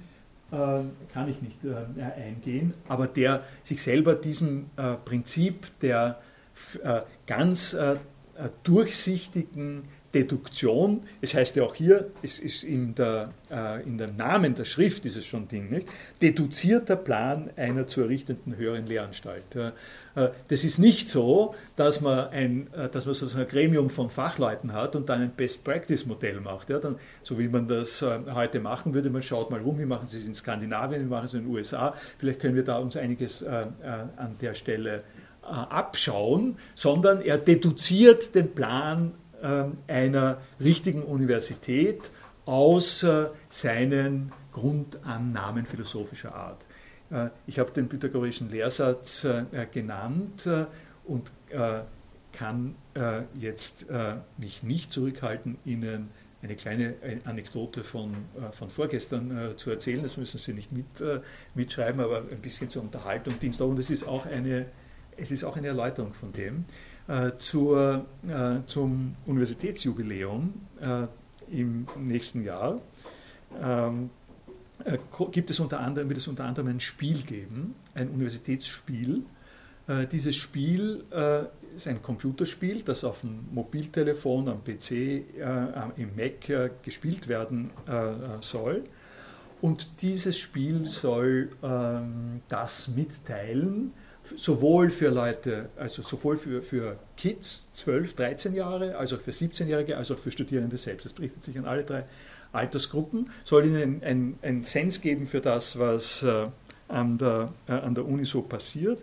äh, 0.52 0.56
kann 1.14 1.30
ich 1.30 1.42
nicht 1.42 1.58
äh, 1.64 2.02
eingehen, 2.02 2.74
aber 2.88 3.06
der 3.06 3.44
sich 3.62 3.84
selber 3.84 4.16
diesem 4.16 4.72
äh, 4.78 4.96
Prinzip 4.96 5.68
der 5.82 6.22
ganz 7.26 7.78
durchsichtigen 8.64 9.84
Deduktion, 10.14 11.04
es 11.22 11.36
heißt 11.36 11.56
ja 11.56 11.64
auch 11.64 11.76
hier, 11.76 12.10
es 12.24 12.40
ist 12.40 12.64
in, 12.64 12.96
der, 12.96 13.32
äh, 13.52 13.84
in 13.84 13.98
dem 13.98 14.16
Namen 14.16 14.56
der 14.56 14.66
Schrift 14.66 15.06
ist 15.06 15.18
es 15.18 15.26
schon 15.26 15.48
Ding, 15.48 15.70
nicht? 15.70 15.88
deduzierter 16.22 16.96
Plan 16.96 17.52
einer 17.56 17.86
zu 17.86 18.02
errichtenden 18.02 18.58
höheren 18.58 18.88
Lehranstalt. 18.88 19.56
Äh, 19.56 19.72
das 20.48 20.64
ist 20.64 20.80
nicht 20.80 21.10
so, 21.10 21.54
dass 21.76 22.02
man, 22.02 22.30
ein, 22.30 22.74
äh, 22.74 22.90
dass 22.90 23.06
man 23.06 23.14
sozusagen 23.14 23.46
ein 23.46 23.50
Gremium 23.50 23.90
von 23.90 24.10
Fachleuten 24.10 24.74
hat 24.74 24.96
und 24.96 25.10
dann 25.10 25.22
ein 25.22 25.32
Best-Practice-Modell 25.32 26.40
macht. 26.42 26.70
Ja? 26.70 26.80
Dann, 26.80 26.96
so 27.22 27.38
wie 27.38 27.48
man 27.48 27.68
das 27.68 28.02
äh, 28.02 28.20
heute 28.34 28.60
machen 28.60 28.96
würde, 28.96 29.10
man 29.12 29.22
schaut 29.22 29.52
mal 29.52 29.62
rum, 29.62 29.78
wie 29.78 29.86
machen 29.86 30.08
sie 30.08 30.18
es 30.18 30.26
in 30.26 30.34
Skandinavien, 30.34 31.04
wie 31.04 31.10
machen 31.10 31.28
sie 31.28 31.38
es 31.38 31.44
in 31.44 31.48
den 31.48 31.56
USA, 31.56 31.96
vielleicht 32.18 32.40
können 32.40 32.56
wir 32.56 32.64
da 32.64 32.80
uns 32.80 32.98
einiges 32.98 33.42
äh, 33.42 33.48
äh, 33.48 33.66
an 34.18 34.36
der 34.42 34.54
Stelle 34.56 35.04
abschauen, 35.42 36.58
sondern 36.76 37.22
er 37.22 37.40
deduziert 37.40 38.36
den 38.36 38.54
Plan 38.54 39.14
einer 39.88 40.42
richtigen 40.60 41.04
Universität 41.04 42.12
aus 42.46 43.06
seinen 43.50 44.32
Grundannahmen 44.52 45.66
philosophischer 45.66 46.36
Art. 46.36 46.66
Äh, 47.12 47.30
ich 47.48 47.60
habe 47.60 47.72
den 47.72 47.90
pythagorischen 47.90 48.50
Lehrsatz 48.50 49.24
äh, 49.24 49.46
genannt 49.72 50.46
äh, 50.46 50.66
und 51.06 51.32
kann 52.32 52.76
jetzt 53.40 53.88
mich 54.38 54.62
nicht 54.62 54.94
zurückhalten, 54.94 55.58
Ihnen 55.66 56.12
eine 56.44 56.56
kleine 56.56 56.94
Anekdote 57.26 57.84
von, 57.84 58.14
von 58.52 58.70
vorgestern 58.70 59.56
zu 59.58 59.72
erzählen. 59.72 60.04
Das 60.04 60.16
müssen 60.16 60.38
Sie 60.38 60.54
nicht 60.54 60.72
mit, 60.72 60.86
mitschreiben, 61.56 62.00
aber 62.02 62.20
ein 62.20 62.40
bisschen 62.40 62.70
zur 62.70 62.84
Unterhaltung 62.84 63.40
dient 63.40 63.60
Und 63.60 63.80
es 63.80 63.90
ist 63.90 64.08
auch 64.08 64.28
eine, 64.28 64.68
es 65.18 65.32
ist 65.32 65.44
auch 65.44 65.58
eine 65.58 65.68
Erläuterung 65.68 66.14
von 66.14 66.32
dem. 66.32 66.66
Äh, 67.10 67.40
zur, 67.40 68.06
äh, 68.28 68.64
zum 68.68 69.16
Universitätsjubiläum 69.26 70.54
äh, 70.80 71.08
im 71.52 71.88
nächsten 71.98 72.44
Jahr 72.44 72.80
ähm, 73.60 74.12
gibt 75.32 75.50
es 75.50 75.60
unter 75.60 75.80
anderem, 75.80 76.08
wird 76.08 76.20
es 76.20 76.28
unter 76.28 76.46
anderem 76.46 76.68
ein 76.68 76.80
Spiel 76.80 77.24
geben, 77.24 77.74
ein 77.96 78.10
Universitätsspiel. 78.10 79.24
Dieses 80.12 80.36
Spiel 80.36 81.04
ist 81.76 81.88
ein 81.88 82.02
Computerspiel, 82.02 82.84
das 82.84 83.04
auf 83.04 83.22
dem 83.22 83.48
Mobiltelefon, 83.52 84.48
am 84.48 84.64
PC, 84.64 84.92
im 85.98 86.16
Mac 86.16 86.72
gespielt 86.84 87.28
werden 87.28 87.72
soll. 88.42 88.84
Und 89.62 90.04
dieses 90.04 90.38
Spiel 90.38 90.86
soll 90.86 91.50
ähm, 91.64 92.42
das 92.48 92.90
mitteilen, 92.90 93.94
sowohl 94.38 94.90
für 94.90 95.10
Leute, 95.10 95.70
also 95.78 96.02
sowohl 96.02 96.38
für, 96.38 96.62
für 96.62 96.98
Kids, 97.18 97.70
12, 97.72 98.16
13 98.16 98.54
Jahre, 98.56 98.98
als 98.98 99.14
auch 99.14 99.22
für 99.22 99.32
17-Jährige, 99.32 99.98
als 99.98 100.12
auch 100.12 100.20
für 100.20 100.32
Studierende 100.32 100.78
selbst. 100.78 101.06
Das 101.06 101.20
richtet 101.20 101.44
sich 101.44 101.58
an 101.58 101.66
alle 101.66 101.84
drei 101.84 102.06
Altersgruppen, 102.52 103.30
soll 103.44 103.66
ihnen 103.66 104.04
einen 104.04 104.40
ein 104.42 104.64
Sens 104.64 105.02
geben 105.02 105.28
für 105.28 105.42
das, 105.42 105.78
was 105.78 106.24
äh, 106.24 106.48
an, 106.88 107.18
der, 107.18 107.54
äh, 107.68 107.74
an 107.74 107.96
der 107.96 108.06
Uni 108.06 108.26
so 108.26 108.42
passiert. 108.42 109.02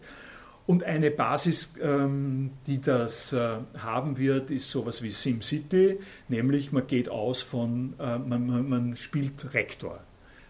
Und 0.67 0.83
eine 0.83 1.13
Basis, 1.13 1.75
ähm, 1.81 2.51
die 2.67 2.81
das 2.81 3.33
äh, 3.33 3.59
haben 3.79 4.19
wird, 4.19 4.51
ist 4.51 4.69
sowas 4.69 5.01
wie 5.01 5.11
SimCity, 5.11 6.01
nämlich 6.29 6.73
man 6.73 6.87
geht 6.89 7.09
aus 7.09 7.41
von, 7.41 7.95
äh, 8.01 8.19
man, 8.19 8.47
man, 8.47 8.69
man 8.69 8.97
spielt 8.97 9.55
Rektor. 9.55 10.01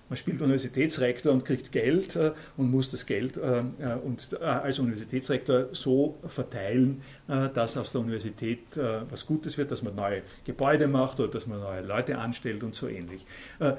Man 0.08 0.16
spielt 0.16 0.40
Universitätsrektor 0.40 1.32
und 1.32 1.44
kriegt 1.44 1.72
Geld 1.72 2.14
äh, 2.14 2.32
und 2.56 2.70
muss 2.70 2.90
das 2.92 3.06
Geld 3.06 3.36
äh, 3.36 3.58
äh, 3.58 3.94
und 4.04 4.40
als 4.40 4.78
Universitätsrektor 4.78 5.66
so 5.72 6.16
verteilen, 6.24 7.02
dass 7.26 7.76
aus 7.76 7.92
der 7.92 8.00
Universität 8.00 8.60
was 8.76 9.26
Gutes 9.26 9.58
wird, 9.58 9.70
dass 9.70 9.82
man 9.82 9.94
neue 9.94 10.22
Gebäude 10.44 10.86
macht 10.86 11.18
oder 11.20 11.30
dass 11.30 11.46
man 11.46 11.60
neue 11.60 11.82
Leute 11.82 12.18
anstellt 12.18 12.62
und 12.62 12.74
so 12.74 12.88
ähnlich. 12.88 13.26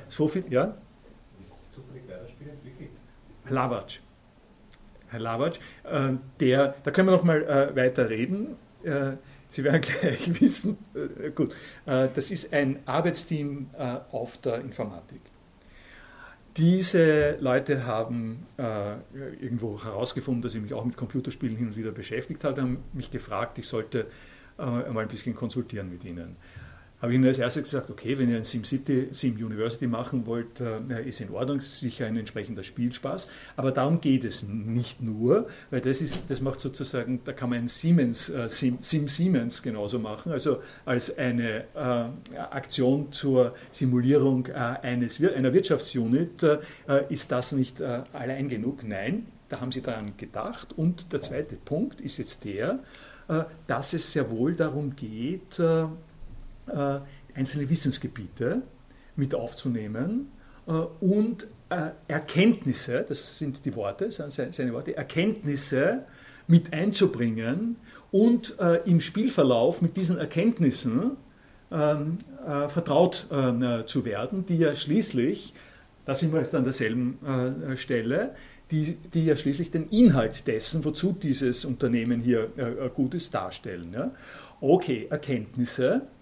So 0.09 0.27
viel, 0.27 0.43
ja? 0.49 0.75
Ist 1.39 1.73
zufällig 1.73 2.03
wer 2.07 2.19
das 2.19 2.29
Spiel 2.29 2.49
entwickelt? 2.49 2.89
Lavatsch. 3.49 3.99
Herr 5.09 5.19
Lavatsch, 5.19 5.59
der, 6.39 6.75
da 6.83 6.91
können 6.91 7.07
wir 7.07 7.15
noch 7.15 7.23
mal 7.23 7.75
weiter 7.75 8.09
reden. 8.09 8.55
Sie 9.47 9.63
werden 9.63 9.81
gleich 10.01 10.41
wissen, 10.41 10.77
gut, 11.35 11.55
das 11.85 12.31
ist 12.31 12.53
ein 12.53 12.79
Arbeitsteam 12.85 13.69
auf 14.11 14.37
der 14.37 14.59
Informatik. 14.59 15.21
Diese 16.57 17.37
Leute 17.39 17.85
haben 17.85 18.47
äh, 18.57 18.95
irgendwo 19.39 19.83
herausgefunden, 19.83 20.41
dass 20.41 20.55
ich 20.55 20.61
mich 20.61 20.73
auch 20.73 20.85
mit 20.85 20.97
Computerspielen 20.97 21.55
hin 21.55 21.67
und 21.67 21.77
wieder 21.77 21.91
beschäftigt 21.91 22.43
habe, 22.43 22.61
haben 22.61 22.79
mich 22.93 23.11
gefragt, 23.11 23.59
ich 23.59 23.67
sollte 23.67 24.07
äh, 24.57 24.63
mal 24.63 25.01
ein 25.01 25.07
bisschen 25.07 25.35
konsultieren 25.35 25.89
mit 25.89 26.03
ihnen 26.03 26.35
habe 27.01 27.11
ich 27.11 27.17
ihnen 27.17 27.27
als 27.27 27.37
erstes 27.37 27.63
gesagt, 27.63 27.91
okay, 27.91 28.17
wenn 28.17 28.29
ihr 28.29 28.37
ein 28.37 28.43
SimCity, 28.43 29.09
Sim 29.11 29.35
University 29.35 29.85
machen 29.85 30.25
wollt, 30.25 30.59
äh, 30.59 31.07
ist 31.07 31.21
in 31.21 31.29
Ordnung, 31.29 31.61
sicher 31.61 32.07
ein 32.07 32.17
entsprechender 32.17 32.63
Spielspaß. 32.63 33.27
Aber 33.55 33.71
darum 33.71 34.01
geht 34.01 34.23
es 34.23 34.43
nicht 34.43 35.01
nur, 35.01 35.47
weil 35.69 35.81
das, 35.81 36.01
ist, 36.01 36.23
das 36.29 36.41
macht 36.41 36.59
sozusagen, 36.59 37.21
da 37.23 37.33
kann 37.33 37.51
man 37.51 37.59
ein 37.59 37.67
Siemens, 37.67 38.29
äh, 38.29 38.49
Sim, 38.49 38.79
Sim 38.81 39.07
Siemens 39.07 39.61
genauso 39.61 39.99
machen, 39.99 40.31
also 40.31 40.61
als 40.85 41.15
eine 41.17 41.65
äh, 41.75 42.37
Aktion 42.37 43.11
zur 43.11 43.53
Simulierung 43.69 44.47
äh, 44.47 44.53
eines, 44.53 45.23
einer 45.23 45.53
Wirtschaftsunit 45.53 46.41
äh, 46.43 46.57
ist 47.09 47.31
das 47.31 47.51
nicht 47.51 47.79
äh, 47.79 48.01
allein 48.13 48.49
genug. 48.49 48.83
Nein, 48.83 49.27
da 49.49 49.61
haben 49.61 49.71
sie 49.71 49.81
daran 49.81 50.17
gedacht. 50.17 50.73
Und 50.75 51.13
der 51.13 51.21
zweite 51.21 51.57
Punkt 51.57 52.01
ist 52.01 52.17
jetzt 52.17 52.43
der, 52.43 52.79
dass 53.67 53.93
es 53.93 54.13
sehr 54.13 54.29
wohl 54.29 54.55
darum 54.55 54.95
geht, 54.95 55.59
äh, 56.67 56.99
einzelne 57.35 57.69
Wissensgebiete 57.69 58.61
mit 59.15 59.35
aufzunehmen 59.35 60.31
äh, 60.67 60.71
und 60.71 61.47
äh, 61.69 61.89
Erkenntnisse, 62.07 63.05
das 63.07 63.37
sind 63.37 63.63
die 63.65 63.75
Worte, 63.75 64.09
seine 64.09 64.73
Worte, 64.73 64.95
Erkenntnisse 64.95 66.05
mit 66.47 66.71
einzubringen 66.71 67.75
und 68.09 68.55
im 68.85 69.01
Spielverlauf 69.01 69.81
mit 69.81 69.97
diesen 69.97 70.17
Erkenntnissen 70.17 71.17
ähm, 71.69 72.19
vertraut 72.69 73.27
zu 73.85 74.05
werden, 74.05 74.45
die 74.45 74.57
ja 74.57 74.73
schließlich, 74.73 75.53
da 76.05 76.15
sind 76.15 76.31
wir 76.31 76.39
jetzt 76.39 76.55
an 76.55 76.63
derselben 76.63 77.19
Stelle, 77.75 78.33
die, 78.71 78.95
die 79.13 79.25
ja 79.25 79.35
schließlich 79.35 79.71
den 79.71 79.89
Inhalt 79.89 80.47
dessen, 80.47 80.85
wozu 80.85 81.11
dieses 81.11 81.65
Unternehmen 81.65 82.21
hier 82.21 82.47
gut 82.95 83.13
ist, 83.13 83.33
darstellen. 83.33 83.93
Okay, 84.61 85.07
Erkenntnisse, 85.09 85.95
äh, 85.95 86.16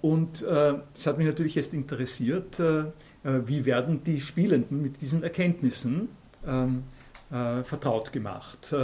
und 0.00 0.42
äh, 0.42 0.74
das 0.92 1.06
hat 1.06 1.18
mich 1.18 1.26
natürlich 1.26 1.54
jetzt 1.54 1.72
interessiert, 1.72 2.58
äh, 2.58 2.84
wie 3.22 3.64
werden 3.64 4.02
die 4.02 4.20
Spielenden 4.20 4.82
mit 4.82 5.00
diesen 5.00 5.22
Erkenntnissen 5.22 6.08
ähm, 6.46 6.84
vertraut 7.30 8.12
gemacht. 8.12 8.74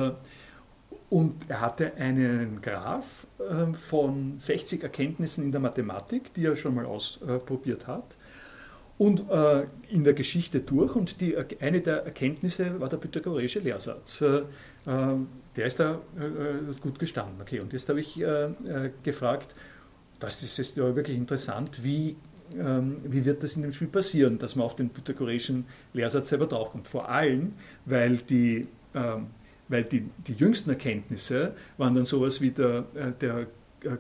und 1.10 1.34
er 1.48 1.60
hatte 1.60 1.94
einen 1.96 2.62
Graph 2.62 3.26
äh, 3.38 3.74
von 3.74 4.38
60 4.38 4.82
Erkenntnissen 4.82 5.44
in 5.44 5.52
der 5.52 5.60
Mathematik, 5.60 6.32
die 6.32 6.46
er 6.46 6.56
schon 6.56 6.74
mal 6.74 6.86
ausprobiert 6.86 7.86
hat 7.86 8.16
und 8.98 9.30
äh, 9.30 9.64
in 9.88 10.04
der 10.04 10.12
Geschichte 10.12 10.60
durch. 10.60 10.94
Und 10.96 11.20
die, 11.20 11.36
eine 11.60 11.80
der 11.80 12.04
Erkenntnisse 12.04 12.78
war 12.80 12.88
der 12.88 12.98
pythagoreische 12.98 13.60
Lehrsatz. 13.60 14.20
Äh, 14.20 14.38
äh 14.86 15.16
der 15.56 15.66
ist 15.66 15.80
da 15.80 15.94
äh, 16.16 16.72
gut 16.80 17.00
gestanden. 17.00 17.40
Okay, 17.40 17.58
und 17.58 17.72
jetzt 17.72 17.88
habe 17.88 17.98
ich 17.98 18.20
äh, 18.20 18.44
äh, 18.44 18.90
gefragt, 19.02 19.56
das 20.20 20.42
ist 20.42 20.58
jetzt 20.58 20.76
wirklich 20.76 21.16
interessant, 21.16 21.82
wie, 21.82 22.16
ähm, 22.58 22.98
wie 23.04 23.24
wird 23.24 23.42
das 23.42 23.56
in 23.56 23.62
dem 23.62 23.72
Spiel 23.72 23.88
passieren, 23.88 24.38
dass 24.38 24.56
man 24.56 24.66
auf 24.66 24.76
den 24.76 24.90
pythagoreischen 24.90 25.66
Lehrsatz 25.92 26.30
selber 26.30 26.46
draufkommt. 26.46 26.88
Vor 26.88 27.08
allem, 27.08 27.52
weil 27.84 28.16
die 28.16 28.66
ähm, 28.94 29.26
weil 29.68 29.84
die, 29.84 30.08
die 30.26 30.32
jüngsten 30.32 30.70
Erkenntnisse 30.70 31.54
waren 31.76 31.94
dann 31.94 32.04
sowas 32.04 32.40
wie 32.40 32.50
der, 32.50 32.86
der 33.20 33.38
äh, 33.40 33.46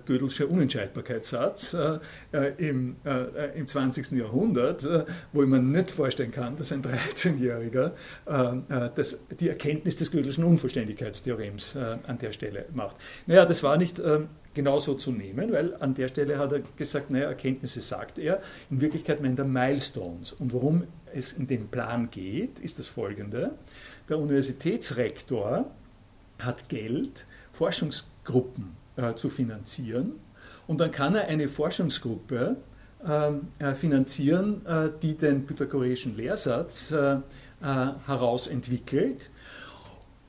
Gödelsche 0.06 0.46
Unentscheidbarkeitssatz 0.46 1.74
äh, 1.74 1.98
äh, 2.32 2.52
im, 2.58 2.96
äh, 3.04 3.58
im 3.58 3.66
20. 3.66 4.12
Jahrhundert, 4.12 4.84
äh, 4.84 5.04
wo 5.32 5.42
ich 5.42 5.48
mir 5.48 5.60
nicht 5.60 5.90
vorstellen 5.90 6.32
kann, 6.32 6.56
dass 6.56 6.72
ein 6.72 6.82
13-Jähriger 6.82 7.92
äh, 8.26 9.06
die 9.38 9.48
Erkenntnis 9.48 9.96
des 9.96 10.10
Gödelschen 10.10 10.44
Unvollständigkeitstheorems 10.44 11.76
an 11.76 12.18
der 12.18 12.32
Stelle 12.32 12.66
macht. 12.72 12.96
Naja, 13.26 13.44
das 13.44 13.62
war 13.62 13.76
nicht 13.76 14.00
genauso 14.54 14.94
zu 14.94 15.12
nehmen, 15.12 15.52
weil 15.52 15.74
an 15.76 15.94
der 15.94 16.08
Stelle 16.08 16.38
hat 16.38 16.52
er 16.52 16.60
gesagt, 16.76 17.10
naja, 17.10 17.28
Erkenntnisse 17.28 17.80
sagt 17.80 18.18
er, 18.18 18.42
in 18.70 18.80
Wirklichkeit 18.80 19.20
meint 19.20 19.38
er 19.38 19.44
Milestones. 19.44 20.32
Und 20.32 20.52
worum 20.52 20.84
es 21.14 21.32
in 21.32 21.46
dem 21.46 21.68
Plan 21.68 22.10
geht, 22.10 22.58
ist 22.60 22.78
das 22.78 22.86
folgende. 22.86 23.54
Der 24.08 24.18
Universitätsrektor 24.18 25.70
hat 26.38 26.68
Geld, 26.68 27.26
Forschungsgruppen 27.52 28.77
äh, 28.98 29.14
zu 29.14 29.30
finanzieren. 29.30 30.14
Und 30.66 30.80
dann 30.80 30.90
kann 30.90 31.14
er 31.14 31.28
eine 31.28 31.46
Forschungsgruppe 31.46 32.56
ähm, 33.06 33.48
äh, 33.60 33.76
finanzieren, 33.76 34.66
äh, 34.66 34.88
die 35.00 35.14
den 35.14 35.46
pythagoreischen 35.46 36.16
Lehrsatz 36.16 36.92
herausentwickelt. 37.60 39.30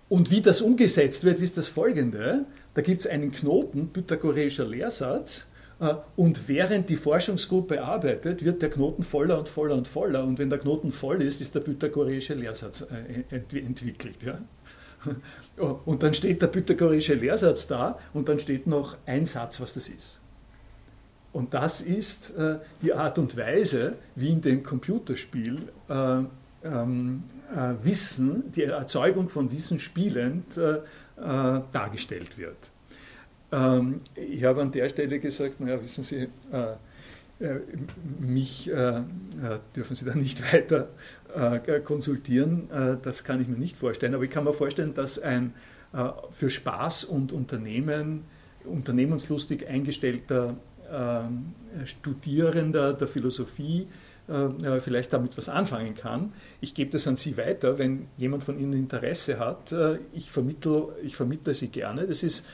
Und 0.07 0.31
wie 0.31 0.41
das 0.41 0.61
umgesetzt 0.61 1.23
wird, 1.23 1.39
ist 1.41 1.57
das 1.57 1.67
folgende. 1.67 2.45
Da 2.73 2.81
gibt 2.81 3.01
es 3.01 3.07
einen 3.07 3.31
Knoten, 3.31 3.89
pythagoreischer 3.89 4.65
Lehrsatz, 4.65 5.45
und 6.15 6.47
während 6.47 6.89
die 6.89 6.95
Forschungsgruppe 6.95 7.83
arbeitet, 7.83 8.43
wird 8.43 8.63
der 8.63 8.71
Knoten 8.71 9.03
voller 9.03 9.37
und 9.37 9.47
voller 9.47 9.75
und 9.75 9.87
voller. 9.87 10.23
Und 10.23 10.39
wenn 10.39 10.49
der 10.49 10.57
Knoten 10.57 10.91
voll 10.91 11.21
ist, 11.21 11.39
ist 11.39 11.53
der 11.53 11.59
pythagoreische 11.59 12.33
Lehrsatz 12.33 12.85
entwickelt. 13.29 14.15
Und 15.85 16.03
dann 16.03 16.13
steht 16.13 16.41
der 16.41 16.47
pythagoreische 16.47 17.15
Lehrsatz 17.15 17.67
da 17.67 17.99
und 18.13 18.29
dann 18.29 18.39
steht 18.39 18.65
noch 18.65 18.95
ein 19.05 19.25
Satz, 19.25 19.59
was 19.59 19.73
das 19.73 19.89
ist. 19.89 20.19
Und 21.33 21.53
das 21.53 21.81
ist 21.81 22.35
äh, 22.37 22.59
die 22.81 22.93
Art 22.93 23.19
und 23.19 23.35
Weise, 23.37 23.95
wie 24.15 24.29
in 24.29 24.41
dem 24.41 24.63
Computerspiel 24.63 25.67
äh, 25.89 26.21
ähm, 26.63 27.23
äh, 27.53 27.73
Wissen, 27.83 28.51
die 28.51 28.63
Erzeugung 28.63 29.29
von 29.29 29.51
Wissen 29.51 29.79
spielend 29.79 30.57
äh, 30.57 30.77
äh, 30.77 31.61
dargestellt 31.71 32.37
wird. 32.37 32.71
Ähm, 33.51 34.01
ich 34.15 34.43
habe 34.43 34.61
an 34.61 34.71
der 34.71 34.89
Stelle 34.89 35.19
gesagt, 35.19 35.59
naja, 35.59 35.81
wissen 35.81 36.03
Sie, 36.03 36.27
äh, 36.51 36.75
mich 38.19 38.65
dürfen 38.65 39.95
Sie 39.95 40.03
da 40.03 40.13
nicht 40.13 40.41
weiter 40.53 40.89
äh, 41.35 41.79
konsultieren, 41.81 42.69
äh, 42.71 42.97
das 43.01 43.23
kann 43.23 43.41
ich 43.41 43.47
mir 43.47 43.57
nicht 43.57 43.77
vorstellen. 43.77 44.15
Aber 44.15 44.23
ich 44.23 44.31
kann 44.31 44.43
mir 44.43 44.53
vorstellen, 44.53 44.93
dass 44.93 45.19
ein 45.19 45.53
äh, 45.93 46.09
für 46.31 46.49
Spaß 46.49 47.03
und 47.03 47.31
Unternehmen, 47.31 48.25
unternehmenslustig 48.63 49.67
eingestellter 49.67 50.55
ähm, 50.91 51.53
Studierender 51.85 52.93
der 52.93 53.07
Philosophie 53.07 53.87
vielleicht 54.81 55.11
damit 55.11 55.35
was 55.39 55.49
anfangen 55.49 55.95
kann. 55.95 56.33
Ich 56.61 56.75
gebe 56.75 56.91
das 56.91 57.07
an 57.07 57.15
Sie 57.15 57.35
weiter, 57.35 57.79
wenn 57.79 58.09
jemand 58.15 58.43
von 58.43 58.59
Ihnen 58.59 58.73
Interesse 58.73 59.39
hat. 59.39 59.73
Ich 60.13 60.29
vermittle, 60.29 60.89
ich 61.01 61.15
vermittle 61.15 61.55
Sie 61.55 61.69
gerne. 61.69 62.05
Das 62.05 62.21
ist, 62.21 62.45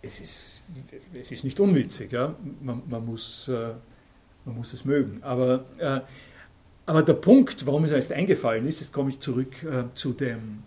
es, 0.00 0.18
ist, 0.18 0.62
es 1.12 1.30
ist 1.30 1.44
nicht 1.44 1.60
unwitzig. 1.60 2.10
Ja? 2.10 2.34
Man, 2.62 2.80
man, 2.88 3.04
muss, 3.04 3.50
man 4.46 4.56
muss 4.56 4.72
es 4.72 4.86
mögen. 4.86 5.18
Aber 5.22 5.66
aber 6.86 7.02
der 7.02 7.14
Punkt, 7.14 7.66
warum 7.66 7.84
es 7.84 7.90
mir 7.90 7.96
jetzt 7.96 8.12
eingefallen 8.12 8.66
ist, 8.66 8.80
jetzt 8.80 8.92
komme 8.92 9.10
ich 9.10 9.18
zurück 9.18 9.62
äh, 9.64 9.92
zu 9.94 10.12
dem, 10.12 10.62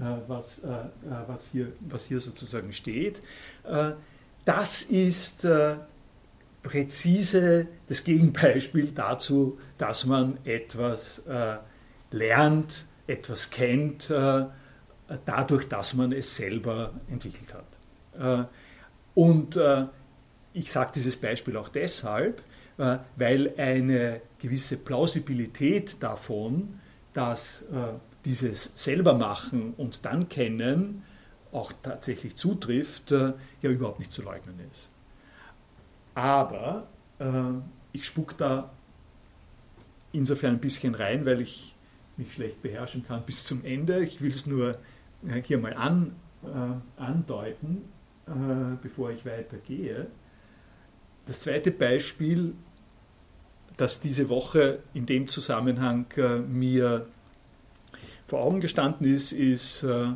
äh, 0.00 0.04
was, 0.26 0.58
äh, 0.64 0.68
äh 0.68 0.88
was, 1.28 1.50
hier, 1.52 1.72
was 1.88 2.04
hier 2.04 2.20
sozusagen 2.20 2.72
steht. 2.72 3.22
Äh, 3.64 3.92
das 4.44 4.82
ist 4.82 5.44
äh, 5.44 5.76
präzise 6.62 7.68
das 7.88 8.02
Gegenbeispiel 8.02 8.90
dazu, 8.90 9.58
dass 9.78 10.04
man 10.04 10.38
etwas 10.44 11.22
lernt, 12.10 12.84
etwas 13.06 13.50
kennt, 13.50 14.10
dadurch, 14.10 15.68
dass 15.68 15.94
man 15.94 16.10
es 16.10 16.34
selber 16.34 16.92
entwickelt 17.08 17.54
hat. 17.54 18.48
und 19.14 19.60
ich 20.54 20.72
sage 20.72 20.90
dieses 20.96 21.16
Beispiel 21.16 21.56
auch 21.56 21.68
deshalb, 21.68 22.42
weil 22.76 23.54
eine 23.58 24.20
gewisse 24.46 24.76
Plausibilität 24.76 26.00
davon, 26.04 26.78
dass 27.14 27.62
äh, 27.62 27.94
dieses 28.24 28.70
selber 28.76 29.14
machen 29.14 29.74
und 29.76 30.04
dann 30.04 30.28
kennen 30.28 31.02
auch 31.50 31.72
tatsächlich 31.82 32.36
zutrifft, 32.36 33.10
äh, 33.10 33.32
ja 33.62 33.70
überhaupt 33.70 33.98
nicht 33.98 34.12
zu 34.12 34.22
leugnen 34.22 34.60
ist. 34.70 34.90
Aber 36.14 36.86
ich 37.92 38.04
spuck 38.04 38.36
da 38.36 38.70
insofern 40.12 40.56
ein 40.56 40.60
bisschen 40.60 40.94
rein, 40.94 41.24
weil 41.24 41.40
ich 41.40 41.74
mich 42.18 42.34
schlecht 42.34 42.60
beherrschen 42.62 43.06
kann 43.06 43.22
bis 43.24 43.44
zum 43.44 43.64
Ende. 43.64 44.02
Ich 44.04 44.20
will 44.20 44.30
es 44.30 44.46
nur 44.46 44.78
hier 45.44 45.58
mal 45.58 45.72
an, 45.72 46.14
andeuten, 46.98 47.82
bevor 48.82 49.10
ich 49.10 49.24
weitergehe. 49.24 50.08
Das 51.26 51.40
zweite 51.40 51.70
Beispiel 51.70 52.54
das 53.76 54.00
diese 54.00 54.28
Woche 54.28 54.80
in 54.94 55.06
dem 55.06 55.28
Zusammenhang 55.28 56.06
äh, 56.16 56.38
mir 56.38 57.06
vor 58.26 58.40
Augen 58.40 58.60
gestanden 58.60 59.06
ist, 59.06 59.32
ist 59.32 59.82
äh, 59.82 60.08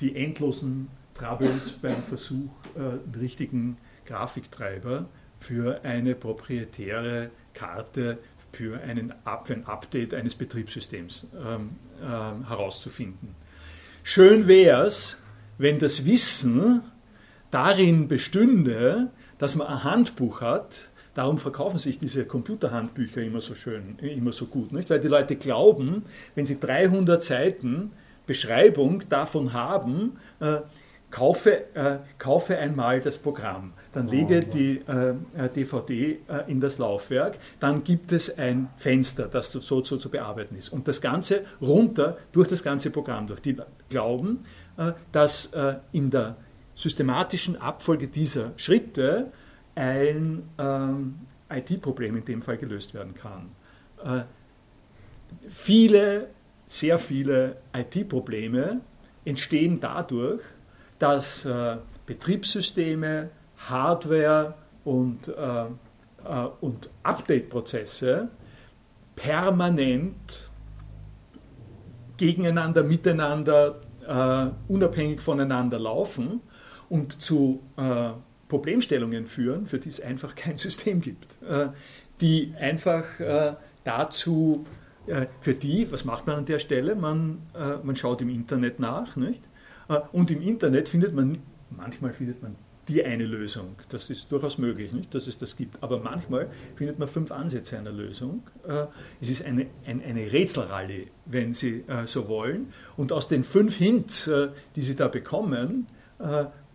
die 0.00 0.16
endlosen 0.16 0.88
Troubles 1.14 1.72
beim 1.72 2.02
Versuch, 2.02 2.50
äh, 2.76 2.80
einen 2.80 3.14
richtigen 3.18 3.78
Grafiktreiber 4.06 5.06
für 5.40 5.80
eine 5.84 6.14
proprietäre 6.14 7.30
Karte 7.54 8.18
für, 8.52 8.80
einen, 8.80 9.12
für 9.44 9.54
ein 9.54 9.66
Update 9.66 10.14
eines 10.14 10.34
Betriebssystems 10.34 11.26
ähm, 11.44 11.76
äh, 12.00 12.48
herauszufinden. 12.48 13.34
Schön 14.02 14.46
wäre 14.46 14.86
es, 14.86 15.18
wenn 15.58 15.78
das 15.78 16.06
Wissen 16.06 16.82
darin 17.50 18.08
bestünde, 18.08 19.10
dass 19.38 19.54
man 19.54 19.66
ein 19.66 19.84
Handbuch 19.84 20.40
hat, 20.40 20.88
Darum 21.18 21.38
verkaufen 21.38 21.78
sich 21.78 21.98
diese 21.98 22.26
Computerhandbücher 22.26 23.20
immer 23.22 23.40
so 23.40 23.56
schön, 23.56 23.98
immer 23.98 24.30
so 24.30 24.46
gut, 24.46 24.70
nicht? 24.70 24.88
weil 24.88 25.00
die 25.00 25.08
Leute 25.08 25.34
glauben, 25.34 26.04
wenn 26.36 26.44
sie 26.44 26.60
300 26.60 27.20
Seiten 27.20 27.90
Beschreibung 28.24 29.02
davon 29.08 29.52
haben, 29.52 30.18
äh, 30.38 30.58
kaufe, 31.10 31.74
äh, 31.74 31.98
kaufe 32.18 32.56
einmal 32.56 33.00
das 33.00 33.18
Programm, 33.18 33.72
dann 33.92 34.06
lege 34.06 34.44
oh, 34.46 34.50
die 34.54 34.76
äh, 34.86 35.48
DVD 35.56 36.20
äh, 36.28 36.50
in 36.52 36.60
das 36.60 36.78
Laufwerk, 36.78 37.36
dann 37.58 37.82
gibt 37.82 38.12
es 38.12 38.38
ein 38.38 38.68
Fenster, 38.76 39.26
das 39.26 39.50
so, 39.50 39.82
so 39.82 39.96
zu 39.96 40.08
bearbeiten 40.10 40.54
ist. 40.54 40.68
Und 40.68 40.86
das 40.86 41.00
Ganze 41.00 41.40
runter 41.60 42.16
durch 42.30 42.46
das 42.46 42.62
ganze 42.62 42.90
Programm 42.90 43.26
durch. 43.26 43.40
Die 43.40 43.56
glauben, 43.88 44.44
äh, 44.76 44.92
dass 45.10 45.46
äh, 45.46 45.78
in 45.90 46.10
der 46.10 46.36
systematischen 46.74 47.60
Abfolge 47.60 48.06
dieser 48.06 48.52
Schritte 48.56 49.32
ein 49.78 50.42
ähm, 50.58 51.20
IT-Problem 51.48 52.16
in 52.16 52.24
dem 52.24 52.42
Fall 52.42 52.58
gelöst 52.58 52.94
werden 52.94 53.14
kann. 53.14 53.50
Äh, 54.04 54.24
viele, 55.48 56.30
sehr 56.66 56.98
viele 56.98 57.56
IT-Probleme 57.72 58.80
entstehen 59.24 59.78
dadurch, 59.78 60.42
dass 60.98 61.44
äh, 61.44 61.76
Betriebssysteme, 62.06 63.30
Hardware 63.68 64.54
und, 64.84 65.28
äh, 65.28 65.32
äh 65.34 66.48
und 66.60 66.90
Update-Prozesse 67.04 68.28
permanent 69.14 70.50
gegeneinander, 72.16 72.82
miteinander, 72.82 73.80
äh, 74.06 74.72
unabhängig 74.72 75.20
voneinander 75.20 75.78
laufen 75.78 76.40
und 76.88 77.22
zu 77.22 77.62
äh, 77.76 78.10
Problemstellungen 78.48 79.26
führen, 79.26 79.66
für 79.66 79.78
die 79.78 79.88
es 79.88 80.00
einfach 80.00 80.34
kein 80.34 80.56
System 80.56 81.00
gibt, 81.00 81.38
äh, 81.48 81.68
die 82.20 82.54
einfach 82.58 83.20
äh, 83.20 83.54
dazu, 83.84 84.66
äh, 85.06 85.26
für 85.40 85.54
die, 85.54 85.90
was 85.92 86.04
macht 86.04 86.26
man 86.26 86.36
an 86.36 86.44
der 86.46 86.58
Stelle? 86.58 86.94
Man, 86.94 87.38
man 87.82 87.96
schaut 87.96 88.20
im 88.20 88.28
Internet 88.28 88.80
nach, 88.80 89.16
nicht? 89.16 89.42
Und 90.12 90.30
im 90.30 90.42
Internet 90.42 90.88
findet 90.88 91.14
man, 91.14 91.38
manchmal 91.70 92.12
findet 92.12 92.42
man 92.42 92.56
die 92.88 93.04
eine 93.04 93.24
Lösung. 93.24 93.76
Das 93.88 94.10
ist 94.10 94.30
durchaus 94.32 94.58
möglich, 94.58 94.92
nicht, 94.92 95.14
dass 95.14 95.26
es 95.26 95.38
das 95.38 95.56
gibt. 95.56 95.82
Aber 95.82 95.98
manchmal 95.98 96.50
findet 96.74 96.98
man 96.98 97.08
fünf 97.08 97.32
Ansätze 97.32 97.78
einer 97.78 97.92
Lösung. 97.92 98.42
Es 99.20 99.30
ist 99.30 99.44
eine, 99.44 99.66
ein, 99.86 100.02
eine 100.02 100.30
Rätselrallye, 100.30 101.08
wenn 101.24 101.54
Sie 101.54 101.84
so 102.04 102.28
wollen. 102.28 102.72
Und 102.98 103.12
aus 103.12 103.28
den 103.28 103.44
fünf 103.44 103.76
Hints, 103.76 104.30
die 104.76 104.82
Sie 104.82 104.94
da 104.94 105.08
bekommen, 105.08 105.86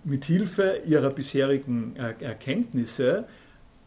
mit 0.03 0.25
Hilfe 0.25 0.81
Ihrer 0.85 1.09
bisherigen 1.09 1.95
Erkenntnisse, 1.95 3.25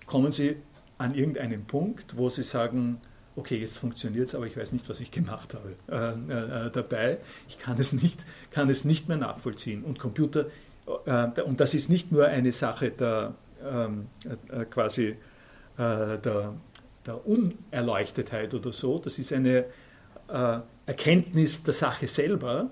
kommen 0.06 0.32
Sie 0.32 0.56
an 0.98 1.14
irgendeinen 1.14 1.64
Punkt, 1.64 2.16
wo 2.16 2.30
Sie 2.30 2.42
sagen, 2.42 3.00
okay, 3.36 3.58
jetzt 3.58 3.78
funktioniert 3.78 4.28
es, 4.28 4.34
aber 4.34 4.46
ich 4.46 4.56
weiß 4.56 4.72
nicht, 4.72 4.88
was 4.88 5.00
ich 5.00 5.10
gemacht 5.10 5.54
habe 5.54 5.76
äh, 5.88 6.66
äh, 6.66 6.70
dabei. 6.70 7.18
Ich 7.48 7.58
kann 7.58 7.78
es, 7.78 7.92
nicht, 7.92 8.24
kann 8.50 8.70
es 8.70 8.84
nicht 8.84 9.08
mehr 9.08 9.18
nachvollziehen. 9.18 9.84
Und 9.84 9.98
Computer 9.98 10.46
äh, 11.06 11.40
und 11.42 11.60
das 11.60 11.74
ist 11.74 11.88
nicht 11.88 12.12
nur 12.12 12.26
eine 12.26 12.52
Sache 12.52 12.90
der 12.90 13.34
ähm, 13.64 14.08
äh, 14.50 14.64
quasi 14.64 15.06
äh, 15.06 15.16
der, 15.76 16.54
der, 17.06 17.26
Unerleuchtetheit 17.26 18.54
oder 18.54 18.72
so, 18.72 18.98
das 18.98 19.18
ist 19.18 19.32
eine 19.32 19.66
Erkenntnis 20.86 21.62
der 21.62 21.72
Sache 21.72 22.08
selber, 22.08 22.68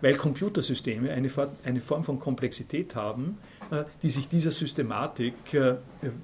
weil 0.00 0.14
Computersysteme 0.16 1.10
eine, 1.10 1.80
Form 1.80 2.04
von 2.04 2.20
Komplexität 2.20 2.94
haben, 2.94 3.38
die 4.02 4.10
sich 4.10 4.28
dieser 4.28 4.52
Systematik 4.52 5.34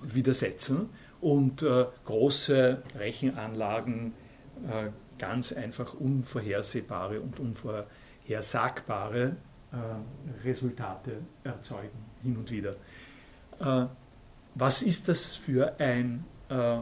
widersetzen 0.02 0.88
und 1.20 1.66
große 2.04 2.82
Rechenanlagen 2.96 4.12
ganz 5.20 5.52
einfach 5.52 5.94
unvorhersehbare 5.94 7.20
und 7.20 7.38
unvorhersagbare 7.38 9.36
äh, 9.72 9.76
Resultate 10.44 11.18
erzeugen, 11.44 11.98
hin 12.22 12.36
und 12.36 12.50
wieder. 12.50 12.74
Äh, 13.60 13.86
was 14.54 14.82
ist 14.82 15.08
das 15.08 15.36
für 15.36 15.78
ein, 15.78 16.24
äh, 16.48 16.78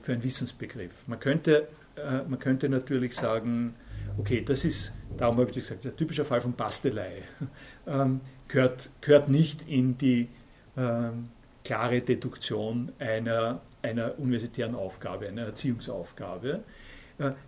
für 0.00 0.12
ein 0.12 0.22
Wissensbegriff? 0.22 1.06
Man 1.06 1.20
könnte, 1.20 1.68
man 2.26 2.38
könnte 2.38 2.70
natürlich 2.70 3.14
sagen, 3.14 3.74
okay, 4.18 4.42
das 4.42 4.64
ist, 4.64 4.92
darum 5.16 5.38
habe 5.38 5.50
ich 5.50 5.56
gesagt, 5.56 5.84
der 5.84 5.96
typische 5.96 6.24
Fall 6.24 6.40
von 6.40 6.52
Bastelei. 6.52 7.22
Ähm, 7.84 8.20
gehört, 8.46 8.90
gehört 9.00 9.28
nicht 9.28 9.68
in 9.68 9.98
die 9.98 10.28
ähm, 10.76 11.30
klare 11.64 12.00
Deduktion 12.00 12.92
einer, 13.00 13.60
einer 13.82 14.20
universitären 14.20 14.76
Aufgabe, 14.76 15.26
einer 15.26 15.46
Erziehungsaufgabe. 15.46 16.62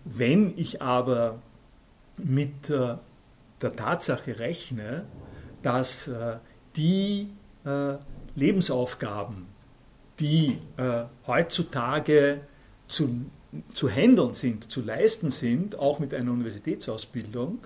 wenn 0.05 0.59
ich 0.59 0.83
aber 0.83 1.39
mit 2.19 2.69
der 2.69 3.77
Tatsache 3.77 4.39
rechne, 4.39 5.05
dass 5.63 6.09
äh, 6.09 6.37
die 6.77 7.31
äh, 7.65 7.95
Lebensaufgaben, 8.37 9.47
die 10.21 10.59
äh, 10.77 11.05
heutzutage 11.27 12.41
zu, 12.87 13.25
zu 13.73 13.89
handeln 13.89 14.35
sind, 14.35 14.71
zu 14.71 14.83
leisten 14.83 15.31
sind, 15.31 15.79
auch 15.79 15.99
mit 15.99 16.15
einer 16.15 16.33
Universitätsausbildung, 16.33 17.59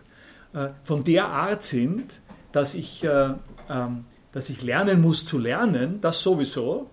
äh, 0.54 0.68
von 0.84 1.04
der 1.04 1.28
Art 1.28 1.62
sind, 1.62 2.20
dass 2.52 2.74
ich, 2.74 3.04
äh, 3.04 3.34
ähm, 3.68 4.04
dass 4.32 4.50
ich 4.50 4.62
lernen 4.62 5.00
muss 5.00 5.24
zu 5.24 5.38
lernen, 5.38 6.00
das 6.00 6.22
sowieso, 6.22 6.90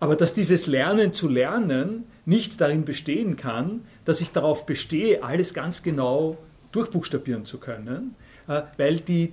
aber 0.00 0.16
dass 0.16 0.34
dieses 0.34 0.66
Lernen 0.66 1.12
zu 1.12 1.28
lernen 1.28 2.04
nicht 2.26 2.60
darin 2.60 2.84
bestehen 2.84 3.36
kann, 3.36 3.82
dass 4.04 4.20
ich 4.20 4.32
darauf 4.32 4.66
bestehe, 4.66 5.22
alles 5.22 5.54
ganz 5.54 5.82
genau 5.82 6.36
durchbuchstabieren 6.72 7.44
zu 7.44 7.58
können, 7.58 8.16
äh, 8.48 8.62
weil 8.76 9.00
die 9.00 9.32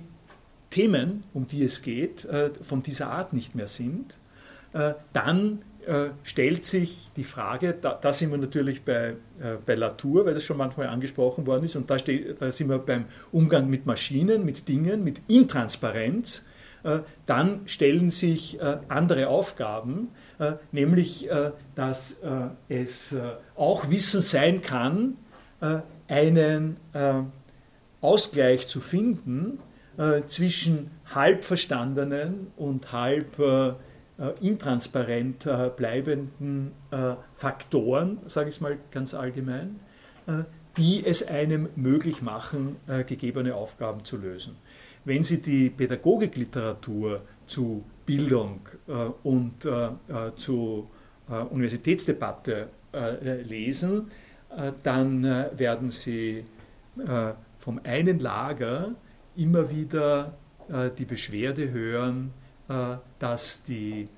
Themen, 0.70 1.24
um 1.34 1.46
die 1.46 1.64
es 1.64 1.82
geht, 1.82 2.26
von 2.62 2.82
dieser 2.82 3.10
Art 3.10 3.34
nicht 3.34 3.54
mehr 3.54 3.68
sind, 3.68 4.16
äh, 5.86 6.10
stellt 6.22 6.64
sich 6.64 7.10
die 7.16 7.24
Frage, 7.24 7.74
da, 7.80 7.98
da 8.00 8.12
sind 8.12 8.30
wir 8.30 8.38
natürlich 8.38 8.84
bei, 8.84 9.14
bei 9.66 9.74
Latour, 9.74 10.26
weil 10.26 10.34
das 10.34 10.44
schon 10.44 10.56
manchmal 10.56 10.88
angesprochen 10.88 11.46
worden 11.46 11.64
ist, 11.64 11.76
und 11.76 11.90
da, 11.90 11.98
steht, 11.98 12.40
da 12.40 12.52
sind 12.52 12.68
wir 12.68 12.78
beim 12.78 13.06
Umgang 13.32 13.68
mit 13.68 13.86
Maschinen, 13.86 14.44
mit 14.44 14.68
Dingen, 14.68 15.02
mit 15.02 15.20
Intransparenz, 15.28 16.46
dann 17.26 17.60
stellen 17.66 18.10
sich 18.10 18.58
andere 18.88 19.28
Aufgaben, 19.28 20.08
nämlich 20.72 21.28
dass 21.74 22.20
es 22.68 23.14
auch 23.54 23.90
Wissen 23.90 24.20
sein 24.20 24.62
kann, 24.62 25.16
einen 26.12 26.76
äh, 26.92 27.22
Ausgleich 28.00 28.68
zu 28.68 28.80
finden 28.80 29.60
äh, 29.96 30.22
zwischen 30.26 30.90
halb 31.14 31.44
verstandenen 31.44 32.48
und 32.56 32.92
halb 32.92 33.38
äh, 33.38 33.68
äh 33.68 33.74
intransparent 34.40 35.46
äh, 35.46 35.70
bleibenden 35.74 36.72
äh, 36.90 37.14
Faktoren, 37.32 38.18
sage 38.26 38.50
ich 38.50 38.56
es 38.56 38.60
mal 38.60 38.78
ganz 38.90 39.14
allgemein, 39.14 39.80
die 40.76 41.04
es 41.04 41.26
einem 41.26 41.68
möglich 41.74 42.22
machen, 42.22 42.76
gegebene 43.08 43.56
Aufgaben 43.56 44.04
zu 44.04 44.16
lösen. 44.16 44.56
Wenn 45.04 45.24
Sie 45.24 45.42
die 45.42 45.68
Pädagogikliteratur 45.68 47.22
zu 47.44 47.84
Bildung 48.06 48.60
und 49.24 49.66
zur 50.36 50.86
Universitätsdebatte 51.50 52.68
lesen, 53.42 54.12
äh, 54.56 54.72
dann 54.82 55.24
äh, 55.24 55.50
werden 55.56 55.90
Sie 55.90 56.44
äh, 56.98 57.32
vom 57.58 57.80
einen 57.84 58.18
Lager 58.18 58.92
immer 59.36 59.70
wieder 59.70 60.36
die 60.96 61.04
Beschwerde 61.04 61.70
hören, 61.70 62.32
dass 63.18 63.64
die 63.64 64.08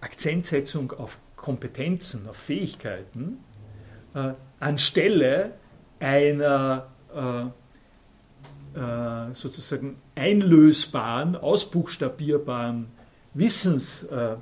Akzentsetzung 0.00 0.92
auf 0.92 1.18
Kompetenzen, 1.36 2.28
auf 2.28 2.36
Fähigkeiten 2.36 3.38
anstelle 4.60 5.52
einer 6.00 6.86
sozusagen 9.32 9.96
einlösbaren, 10.14 11.34
ausbuchstabierbaren 11.36 12.86
Wissens, 13.36 14.04
äh, 14.04 14.36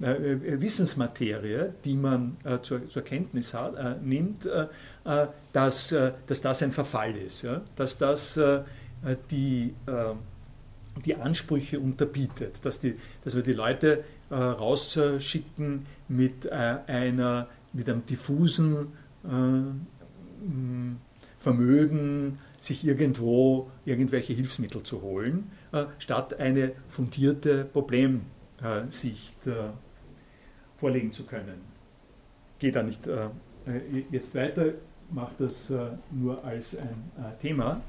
äh, 0.00 0.60
Wissensmaterie, 0.60 1.74
die 1.84 1.94
man 1.94 2.36
äh, 2.44 2.60
zur, 2.60 2.88
zur, 2.88 3.02
Kenntnis 3.02 3.54
hat, 3.54 3.76
äh, 3.76 3.94
nimmt, 4.02 4.46
äh, 4.46 4.66
äh 5.04 5.26
dass, 5.52 5.94
dass 6.26 6.40
das 6.40 6.62
ein 6.62 6.72
Verfall 6.72 7.14
ist, 7.14 7.42
ja? 7.42 7.60
dass 7.76 7.98
das 7.98 8.40
die, 9.30 9.74
die 11.04 11.16
Ansprüche 11.16 11.80
unterbietet, 11.80 12.64
dass, 12.64 12.80
die, 12.80 12.96
dass 13.24 13.34
wir 13.34 13.42
die 13.42 13.52
Leute 13.52 14.04
rausschicken 14.30 15.86
mit, 16.08 16.50
einer, 16.50 17.48
mit 17.72 17.88
einem 17.88 18.06
diffusen 18.06 18.88
Vermögen, 21.38 22.38
sich 22.60 22.86
irgendwo 22.86 23.70
irgendwelche 23.84 24.32
Hilfsmittel 24.32 24.82
zu 24.82 25.02
holen, 25.02 25.50
statt 25.98 26.38
eine 26.40 26.72
fundierte 26.88 27.64
Problemsicht 27.64 29.36
vorlegen 30.76 31.12
zu 31.12 31.24
können. 31.24 31.60
Gehe 32.58 32.72
da 32.72 32.82
nicht 32.82 33.06
äh, 33.06 33.28
jetzt 34.10 34.34
weiter, 34.34 34.72
mache 35.10 35.34
das 35.38 35.70
äh, 35.70 35.90
nur 36.10 36.44
als 36.44 36.76
ein 36.76 37.10
äh, 37.16 37.40
Thema 37.40 37.80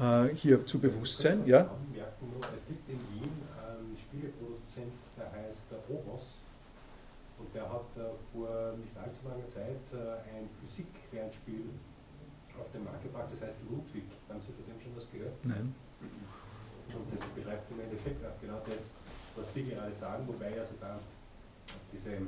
äh, 0.00 0.34
hier 0.34 0.64
zu 0.66 0.78
Bewusstsein. 0.78 1.44
Ja? 1.44 1.70
Es 2.54 2.66
gibt 2.66 2.88
in 2.88 2.98
Wien 3.12 3.32
einen 3.56 3.96
Spieleproduzent, 3.96 4.94
der 5.16 5.30
heißt 5.32 5.66
der 5.70 5.78
Obos 5.90 6.42
und 7.38 7.54
der 7.54 7.62
hat 7.62 7.86
äh, 7.96 8.10
vor 8.32 8.74
nicht 8.78 8.96
allzu 8.96 9.26
langer 9.28 9.48
Zeit 9.48 9.82
äh, 9.92 10.36
ein 10.36 10.48
Physik-Lernspiel 10.60 11.70
auf 12.60 12.70
den 12.72 12.84
Markt 12.84 13.02
gebracht, 13.02 13.28
das 13.30 13.42
heißt 13.42 13.60
Ludwig. 13.70 14.04
Haben 14.28 14.40
Sie 14.40 14.52
von 14.52 14.64
dem 14.66 14.80
schon 14.80 14.96
was 14.96 15.06
gehört? 15.10 15.34
Nein. 15.44 15.74
Und 16.88 17.06
das 17.12 17.20
beschreibt 17.36 17.70
im 17.70 17.80
Endeffekt 17.80 18.24
auch 18.24 18.40
genau 18.40 18.60
das, 18.66 18.94
was 19.36 19.54
Sie 19.54 19.64
gerade 19.64 19.92
sagen, 19.92 20.26
wobei 20.26 20.56
ja 20.56 20.64
sogar 20.64 20.98
diese 21.92 22.18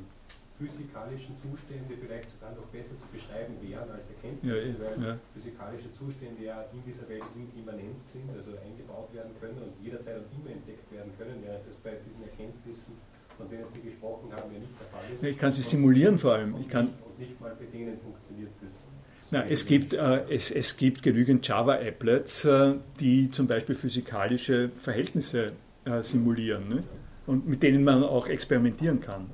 physikalischen 0.61 1.32
Zustände 1.40 1.96
vielleicht 1.96 2.28
sogar 2.28 2.52
noch 2.52 2.68
besser 2.68 2.92
zu 3.00 3.08
beschreiben 3.08 3.56
wären 3.64 3.88
als 3.88 4.12
Erkenntnisse, 4.12 4.76
ja, 4.76 4.84
weil 4.84 4.92
ja. 5.00 5.18
physikalische 5.32 5.88
Zustände 5.96 6.44
ja 6.44 6.68
in 6.76 6.84
dieser 6.84 7.08
Welt 7.08 7.24
immanent 7.56 8.04
sind, 8.04 8.28
also 8.36 8.52
eingebaut 8.61 9.08
werden 9.16 9.32
können 9.40 9.56
und 9.56 9.72
jederzeit 9.80 10.20
und 10.20 10.28
immer 10.36 10.52
entdeckt 10.52 10.84
werden 10.92 11.12
können, 11.16 11.40
während 11.40 11.64
das 11.64 11.76
bei 11.80 11.96
diesen 11.96 12.20
Erkenntnissen, 12.28 12.94
von 13.38 13.48
denen 13.48 13.64
Sie 13.72 13.80
gesprochen 13.80 14.28
haben, 14.36 14.52
ja 14.52 14.61
nicht 14.61 14.76
der 14.76 14.88
Fall 14.92 15.08
ist. 15.08 15.24
Ich 15.24 15.38
kann 15.38 15.50
sie 15.50 15.62
simulieren 15.62 16.18
vor 16.18 16.34
allem. 16.34 16.54
Ich 16.61 16.68
kann 16.68 16.92
und 17.08 17.18
nicht 17.18 17.40
mal 17.40 17.56
bei 17.56 17.64
denen 17.64 17.96
funktioniert 17.96 18.52
das. 18.61 18.88
Na, 19.32 19.44
es, 19.48 19.64
gibt, 19.64 19.94
äh, 19.94 20.28
es, 20.28 20.50
es 20.50 20.76
gibt 20.76 21.02
genügend 21.02 21.46
Java-Applets, 21.46 22.44
äh, 22.44 22.74
die 22.98 23.30
zum 23.30 23.46
Beispiel 23.46 23.76
physikalische 23.76 24.70
Verhältnisse 24.74 25.52
äh, 25.84 26.02
simulieren 26.02 26.68
ne? 26.68 26.80
und 27.26 27.48
mit 27.48 27.62
denen 27.62 27.84
man 27.84 28.02
auch 28.02 28.26
experimentieren 28.26 29.00
kann 29.00 29.30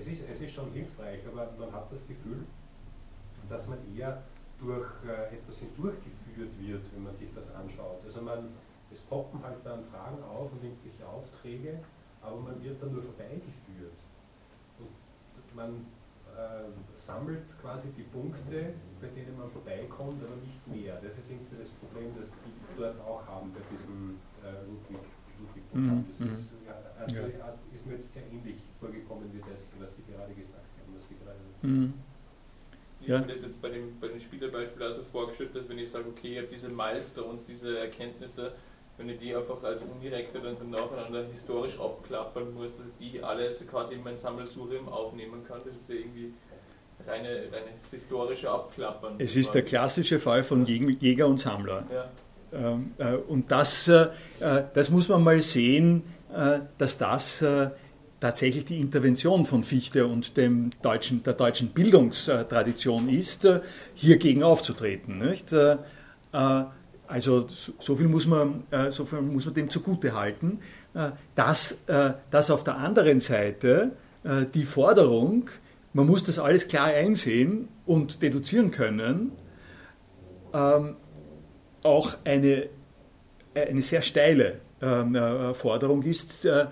es 0.00 0.08
ist, 0.08 0.22
es 0.30 0.40
ist 0.40 0.54
schon 0.54 0.72
hilfreich, 0.72 1.20
aber 1.26 1.52
man 1.58 1.70
hat 1.72 1.92
das 1.92 2.06
Gefühl, 2.06 2.46
dass 3.48 3.68
man 3.68 3.78
eher 3.94 4.22
durch 4.58 4.88
äh, 5.06 5.36
etwas 5.36 5.58
hindurchgeführt 5.58 6.20
durchgeführt 6.40 6.58
wird, 6.58 6.94
wenn 6.94 7.04
man 7.04 7.14
sich 7.14 7.28
das 7.34 7.54
anschaut. 7.54 8.00
Also 8.04 8.22
man, 8.22 8.48
es 8.90 9.00
poppen 9.00 9.42
halt 9.42 9.58
dann 9.64 9.84
Fragen 9.84 10.22
auf 10.22 10.52
und 10.52 10.64
irgendwelche 10.64 11.06
Aufträge, 11.06 11.80
aber 12.22 12.36
man 12.36 12.62
wird 12.62 12.82
dann 12.82 12.92
nur 12.92 13.02
vorbeigeführt. 13.02 13.96
Und 14.78 15.54
man 15.54 15.86
äh, 16.32 16.72
sammelt 16.94 17.60
quasi 17.60 17.92
die 17.92 18.02
Punkte, 18.02 18.74
bei 19.00 19.08
denen 19.08 19.36
man 19.38 19.50
vorbeikommt, 19.50 20.22
aber 20.24 20.36
nicht 20.36 20.66
mehr. 20.66 21.00
Das 21.00 21.16
ist 21.18 21.30
irgendwie 21.30 21.56
das 21.56 21.68
Problem, 21.68 22.12
das 22.16 22.30
die 22.30 22.80
dort 22.80 23.00
auch 23.00 23.26
haben 23.26 23.52
bei 23.52 23.60
diesem 23.70 24.18
äh, 24.42 24.64
Ludwig, 24.64 25.06
Ludwig. 25.38 25.64
Mhm. 25.74 26.04
Das 26.08 26.20
ist, 26.20 26.52
mhm. 26.52 26.68
also 27.00 27.58
ist 27.74 27.86
mir 27.86 27.94
jetzt 27.94 28.12
sehr 28.12 28.24
ähnlich 28.30 28.69
vorgekommen 28.80 29.30
wie 29.32 29.40
das, 29.50 29.74
was 29.78 29.94
Sie 29.96 30.02
gerade 30.10 30.32
gesagt 30.34 30.66
haben. 30.78 30.96
Was 30.96 31.08
Sie 31.08 31.16
gerade 31.22 31.38
mhm. 31.62 31.94
Ich 33.02 33.08
ja. 33.08 33.16
habe 33.16 33.26
mir 33.26 33.32
das 33.32 33.42
jetzt 33.42 33.62
bei 33.62 33.70
dem, 33.70 33.98
bei 33.98 34.08
dem 34.08 34.20
Spielerbeispiel 34.20 34.82
also 34.82 35.02
vorgestellt, 35.02 35.54
dass 35.54 35.68
wenn 35.68 35.78
ich 35.78 35.90
sage, 35.90 36.04
okay, 36.08 36.32
ich 36.32 36.38
habe 36.38 36.48
diese 36.48 36.68
Milestones, 36.68 37.44
diese 37.44 37.78
Erkenntnisse, 37.78 38.52
wenn 38.98 39.08
ich 39.08 39.18
die 39.18 39.34
einfach 39.34 39.62
als 39.62 39.82
undirekte 39.82 40.38
dann 40.40 40.56
so 40.56 40.64
nacheinander 40.64 41.24
historisch 41.24 41.80
abklappern 41.80 42.52
muss, 42.52 42.76
dass 42.76 42.86
ich 42.86 43.12
die 43.12 43.22
alle 43.22 43.54
so 43.54 43.64
quasi 43.64 43.94
in 43.94 44.04
mein 44.04 44.16
Sammelsurium 44.16 44.88
aufnehmen 44.90 45.42
kann, 45.48 45.60
das 45.64 45.74
ist 45.76 45.88
ja 45.88 45.96
irgendwie 45.96 46.34
reine, 47.06 47.28
reine 47.50 47.70
historische 47.90 48.50
Abklappern. 48.50 49.14
Es 49.18 49.36
ist 49.36 49.54
der 49.54 49.62
klassische 49.62 50.18
Fall 50.18 50.42
von 50.42 50.66
Jäger 50.66 51.26
und 51.26 51.40
Sammler. 51.40 51.86
Ja. 51.90 52.10
Ähm, 52.52 52.92
äh, 52.98 53.14
und 53.14 53.50
das, 53.50 53.88
äh, 53.88 54.08
äh, 54.40 54.64
das 54.74 54.90
muss 54.90 55.08
man 55.08 55.22
mal 55.22 55.40
sehen, 55.40 56.02
dass 56.78 56.96
das 56.96 57.44
tatsächlich 58.20 58.66
die 58.66 58.80
Intervention 58.80 59.46
von 59.46 59.64
Fichte 59.64 60.06
und 60.06 60.36
dem 60.36 60.70
deutschen, 60.82 61.22
der 61.22 61.32
deutschen 61.32 61.68
Bildungstradition 61.68 63.08
ist, 63.08 63.44
äh, 63.44 63.60
hier 63.94 64.18
gegen 64.18 64.42
aufzutreten. 64.42 65.18
Nicht? 65.18 65.54
Also 66.32 67.46
so 67.48 67.96
viel 67.96 68.06
muss 68.06 68.26
man, 68.28 68.62
so 68.90 69.04
viel 69.04 69.20
muss 69.20 69.44
man 69.44 69.54
dem 69.54 69.68
zugute 69.68 70.14
halten, 70.14 70.60
dass, 71.34 71.78
dass 72.30 72.50
auf 72.52 72.62
der 72.62 72.76
anderen 72.76 73.18
Seite 73.18 73.96
die 74.54 74.62
Forderung, 74.62 75.50
man 75.92 76.06
muss 76.06 76.22
das 76.22 76.38
alles 76.38 76.68
klar 76.68 76.86
einsehen 76.86 77.66
und 77.84 78.22
deduzieren 78.22 78.70
können, 78.70 79.32
ähm, 80.52 80.96
auch 81.82 82.16
eine, 82.24 82.68
eine 83.54 83.82
sehr 83.82 84.02
steile 84.02 84.44
äh, 84.52 84.58
Forderung 85.54 86.02
ist, 86.02 86.44
äh, 86.44 86.66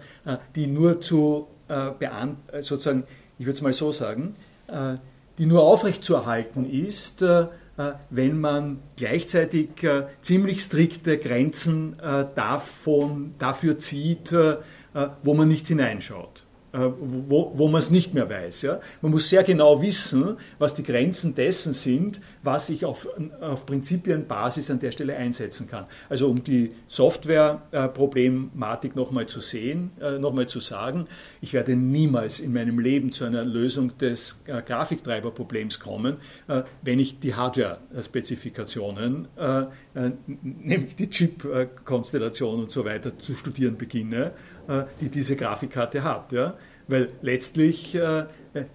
die 0.54 0.66
nur 0.66 1.00
zu 1.00 1.48
äh, 1.68 2.62
sozusagen, 2.62 3.04
ich 3.38 3.46
würde 3.46 3.56
es 3.56 3.62
mal 3.62 3.72
so 3.72 3.92
sagen, 3.92 4.34
die 5.38 5.46
nur 5.46 5.62
aufrechtzuerhalten 5.62 6.68
ist, 6.68 7.24
wenn 8.10 8.40
man 8.40 8.80
gleichzeitig 8.96 9.68
ziemlich 10.20 10.62
strikte 10.62 11.16
Grenzen 11.16 11.96
davon, 12.34 13.34
dafür 13.38 13.78
zieht, 13.78 14.34
wo 15.22 15.34
man 15.34 15.48
nicht 15.48 15.68
hineinschaut. 15.68 16.44
Äh, 16.70 16.90
wo, 17.00 17.52
wo 17.54 17.68
man 17.68 17.80
es 17.80 17.90
nicht 17.90 18.12
mehr 18.12 18.28
weiß. 18.28 18.66
Man 19.00 19.12
muss 19.12 19.30
sehr 19.30 19.42
genau 19.42 19.80
wissen, 19.80 20.36
was 20.58 20.74
die 20.74 20.82
Grenzen 20.82 21.34
dessen 21.34 21.72
sind, 21.72 22.20
was 22.48 22.70
ich 22.70 22.86
auf, 22.86 23.06
auf 23.42 23.66
Prinzipienbasis 23.66 24.70
an 24.70 24.80
der 24.80 24.90
Stelle 24.90 25.14
einsetzen 25.14 25.68
kann. 25.68 25.84
Also 26.08 26.30
um 26.30 26.42
die 26.42 26.72
Software-Problematik 26.86 28.96
nochmal 28.96 29.26
zu 29.26 29.42
sehen, 29.42 29.90
äh, 30.00 30.18
nochmal 30.18 30.48
zu 30.48 30.60
sagen, 30.60 31.04
ich 31.42 31.52
werde 31.52 31.76
niemals 31.76 32.40
in 32.40 32.54
meinem 32.54 32.78
Leben 32.78 33.12
zu 33.12 33.26
einer 33.26 33.44
Lösung 33.44 33.98
des 33.98 34.42
äh, 34.46 34.62
Grafiktreiberproblems 34.62 35.78
kommen, 35.78 36.16
äh, 36.48 36.62
wenn 36.80 36.98
ich 36.98 37.20
die 37.20 37.34
Hardware-Spezifikationen, 37.34 39.28
nämlich 40.42 40.96
die 40.96 41.10
Chip-Konstellation 41.10 42.60
und 42.60 42.70
so 42.70 42.84
weiter 42.84 43.18
zu 43.18 43.34
studieren 43.34 43.76
beginne, 43.76 44.32
die 45.00 45.10
diese 45.10 45.36
Grafikkarte 45.36 46.02
hat. 46.02 46.34
Weil 46.86 47.12
letztlich, 47.22 47.98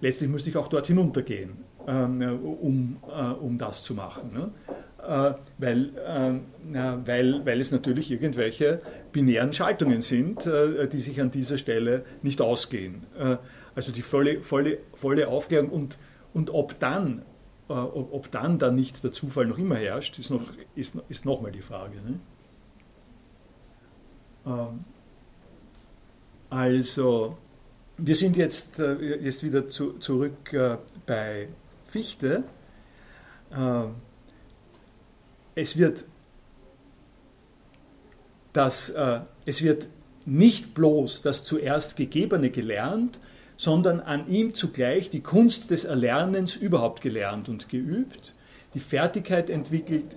letztlich 0.00 0.30
müsste 0.30 0.50
ich 0.50 0.56
auch 0.56 0.68
dort 0.68 0.86
hinuntergehen, 0.86 1.64
um, 1.86 2.96
äh, 3.08 3.32
um 3.32 3.58
das 3.58 3.82
zu 3.82 3.94
machen. 3.94 4.32
Ne? 4.32 4.50
Äh, 5.06 5.34
weil, 5.58 5.90
äh, 5.98 7.06
weil, 7.06 7.44
weil 7.44 7.60
es 7.60 7.70
natürlich 7.70 8.10
irgendwelche 8.10 8.80
binären 9.12 9.52
Schaltungen 9.52 10.02
sind, 10.02 10.46
äh, 10.46 10.88
die 10.88 11.00
sich 11.00 11.20
an 11.20 11.30
dieser 11.30 11.58
Stelle 11.58 12.04
nicht 12.22 12.40
ausgehen. 12.40 13.04
Äh, 13.18 13.36
also 13.74 13.92
die 13.92 14.02
volle, 14.02 14.42
volle, 14.42 14.78
volle 14.94 15.28
Aufklärung 15.28 15.68
und, 15.70 15.98
und 16.32 16.50
ob 16.50 16.78
dann 16.78 17.22
ob, 17.66 18.30
dann 18.30 18.58
dann 18.58 18.74
nicht 18.74 19.02
der 19.02 19.12
Zufall 19.12 19.46
noch 19.46 19.56
immer 19.56 19.76
herrscht, 19.76 20.18
ist, 20.18 20.28
noch, 20.30 20.52
ist, 20.74 20.98
ist 21.08 21.24
nochmal 21.24 21.50
die 21.50 21.62
Frage. 21.62 21.96
Ne? 21.96 22.20
Ähm, 24.46 24.84
also, 26.50 27.38
wir 27.96 28.14
sind 28.14 28.36
jetzt, 28.36 28.78
äh, 28.78 29.16
jetzt 29.16 29.42
wieder 29.42 29.66
zu, 29.66 29.94
zurück 29.94 30.52
äh, 30.52 30.76
bei 31.06 31.48
Fichte. 31.94 32.42
Äh, 33.52 33.84
es 35.54 35.78
wird, 35.78 36.06
das, 38.52 38.92
es 39.46 39.62
wird 39.62 39.88
nicht 40.26 40.74
bloß 40.74 41.22
das 41.22 41.44
zuerst 41.44 41.96
Gegebene 41.96 42.50
gelernt, 42.50 43.20
sondern 43.56 44.00
an 44.00 44.26
ihm 44.26 44.56
zugleich 44.56 45.10
die 45.10 45.20
Kunst 45.20 45.70
des 45.70 45.84
Erlernens 45.84 46.56
überhaupt 46.56 47.00
gelernt 47.00 47.48
und 47.48 47.68
geübt, 47.68 48.34
die 48.74 48.80
Fertigkeit 48.80 49.48
entwickelt, 49.48 50.16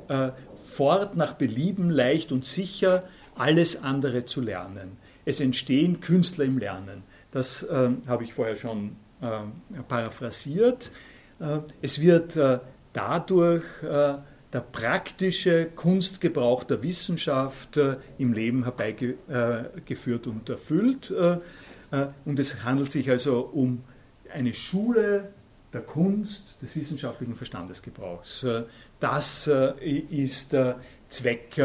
fort 0.65 1.15
nach 1.15 1.33
Belieben 1.33 1.91
leicht 1.91 2.31
und 2.31 2.45
sicher 2.45 3.03
alles 3.35 3.83
andere 3.83 4.25
zu 4.25 4.41
lernen. 4.41 4.97
Es 5.25 5.39
entstehen 5.39 5.99
Künstler 5.99 6.45
im 6.45 6.57
Lernen. 6.57 7.03
Das 7.31 7.63
äh, 7.63 7.89
habe 8.07 8.23
ich 8.23 8.33
vorher 8.33 8.55
schon 8.55 8.95
äh, 9.21 9.41
paraphrasiert. 9.87 10.91
Äh, 11.39 11.59
es 11.81 12.01
wird 12.01 12.35
äh, 12.35 12.59
dadurch 12.93 13.63
äh, 13.83 14.15
der 14.53 14.61
praktische 14.71 15.65
Kunstgebrauch 15.75 16.63
der 16.63 16.81
Wissenschaft 16.81 17.77
im 18.17 18.31
Leben 18.31 18.63
herbeigeführt 18.63 20.25
und 20.25 20.47
erfüllt. 20.47 21.13
und 22.23 22.39
es 22.39 22.63
handelt 22.63 22.89
sich 22.89 23.09
also 23.09 23.41
um 23.41 23.83
eine 24.33 24.53
Schule 24.53 25.33
der 25.73 25.81
Kunst 25.81 26.61
des 26.61 26.77
wissenschaftlichen 26.77 27.35
Verstandesgebrauchs. 27.35 28.47
das 29.01 29.51
ist 29.81 30.53
der 30.53 30.79
Zweck 31.09 31.61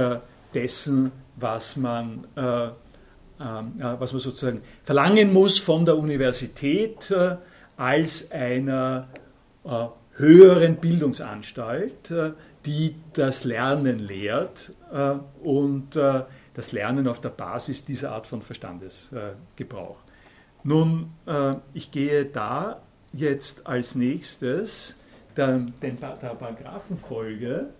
dessen, 0.53 1.12
was 1.37 1.77
man 1.77 2.27
was 2.35 4.12
man 4.12 4.20
sozusagen 4.20 4.61
verlangen 4.83 5.33
muss 5.33 5.57
von 5.57 5.85
der 5.87 5.97
Universität 5.97 7.14
als 7.77 8.33
einer 8.33 9.09
höheren 9.65 10.77
Bildungsanstalt, 10.77 12.11
äh, 12.11 12.33
die 12.67 12.97
das 13.13 13.45
Lernen 13.45 13.99
lehrt 13.99 14.73
und 15.43 15.97
das 15.97 16.71
Lernen 16.71 17.09
auf 17.09 17.21
der 17.21 17.31
Basis 17.31 17.85
dieser 17.85 18.13
Art 18.13 18.29
von 18.29 18.41
Verstandesgebrauch. 18.41 19.99
Nun, 20.63 21.11
ich 21.75 21.91
gehe 21.91 22.25
da 22.25 22.81
jetzt 23.13 23.67
als 23.67 23.97
nächstes 23.97 24.97
der, 25.37 25.67
der 25.81 25.91
Paragraphenfolge 25.91 27.71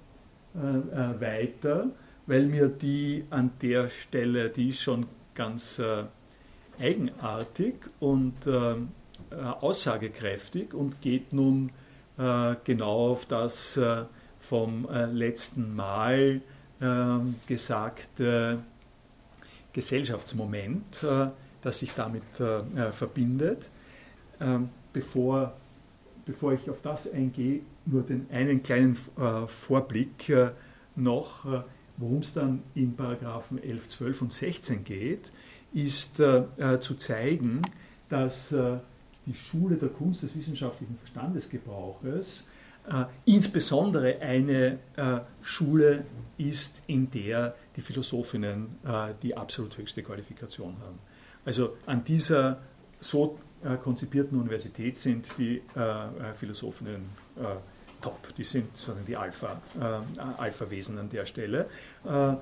weiter, 0.55 1.91
weil 2.27 2.47
mir 2.47 2.69
die 2.69 3.25
an 3.31 3.53
der 3.63 3.87
Stelle, 3.87 4.51
die 4.51 4.71
ist 4.71 4.83
schon 4.83 5.07
ganz 5.35 5.79
äh, 5.79 6.05
eigenartig 6.81 7.75
und 8.01 8.47
äh, 8.47 8.73
äh, 8.73 8.77
aussagekräftig 9.33 10.75
und 10.75 11.01
geht 11.01 11.33
nun 11.33 11.71
äh, 12.19 12.55
genau 12.65 13.13
auf 13.13 13.27
das 13.27 13.77
äh, 13.77 14.05
vom 14.39 14.89
äh, 14.89 15.07
letzten 15.07 15.75
Mal 15.75 16.41
gesagte 17.47 18.59
Gesellschaftsmoment, 19.73 21.07
das 21.61 21.79
sich 21.79 21.93
damit 21.95 22.25
verbindet. 22.91 23.71
Ähm, 24.41 24.69
bevor, 24.93 25.53
bevor 26.27 26.55
ich 26.55 26.69
auf 26.69 26.83
das 26.83 27.13
eingehe, 27.13 27.61
nur 27.87 28.03
den 28.03 28.27
einen 28.33 28.65
kleinen 28.65 28.99
Vorblick 29.47 30.33
noch 30.97 31.47
Worum 32.03 32.19
es 32.19 32.35
dann 32.35 32.63
in 32.75 32.97
Paragraphen 32.97 33.63
11, 33.63 33.89
12 33.91 34.23
und 34.23 34.33
16 34.33 34.85
geht, 34.85 35.31
ist 35.73 36.21
äh, 36.21 36.43
äh, 36.57 36.81
zu 36.81 36.95
zeigen, 36.95 37.63
dass 38.09 38.53
äh, 38.53 38.79
die 39.27 39.35
Schule 39.35 39.77
der 39.77 39.89
Kunst 39.89 40.23
des 40.23 40.37
wissenschaftlichen 40.37 40.99
Verstandesgebrauches 40.99 42.45
äh, 42.89 43.05
insbesondere 43.27 44.21
eine 44.21 44.79
äh, 44.97 45.21
Schule 45.41 46.05
ist, 46.37 46.83
in 46.89 47.11
der 47.11 47.55
die 47.77 47.81
Philosophinnen 47.81 48.77
äh, 48.85 49.15
die 49.23 49.37
absolut 49.37 49.79
höchste 49.79 50.03
Qualifikation 50.03 50.77
haben. 50.81 50.99
Also 51.45 51.77
an 51.87 52.05
dieser 52.05 52.61
so 53.01 53.39
konzipierten 53.85 54.41
Universität 54.41 54.99
sind 54.99 55.27
die 55.39 55.63
Philosophinnen 56.35 57.05
top, 58.03 58.35
die 58.37 58.45
sind 58.45 58.77
sozusagen 58.77 59.07
die 59.07 59.17
Alpha, 59.17 59.61
äh, 59.81 60.21
Alpha-Wesen 60.39 60.99
an 60.99 61.09
der 61.09 61.25
Stelle, 61.25 61.69
äh, 62.05 62.35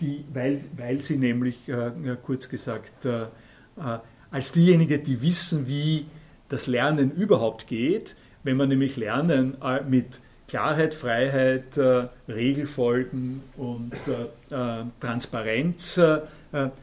die, 0.00 0.24
weil, 0.32 0.60
weil 0.76 1.00
sie 1.02 1.18
nämlich, 1.18 1.68
äh, 1.68 1.92
kurz 2.22 2.48
gesagt, 2.48 3.04
äh, 3.04 3.22
äh, 3.22 3.26
als 4.30 4.52
diejenigen, 4.52 5.02
die 5.02 5.20
wissen, 5.20 5.66
wie 5.66 6.06
das 6.50 6.66
Lernen 6.66 7.10
überhaupt 7.10 7.66
geht, 7.66 8.14
wenn 8.42 8.58
man 8.58 8.68
nämlich 8.68 8.96
Lernen 8.98 9.56
äh, 9.62 9.82
mit 9.82 10.20
Klarheit, 10.46 10.94
Freiheit, 10.94 11.78
Regelfolgen 12.26 13.40
und 13.56 13.92
Transparenz 14.98 16.00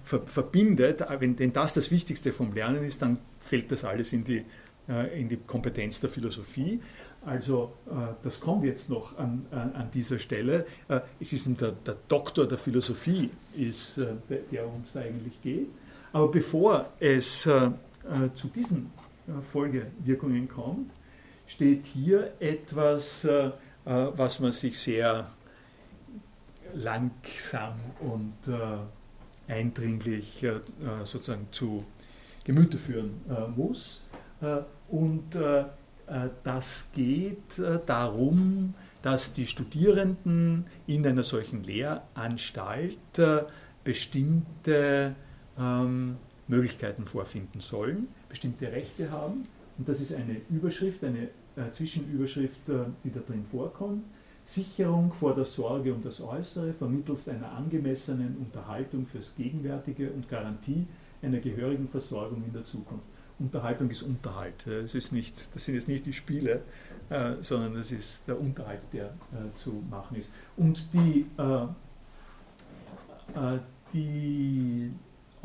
verbindet, 0.05 1.03
wenn 1.19 1.51
das 1.51 1.73
das 1.73 1.91
Wichtigste 1.91 2.31
vom 2.31 2.53
Lernen 2.53 2.85
ist, 2.85 3.01
dann 3.01 3.19
fällt 3.41 3.69
das 3.69 3.83
alles 3.83 4.13
in 4.13 4.23
die, 4.23 4.45
in 5.13 5.27
die 5.27 5.35
Kompetenz 5.35 5.99
der 5.99 6.09
Philosophie. 6.09 6.79
Also 7.27 7.73
äh, 7.87 8.13
das 8.23 8.39
kommt 8.39 8.63
jetzt 8.63 8.89
noch 8.89 9.17
an, 9.17 9.45
an, 9.51 9.73
an 9.73 9.91
dieser 9.93 10.17
Stelle. 10.17 10.65
Äh, 10.87 11.01
es 11.19 11.33
ist 11.33 11.59
der, 11.59 11.73
der, 11.73 11.97
Doktor 12.07 12.47
der 12.47 12.57
Philosophie, 12.57 13.29
ist 13.53 13.97
äh, 13.97 14.05
der, 14.29 14.63
worum 14.65 14.83
es 14.85 14.93
da 14.93 15.01
eigentlich 15.01 15.41
geht. 15.41 15.67
Aber 16.13 16.29
bevor 16.29 16.89
es 16.99 17.41
zu 17.41 18.47
diesen 18.55 18.89
Folgewirkungen 19.51 20.47
kommt, 20.47 20.91
steht 21.47 21.85
hier 21.85 22.33
etwas, 22.39 23.27
was 23.85 24.39
man 24.39 24.51
sich 24.51 24.79
sehr 24.79 25.29
langsam 26.73 27.79
und 27.99 28.33
eindringlich 29.47 30.45
sozusagen 31.03 31.47
zu 31.51 31.85
Gemüte 32.43 32.77
führen 32.77 33.21
muss. 33.55 34.05
Und 34.89 35.35
äh, 36.07 36.29
das 36.43 36.91
geht 36.95 37.59
äh, 37.59 37.79
darum, 37.85 38.73
dass 39.01 39.33
die 39.33 39.45
Studierenden 39.45 40.65
in 40.85 41.05
einer 41.05 41.23
solchen 41.23 41.63
Lehranstalt 41.63 43.19
äh, 43.19 43.43
bestimmte 43.83 45.15
ähm, 45.59 46.17
Möglichkeiten 46.47 47.05
vorfinden 47.05 47.59
sollen, 47.59 48.07
bestimmte 48.29 48.71
Rechte 48.71 49.11
haben. 49.11 49.43
Und 49.77 49.87
das 49.87 50.01
ist 50.01 50.13
eine 50.13 50.41
Überschrift, 50.49 51.03
eine 51.03 51.29
Zwischenüberschrift, 51.71 52.67
die 53.03 53.11
da 53.11 53.19
drin 53.19 53.45
vorkommt. 53.45 54.03
Sicherung 54.45 55.11
vor 55.11 55.35
der 55.35 55.45
Sorge 55.45 55.93
um 55.93 56.01
das 56.01 56.21
Äußere 56.21 56.73
vermittels 56.73 57.27
einer 57.27 57.51
angemessenen 57.51 58.37
Unterhaltung 58.37 59.05
fürs 59.05 59.35
Gegenwärtige 59.35 60.09
und 60.11 60.29
Garantie 60.29 60.87
einer 61.21 61.39
gehörigen 61.39 61.89
Versorgung 61.89 62.43
in 62.45 62.53
der 62.53 62.63
Zukunft. 62.63 63.03
Unterhaltung 63.39 63.89
ist 63.89 64.03
Unterhalt. 64.03 64.65
Es 64.65 64.95
ist 64.95 65.11
nicht, 65.11 65.53
das 65.53 65.65
sind 65.65 65.75
jetzt 65.75 65.87
nicht 65.87 66.05
die 66.05 66.13
Spiele, 66.13 66.61
äh, 67.09 67.33
sondern 67.41 67.75
das 67.75 67.91
ist 67.91 68.27
der 68.27 68.39
Unterhalt, 68.39 68.81
der 68.93 69.05
äh, 69.05 69.55
zu 69.55 69.83
machen 69.89 70.17
ist. 70.17 70.31
Und 70.55 70.87
die, 70.93 71.25
äh, 71.37 71.63
äh 73.35 73.59
die 73.93 74.91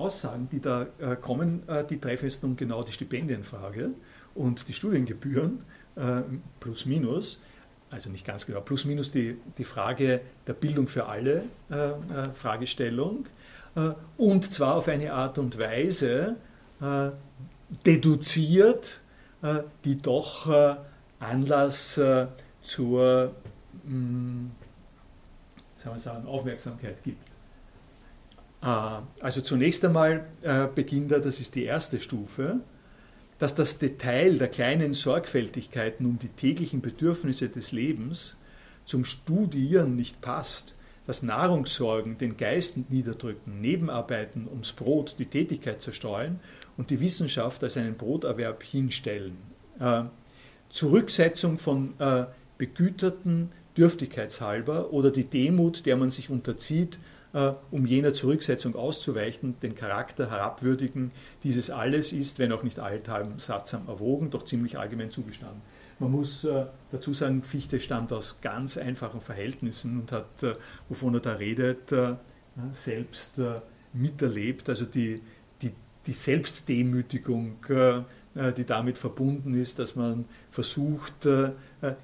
Aussagen, 0.03 0.49
die 0.51 0.61
da 0.61 0.87
äh, 0.99 1.17
kommen, 1.17 1.69
äh, 1.69 1.85
die 1.85 1.99
treffen 1.99 2.27
jetzt 2.27 2.43
nun 2.43 2.57
genau 2.57 2.83
die 2.83 2.93
Stipendienfrage 2.93 3.91
und 4.35 4.69
die 4.69 4.73
Studiengebühren 4.73 5.59
plus 6.59 6.87
minus. 6.87 7.43
Also 7.91 8.09
nicht 8.09 8.25
ganz 8.27 8.47
genau, 8.47 8.63
plus 8.63 8.87
minus 8.87 9.11
die, 9.11 9.37
die 9.59 9.65
Frage 9.65 10.23
der 10.47 10.55
Bildung 10.55 10.89
für 10.89 11.05
alle 11.05 11.45
Fragestellung. 12.33 13.27
und 14.17 14.55
zwar 14.55 14.77
auf 14.77 14.89
eine 14.89 15.13
Art 15.13 15.37
und 15.37 15.59
Weise, 15.61 16.37
deduziert, 17.87 19.01
äh, 19.43 19.61
die 19.85 19.99
doch 19.99 20.49
äh, 20.49 20.77
Anlass 21.19 21.99
äh, 21.99 22.27
zur 22.63 23.33
hm, 23.85 24.51
sagen, 25.79 25.99
sagen, 25.99 26.27
Aufmerksamkeit 26.27 27.03
gibt. 27.03 27.32
Also 28.63 29.41
zunächst 29.41 29.85
einmal 29.85 30.27
beginnt 30.77 31.11
er, 31.11 31.19
das 31.19 31.41
ist 31.41 31.57
die 31.57 31.65
erste 31.65 31.99
Stufe, 31.99 32.61
dass 33.43 33.57
das 33.57 33.79
Detail 33.79 34.39
der 34.39 34.47
kleinen 34.47 34.95
Sorgfältigkeiten 34.95 36.07
um 36.07 36.17
die 36.21 36.29
täglichen 36.29 36.81
Bedürfnisse 36.81 37.49
des 37.49 37.73
Lebens 37.73 38.37
zum 38.85 39.05
Studieren 39.05 39.97
nicht 39.97 40.21
passt, 40.21 40.77
dass 41.07 41.25
Nahrungssorgen 41.25 42.19
den 42.19 42.37
Geist 42.37 42.77
niederdrücken, 42.89 43.61
Nebenarbeiten 43.61 44.47
ums 44.49 44.73
Brot 44.73 45.17
die 45.19 45.27
Tätigkeit 45.27 45.83
zerstreuen 45.83 46.39
und 46.77 46.91
die 46.91 47.01
Wissenschaft 47.01 47.65
als 47.65 47.77
einen 47.77 47.97
Broterwerb 47.97 48.63
hinstellen. 48.63 49.37
Äh, 49.81 50.05
Zurücksetzung 50.69 51.59
von 51.59 51.95
äh, 51.99 52.27
Begüterten 52.59 53.51
dürftigkeitshalber 53.77 54.93
oder 54.93 55.11
die 55.11 55.25
Demut, 55.25 55.85
der 55.87 55.97
man 55.97 56.11
sich 56.11 56.31
unterzieht, 56.31 56.95
äh, 56.95 56.99
um 57.71 57.87
jener 57.87 58.13
Zurücksetzung 58.13 58.77
auszuweichen, 58.77 59.59
den 59.61 59.75
Charakter 59.75 60.31
herabwürdigen, 60.31 61.13
dieses 61.45 61.71
alles 61.71 62.13
ist, 62.13 62.39
wenn 62.39 62.53
auch 62.53 62.63
nicht 62.63 62.79
allthalben 62.79 63.39
sattsam 63.39 63.89
erwogen, 63.89 64.29
doch 64.29 64.45
ziemlich 64.45 64.79
allgemein 64.79 65.11
zugestanden. 65.11 65.63
Man 65.99 66.11
muss 66.11 66.45
äh, 66.45 66.67
dazu 66.91 67.15
sagen, 67.15 67.43
Fichte 67.43 67.81
stammt 67.81 68.13
aus 68.13 68.41
ganz 68.43 68.77
einfachen 68.77 69.21
Verhältnissen 69.21 70.01
und 70.01 70.13
hat, 70.13 70.43
äh, 70.43 70.57
wovon 70.89 71.15
er 71.15 71.21
da 71.21 71.33
redet, 71.35 71.93
äh, 71.93 72.17
selbst 72.75 73.39
äh, 73.39 73.61
miterlebt. 73.93 74.69
Also 74.69 74.85
die, 74.85 75.23
die 76.07 76.13
Selbstdemütigung, 76.13 77.57
äh, 77.69 77.99
äh, 77.99 78.03
die 78.35 78.65
damit 78.65 78.97
verbunden 78.99 79.55
ist, 79.61 79.79
dass 79.79 79.95
man 79.97 80.25
versucht, 80.51 81.27
äh, 81.27 81.51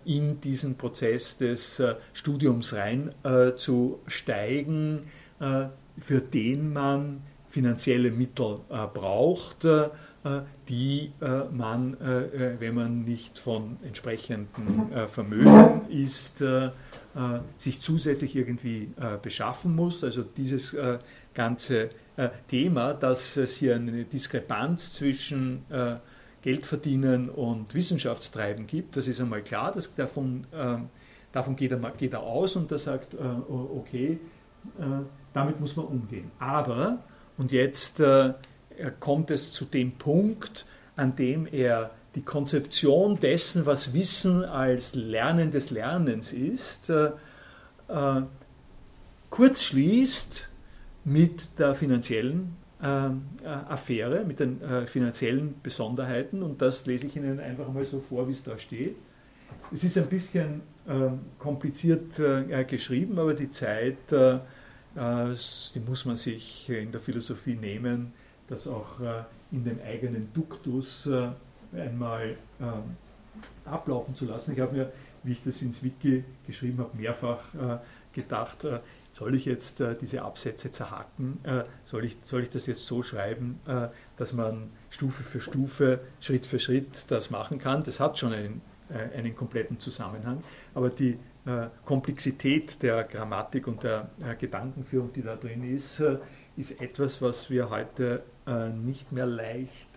in 0.04 0.40
diesen 0.40 0.76
Prozess 0.76 1.36
des 1.36 1.80
Studiums 2.12 2.74
reinzusteigen, 2.74 5.02
für 5.98 6.20
den 6.20 6.72
man 6.72 7.22
finanzielle 7.48 8.10
Mittel 8.10 8.58
braucht, 8.92 9.64
die 10.68 11.12
man, 11.52 11.96
wenn 12.00 12.74
man 12.74 13.04
nicht 13.04 13.38
von 13.38 13.76
entsprechendem 13.84 14.88
Vermögen 15.06 15.82
ist, 15.88 16.42
sich 17.56 17.80
zusätzlich 17.80 18.34
irgendwie 18.34 18.90
beschaffen 19.22 19.76
muss. 19.76 20.02
Also 20.02 20.24
dieses 20.24 20.76
ganze 21.34 21.90
äh, 22.18 22.30
Thema, 22.48 22.94
dass 22.94 23.36
es 23.36 23.56
hier 23.56 23.76
eine 23.76 24.04
Diskrepanz 24.04 24.92
zwischen 24.92 25.64
äh, 25.70 25.94
Geldverdienen 26.42 27.28
und 27.28 27.74
Wissenschaftstreiben 27.74 28.66
gibt. 28.66 28.96
Das 28.96 29.08
ist 29.08 29.20
einmal 29.20 29.42
klar, 29.42 29.72
dass 29.72 29.94
davon, 29.94 30.46
äh, 30.52 30.76
davon 31.32 31.56
geht, 31.56 31.72
er, 31.72 31.78
geht 31.96 32.12
er 32.12 32.22
aus 32.22 32.56
und 32.56 32.70
er 32.72 32.78
sagt, 32.78 33.14
okay, 33.48 34.18
damit 35.32 35.60
muss 35.60 35.76
man 35.76 35.86
umgehen. 35.86 36.30
Aber, 36.38 36.98
und 37.36 37.52
jetzt 37.52 38.02
kommt 38.98 39.30
es 39.30 39.52
zu 39.52 39.64
dem 39.64 39.92
Punkt, 39.92 40.66
an 40.96 41.16
dem 41.16 41.46
er 41.46 41.90
die 42.14 42.22
Konzeption 42.22 43.18
dessen, 43.18 43.66
was 43.66 43.92
Wissen 43.92 44.44
als 44.44 44.94
Lernen 44.94 45.50
des 45.50 45.70
Lernens 45.70 46.32
ist, 46.32 46.92
kurz 49.30 49.62
schließt 49.62 50.48
mit 51.04 51.58
der 51.58 51.74
finanziellen 51.74 52.30
äh, 52.38 52.40
äh, 52.40 52.57
Affäre, 52.80 54.24
mit 54.24 54.38
den 54.38 54.62
äh, 54.62 54.86
finanziellen 54.86 55.56
Besonderheiten 55.62 56.42
und 56.42 56.62
das 56.62 56.86
lese 56.86 57.08
ich 57.08 57.16
Ihnen 57.16 57.40
einfach 57.40 57.72
mal 57.72 57.84
so 57.84 57.98
vor, 57.98 58.28
wie 58.28 58.32
es 58.32 58.44
da 58.44 58.58
steht. 58.58 58.96
Es 59.72 59.84
ist 59.84 59.98
ein 59.98 60.06
bisschen 60.06 60.62
ähm, 60.88 61.20
kompliziert 61.38 62.18
äh, 62.18 62.64
geschrieben, 62.64 63.18
aber 63.18 63.34
die 63.34 63.50
Zeit, 63.50 64.10
äh, 64.10 64.36
äh, 64.36 65.34
die 65.74 65.80
muss 65.80 66.04
man 66.06 66.16
sich 66.16 66.70
in 66.70 66.90
der 66.92 67.00
Philosophie 67.00 67.56
nehmen, 67.56 68.12
das 68.48 68.66
auch 68.66 69.00
in 69.52 69.64
dem 69.64 69.78
eigenen 69.86 70.32
Duktus 70.32 71.06
einmal 71.74 72.36
ähm, 72.58 72.96
ablaufen 73.66 74.14
zu 74.14 74.24
lassen. 74.24 74.54
Ich 74.54 74.60
habe 74.60 74.74
mir, 74.74 74.92
wie 75.22 75.32
ich 75.32 75.44
das 75.44 75.60
ins 75.60 75.84
Wiki 75.84 76.24
geschrieben 76.46 76.78
habe, 76.78 76.96
mehrfach 76.96 77.42
gedacht, 78.14 78.66
soll 79.18 79.34
ich 79.34 79.46
jetzt 79.46 79.80
äh, 79.80 79.96
diese 80.00 80.22
Absätze 80.22 80.70
zerhacken? 80.70 81.40
Äh, 81.42 81.64
soll, 81.84 82.04
ich, 82.04 82.18
soll 82.22 82.42
ich 82.42 82.50
das 82.50 82.66
jetzt 82.66 82.86
so 82.86 83.02
schreiben, 83.02 83.58
äh, 83.66 83.88
dass 84.16 84.32
man 84.32 84.70
Stufe 84.90 85.24
für 85.24 85.40
Stufe, 85.40 85.98
Schritt 86.20 86.46
für 86.46 86.60
Schritt 86.60 87.10
das 87.10 87.30
machen 87.30 87.58
kann? 87.58 87.82
Das 87.82 87.98
hat 87.98 88.16
schon 88.16 88.32
einen, 88.32 88.60
äh, 88.90 89.18
einen 89.18 89.34
kompletten 89.34 89.80
Zusammenhang, 89.80 90.44
aber 90.72 90.90
die 90.90 91.18
äh, 91.46 91.66
Komplexität 91.84 92.80
der 92.80 93.02
Grammatik 93.02 93.66
und 93.66 93.82
der 93.82 94.08
äh, 94.22 94.36
Gedankenführung, 94.36 95.12
die 95.12 95.22
da 95.22 95.34
drin 95.34 95.64
ist, 95.74 96.00
ist 96.56 96.80
etwas, 96.80 97.20
was 97.22 97.50
wir 97.50 97.70
heute 97.70 98.22
nicht 98.82 99.12
mehr 99.12 99.26
leicht 99.26 99.96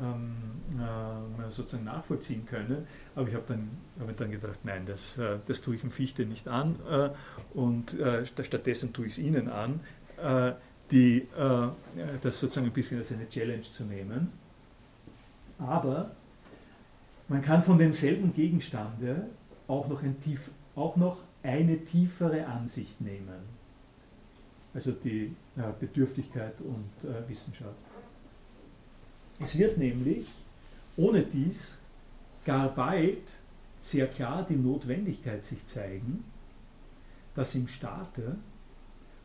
ähm, 0.00 0.34
äh, 0.78 1.50
sozusagen 1.50 1.84
nachvollziehen 1.84 2.46
können. 2.46 2.86
Aber 3.14 3.28
ich 3.28 3.34
habe 3.34 3.44
dann, 3.48 3.70
hab 4.00 4.16
dann 4.16 4.30
gedacht, 4.30 4.60
nein, 4.64 4.84
das, 4.86 5.18
äh, 5.18 5.38
das 5.46 5.60
tue 5.60 5.74
ich 5.74 5.80
dem 5.82 5.90
Fichte 5.90 6.24
nicht 6.24 6.48
an 6.48 6.76
äh, 6.90 7.10
und 7.54 7.98
äh, 7.98 8.24
stattdessen 8.26 8.92
tue 8.92 9.06
ich 9.06 9.12
es 9.12 9.18
Ihnen 9.18 9.48
an, 9.48 9.80
äh, 10.22 10.52
die, 10.90 11.28
äh, 11.36 11.68
das 12.22 12.40
sozusagen 12.40 12.66
ein 12.66 12.72
bisschen 12.72 12.98
als 12.98 13.12
eine 13.12 13.28
Challenge 13.28 13.62
zu 13.62 13.84
nehmen. 13.84 14.32
Aber 15.58 16.10
man 17.28 17.42
kann 17.42 17.62
von 17.62 17.78
demselben 17.78 18.34
Gegenstande 18.34 19.26
auch 19.68 19.88
noch, 19.88 20.02
ein 20.02 20.20
tief, 20.20 20.50
auch 20.74 20.96
noch 20.96 21.18
eine 21.42 21.84
tiefere 21.84 22.46
Ansicht 22.46 23.00
nehmen. 23.00 23.62
Also 24.74 24.92
die 24.92 25.34
äh, 25.56 25.62
Bedürftigkeit 25.78 26.54
und 26.60 27.08
äh, 27.08 27.28
Wissenschaft. 27.28 27.76
Es 29.40 29.58
wird 29.58 29.78
nämlich 29.78 30.26
ohne 30.96 31.22
dies 31.22 31.78
gar 32.44 32.74
bald 32.74 33.22
sehr 33.82 34.06
klar 34.06 34.46
die 34.48 34.56
Notwendigkeit 34.56 35.44
sich 35.44 35.66
zeigen, 35.66 36.24
dass 37.34 37.54
im 37.54 37.68
Staate 37.68 38.36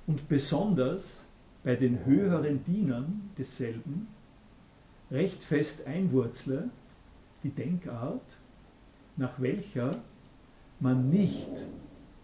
und 0.08 0.28
besonders 0.30 1.24
bei 1.64 1.76
den 1.76 2.06
höheren 2.06 2.64
Dienern 2.64 3.30
desselben 3.38 4.08
recht 5.12 5.44
fest 5.44 5.86
einwurzle 5.86 6.70
die 7.44 7.50
Denkart, 7.50 8.26
nach 9.16 9.40
welcher 9.40 10.02
man 10.80 11.10
nicht 11.10 11.48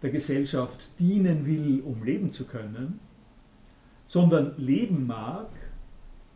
der 0.01 0.11
Gesellschaft 0.11 0.99
dienen 0.99 1.45
will, 1.45 1.81
um 1.81 2.03
leben 2.03 2.31
zu 2.31 2.45
können, 2.45 2.99
sondern 4.07 4.53
leben 4.57 5.07
mag, 5.07 5.47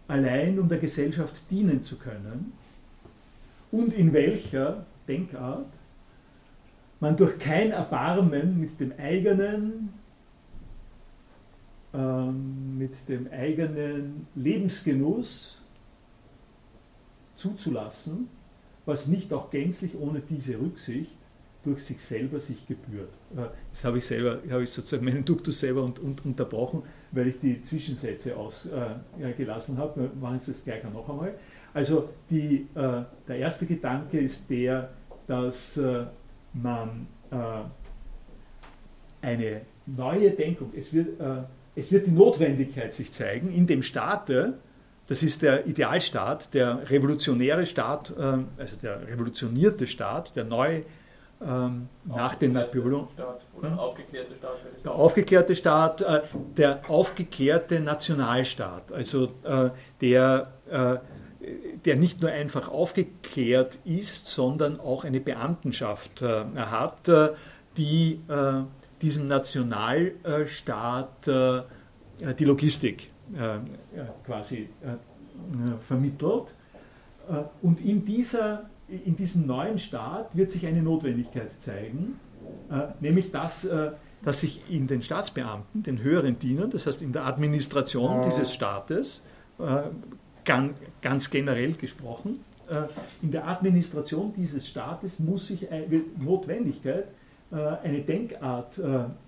allein 0.08 0.60
um 0.60 0.70
der 0.70 0.78
Gesellschaft 0.78 1.50
dienen 1.50 1.84
zu 1.84 1.98
können, 1.98 2.54
und 3.72 3.94
in 3.94 4.14
welcher 4.14 4.86
Denkart 5.08 5.68
man 7.00 7.18
durch 7.18 7.38
kein 7.38 7.72
Erbarmen 7.72 8.60
mit 8.60 8.80
dem 8.80 8.94
eigenen, 8.98 9.94
ähm, 11.94 12.78
mit 12.78 12.94
dem 13.08 13.30
eigenen 13.32 14.28
Lebensgenuss 14.36 15.62
zuzulassen, 17.36 18.30
was 18.86 19.08
nicht 19.08 19.34
auch 19.34 19.52
gänzlich 19.52 19.98
ohne 20.00 20.22
diese 20.22 20.60
Rücksicht 20.60 21.17
durch 21.68 21.84
sich 21.84 22.02
selber 22.02 22.40
sich 22.40 22.66
gebührt. 22.66 23.10
Äh, 23.36 23.42
das 23.72 23.84
habe 23.84 23.98
ich 23.98 24.06
selber, 24.06 24.40
habe 24.50 24.64
ich 24.64 24.70
sozusagen 24.70 25.04
meinen 25.04 25.26
Duktus 25.26 25.60
selber 25.60 25.84
und, 25.84 26.00
und, 26.00 26.26
unterbrochen, 26.26 26.84
weil 27.12 27.28
ich 27.28 27.40
die 27.42 27.62
Zwischensätze 27.62 28.38
ausgelassen 28.38 29.76
äh, 29.76 29.80
habe. 29.80 30.02
Wir 30.02 30.12
machen 30.22 30.38
es 30.38 30.64
gleich 30.64 30.84
noch 30.86 31.10
einmal. 31.10 31.34
Also 31.74 32.10
die, 32.30 32.68
äh, 32.74 33.04
der 33.28 33.36
erste 33.36 33.66
Gedanke 33.66 34.20
ist 34.20 34.50
der, 34.50 34.90
dass 35.28 35.76
äh, 35.76 36.06
man 36.54 37.08
äh, 37.32 37.36
eine 39.22 39.62
neue 39.86 40.32
Denkung, 40.32 40.72
es 40.76 40.94
wird, 40.94 41.20
äh, 41.20 41.44
es 41.76 41.92
wird 41.92 42.08
die 42.08 42.12
Notwendigkeit 42.12 42.94
sich 42.94 43.12
zeigen, 43.12 43.52
in 43.52 43.68
dem 43.68 43.84
Staate, 43.84 44.54
das 45.08 45.22
ist 45.22 45.42
der 45.42 45.68
Idealstaat, 45.68 46.54
der 46.54 46.90
revolutionäre 46.90 47.66
Staat, 47.66 48.14
also 48.18 48.76
der 48.76 49.08
revolutionierte 49.08 49.88
Staat, 49.88 50.36
der 50.36 50.44
neu 50.44 50.82
ähm, 51.46 51.88
nach 52.06 52.36
den 52.36 52.54
Napoleon. 52.54 53.08
Oder 53.56 53.72
hm? 53.72 53.80
aufgeklärte 53.80 54.36
Staat. 54.36 54.56
Der 54.84 54.92
aufgeklärte 54.92 55.56
Staat, 55.56 56.02
äh, 56.02 56.22
der 56.58 56.90
aufgeklärte 56.90 57.80
Nationalstaat, 57.80 58.92
also 58.92 59.26
äh, 59.44 59.70
der, 60.02 60.54
äh, 60.70 60.98
der 61.86 61.96
nicht 61.96 62.22
nur 62.22 62.32
einfach 62.32 62.70
aufgeklärt 62.70 63.80
ist, 63.86 64.28
sondern 64.28 64.80
auch 64.80 65.04
eine 65.04 65.20
Beamtenschaft 65.20 66.22
äh, 66.22 66.46
hat, 66.56 67.08
äh, 67.08 67.30
die 67.78 68.22
äh, 68.28 68.64
diesem 69.02 69.28
Nationalstaat 69.28 71.28
die 71.28 72.46
Logistik 72.46 73.12
quasi 74.26 74.70
vermittelt. 75.88 76.46
Und 77.62 77.86
in 77.86 78.04
dieser 78.04 78.68
in 78.88 79.16
diesem 79.16 79.46
neuen 79.46 79.80
Staat 79.80 80.36
wird 80.36 80.52
sich 80.52 80.66
eine 80.66 80.82
Notwendigkeit 80.82 81.52
zeigen, 81.62 82.20
äh, 82.70 82.88
nämlich 83.00 83.32
dass, 83.32 83.66
äh, 83.66 83.92
dass 84.24 84.40
sich 84.40 84.62
in 84.70 84.88
den 84.88 85.02
Staatsbeamten, 85.02 85.84
den 85.84 86.02
höheren 86.02 86.40
Dienern, 86.40 86.70
das 86.70 86.88
heißt 86.88 87.02
in 87.02 87.12
der 87.12 87.26
Administration 87.26 88.22
dieses 88.24 88.54
Staates, 88.54 89.24
äh, 89.60 89.82
ganz, 91.02 91.30
generell 91.30 91.74
gesprochen, 91.74 92.40
in 93.22 93.32
der 93.32 93.48
Administration 93.48 94.34
dieses 94.36 94.68
Staates 94.68 95.20
muss 95.20 95.48
sich 95.48 95.72
eine 95.72 96.02
Notwendigkeit, 96.18 97.08
eine 97.50 98.02
Denkart 98.02 98.80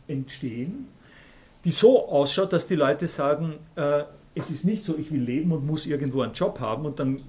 entstehen, 0.07 0.89
die 1.63 1.71
so 1.71 2.07
ausschaut, 2.09 2.51
dass 2.51 2.67
die 2.67 2.75
Leute 2.75 3.07
sagen, 3.07 3.55
es 4.35 4.49
ist 4.49 4.65
nicht 4.65 4.83
so, 4.83 4.97
ich 4.97 5.11
will 5.11 5.21
leben 5.21 5.53
und 5.53 5.65
muss 5.65 5.85
irgendwo 5.85 6.21
einen 6.21 6.33
Job 6.33 6.59
haben 6.59 6.85
und 6.85 6.99
dann 6.99 7.21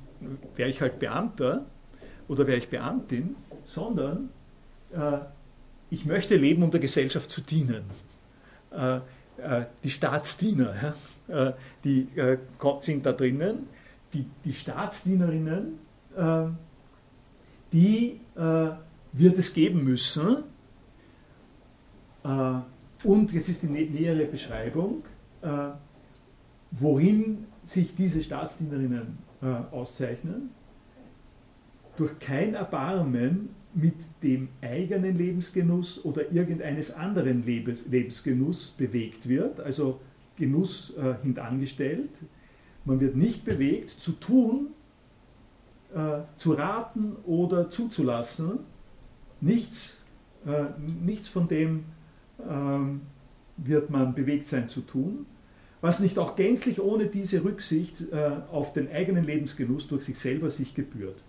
wäre 0.57 0.69
ich 0.69 0.81
halt 0.81 0.99
Beamter, 0.99 1.65
oder 2.31 2.47
wäre 2.47 2.59
ich 2.59 2.69
Beamtin, 2.69 3.35
sondern 3.65 4.31
äh, 4.93 5.19
ich 5.91 6.07
möchte 6.07 6.37
leben, 6.37 6.63
um 6.63 6.71
der 6.71 6.79
Gesellschaft 6.79 7.29
zu 7.29 7.41
dienen. 7.41 7.83
Äh, 8.71 8.99
äh, 8.99 9.65
die 9.83 9.91
Staatsdiener, 9.91 10.95
ja, 11.29 11.49
äh, 11.49 11.53
die 11.83 12.07
äh, 12.15 12.39
sind 12.83 13.05
da 13.05 13.13
drinnen. 13.13 13.67
Die, 14.13 14.27
die 14.45 14.55
Staatsdienerinnen, 14.55 15.79
äh, 16.17 16.45
die 17.73 18.21
wird 19.13 19.39
es 19.39 19.55
geben 19.55 19.85
müssen. 19.85 20.39
und 22.25 23.33
jetzt 23.33 23.49
ist 23.49 23.63
die 23.63 23.69
nähere 23.69 24.25
Beschreibung, 24.25 25.05
worin 26.73 27.47
sich 27.67 27.95
diese 27.95 28.25
Staatsdienerinnen 28.25 29.19
auszeichnen 29.71 30.51
durch 32.01 32.19
kein 32.19 32.55
Erbarmen 32.55 33.51
mit 33.75 33.95
dem 34.23 34.49
eigenen 34.63 35.19
Lebensgenuss 35.19 36.03
oder 36.03 36.33
irgendeines 36.33 36.95
anderen 36.95 37.45
Lebens, 37.45 37.87
Lebensgenuss 37.89 38.71
bewegt 38.71 39.29
wird, 39.29 39.61
also 39.61 40.01
Genuss 40.39 40.97
äh, 40.97 41.17
hintangestellt. 41.23 42.09
Man 42.87 43.01
wird 43.01 43.17
nicht 43.17 43.45
bewegt, 43.45 43.91
zu 43.91 44.13
tun, 44.13 44.69
äh, 45.95 46.21
zu 46.39 46.55
raten 46.55 47.17
oder 47.27 47.69
zuzulassen. 47.69 48.61
Nichts, 49.43 50.03
äh, 50.47 50.65
nichts 51.05 51.29
von 51.29 51.49
dem 51.49 51.85
ähm, 52.49 53.03
wird 53.59 53.91
man 53.91 54.15
bewegt 54.15 54.49
sein 54.49 54.71
zu 54.71 54.81
tun, 54.81 55.27
was 55.83 56.01
nicht 56.01 56.19
auch 56.19 56.35
gänzlich 56.35 56.81
ohne 56.81 57.09
diese 57.09 57.45
Rücksicht 57.45 58.11
äh, 58.11 58.31
auf 58.51 58.73
den 58.73 58.91
eigenen 58.91 59.25
Lebensgenuss 59.25 59.87
durch 59.87 60.05
sich 60.05 60.19
selber 60.19 60.51
sich 60.51 60.75
gebührt 60.75 61.23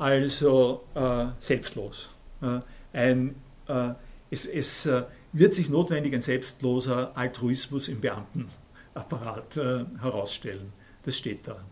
also 0.00 0.82
äh, 0.94 1.26
selbstlos. 1.38 2.08
Äh, 2.40 2.60
ein, 2.92 3.34
äh, 3.68 3.90
es, 4.30 4.46
es 4.46 4.86
äh, 4.86 5.02
wird 5.32 5.52
sich 5.52 5.68
notwendig 5.68 6.14
ein 6.14 6.22
selbstloser 6.22 7.16
Altruismus 7.16 7.88
im 7.88 8.00
Beamtenapparat 8.00 9.58
äh, 9.58 9.84
herausstellen. 10.00 10.72
Das 11.02 11.18
steht 11.18 11.46
da. 11.46 11.62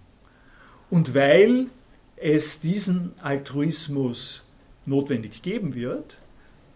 Und 0.90 1.14
weil 1.14 1.68
es 2.16 2.60
diesen 2.60 3.12
Altruismus 3.22 4.44
notwendig 4.84 5.40
geben 5.40 5.74
wird, 5.74 6.18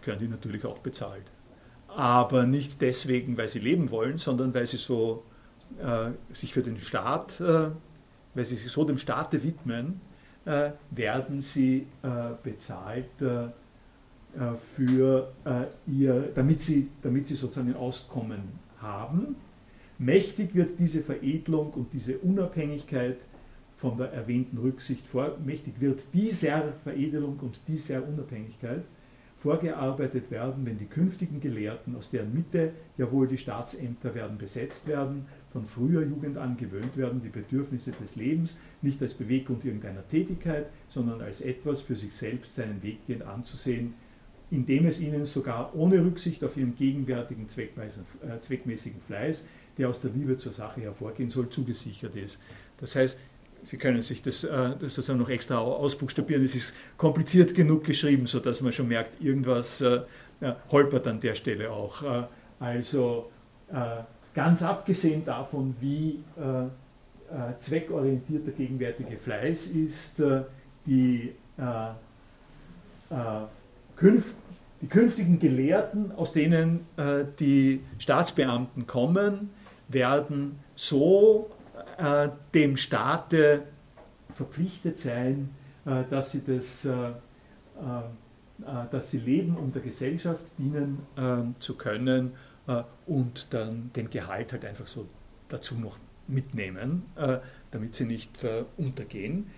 können 0.00 0.20
die 0.20 0.28
natürlich 0.28 0.64
auch 0.64 0.78
bezahlt. 0.78 1.24
Aber 1.88 2.46
nicht 2.46 2.80
deswegen, 2.80 3.36
weil 3.36 3.48
sie 3.48 3.58
leben 3.58 3.90
wollen, 3.90 4.16
sondern 4.16 4.54
weil 4.54 4.66
sie 4.66 4.78
so 4.78 5.22
äh, 5.78 6.12
sich 6.34 6.54
für 6.54 6.62
den 6.62 6.80
Staat, 6.80 7.40
weil 7.40 8.44
sie 8.44 8.56
sich 8.56 8.72
so 8.72 8.84
dem 8.84 8.96
Staate 8.96 9.42
widmen, 9.42 10.00
äh, 10.44 10.70
werden 10.90 11.40
sie 11.40 11.86
äh, 12.02 12.08
bezahlt 12.42 13.20
äh, 13.20 13.48
für 14.74 15.30
ihr, 15.86 16.30
damit 16.34 16.62
sie, 16.62 16.88
damit 17.02 17.26
sie 17.26 17.34
sozusagen 17.34 17.68
ein 17.68 17.76
Auskommen 17.76 18.40
haben. 18.80 19.36
Mächtig 19.98 20.54
wird 20.54 20.78
diese 20.78 21.02
Veredelung 21.02 21.70
und 21.74 21.92
diese 21.92 22.16
Unabhängigkeit 22.16 23.18
von 23.76 23.98
der 23.98 24.10
erwähnten 24.12 24.56
Rücksicht 24.56 25.06
vor, 25.06 25.36
mächtig 25.44 25.74
wird 25.80 26.00
dieser 26.14 26.72
Veredelung 26.82 27.38
und 27.40 27.60
dieser 27.68 28.08
Unabhängigkeit 28.08 28.84
vorgearbeitet 29.42 30.30
werden, 30.30 30.64
wenn 30.64 30.78
die 30.78 30.86
künftigen 30.86 31.40
Gelehrten, 31.40 31.94
aus 31.96 32.10
deren 32.10 32.32
Mitte 32.32 32.72
ja 32.96 33.10
wohl 33.12 33.26
die 33.26 33.38
Staatsämter 33.38 34.14
werden 34.14 34.38
besetzt 34.38 34.86
werden, 34.86 35.26
von 35.52 35.66
früher 35.66 36.02
Jugend 36.02 36.38
an 36.38 36.56
gewöhnt 36.56 36.96
werden, 36.96 37.20
die 37.22 37.28
Bedürfnisse 37.28 37.92
des 37.92 38.16
Lebens 38.16 38.56
nicht 38.80 39.00
als 39.02 39.14
Beweggrund 39.14 39.64
irgendeiner 39.64 40.06
Tätigkeit, 40.08 40.66
sondern 40.88 41.20
als 41.20 41.42
etwas 41.42 41.82
für 41.82 41.96
sich 41.96 42.14
selbst 42.14 42.56
seinen 42.56 42.82
Weg 42.82 43.06
gehend 43.06 43.22
anzusehen, 43.22 43.94
indem 44.50 44.86
es 44.86 45.00
ihnen 45.00 45.26
sogar 45.26 45.74
ohne 45.74 46.02
Rücksicht 46.04 46.42
auf 46.44 46.56
ihren 46.56 46.74
gegenwärtigen 46.76 47.46
äh, 47.56 48.40
zweckmäßigen 48.40 49.00
Fleiß, 49.06 49.44
der 49.78 49.88
aus 49.88 50.00
der 50.00 50.10
Liebe 50.10 50.36
zur 50.36 50.52
Sache 50.52 50.80
hervorgehen 50.82 51.30
soll, 51.30 51.48
zugesichert 51.48 52.16
ist. 52.16 52.38
Das 52.78 52.96
heißt, 52.96 53.18
Sie 53.64 53.76
können 53.76 54.02
sich 54.02 54.22
das, 54.22 54.42
äh, 54.42 54.74
das 54.78 54.94
sozusagen 54.94 55.20
noch 55.20 55.28
extra 55.28 55.58
ausbuchstabieren. 55.58 56.44
Es 56.44 56.54
ist 56.54 56.74
kompliziert 56.96 57.54
genug 57.54 57.84
geschrieben, 57.84 58.26
sodass 58.26 58.60
man 58.60 58.72
schon 58.72 58.88
merkt, 58.88 59.22
irgendwas 59.22 59.80
äh, 59.80 60.00
holpert 60.70 61.06
an 61.06 61.20
der 61.20 61.34
Stelle 61.36 61.70
auch. 61.70 62.02
Äh, 62.02 62.24
also 62.58 63.30
Ganz 64.34 64.62
abgesehen 64.62 65.24
davon, 65.24 65.76
wie 65.80 66.22
äh, 66.38 66.64
äh, 67.32 67.58
zweckorientiert 67.58 68.46
der 68.46 68.54
gegenwärtige 68.54 69.18
Fleiß 69.18 69.66
ist, 69.68 70.20
äh, 70.20 70.42
die, 70.86 71.32
äh, 71.58 71.90
äh, 73.14 73.46
künft, 73.96 74.36
die 74.80 74.86
künftigen 74.86 75.38
Gelehrten, 75.38 76.12
aus 76.12 76.32
denen 76.32 76.86
äh, 76.96 77.24
die 77.38 77.80
Staatsbeamten 77.98 78.86
kommen, 78.86 79.50
werden 79.88 80.58
so 80.74 81.50
äh, 81.98 82.28
dem 82.54 82.76
Staate 82.76 83.62
verpflichtet 84.34 84.98
sein, 84.98 85.50
äh, 85.84 86.04
dass 86.08 86.32
sie 86.32 86.42
das 86.44 86.84
äh, 86.84 87.12
dass 88.92 89.10
sie 89.10 89.18
leben, 89.18 89.56
um 89.56 89.72
der 89.72 89.82
Gesellschaft 89.82 90.44
dienen 90.56 90.98
zu 91.58 91.74
können 91.74 92.32
und 93.06 93.48
dann 93.50 93.90
den 93.94 94.08
Gehalt 94.08 94.52
halt 94.52 94.64
einfach 94.64 94.86
so 94.86 95.08
dazu 95.48 95.74
noch 95.74 95.98
mitnehmen, 96.28 97.02
damit 97.70 97.94
sie 97.94 98.04
nicht 98.04 98.38
untergehen. 98.76 99.50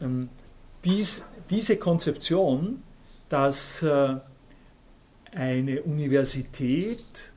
Ähm, 0.00 0.28
dies, 0.84 1.24
diese 1.48 1.76
Konzeption, 1.76 2.82
dass 3.28 3.86
eine 5.32 5.82
Universität 5.82 7.30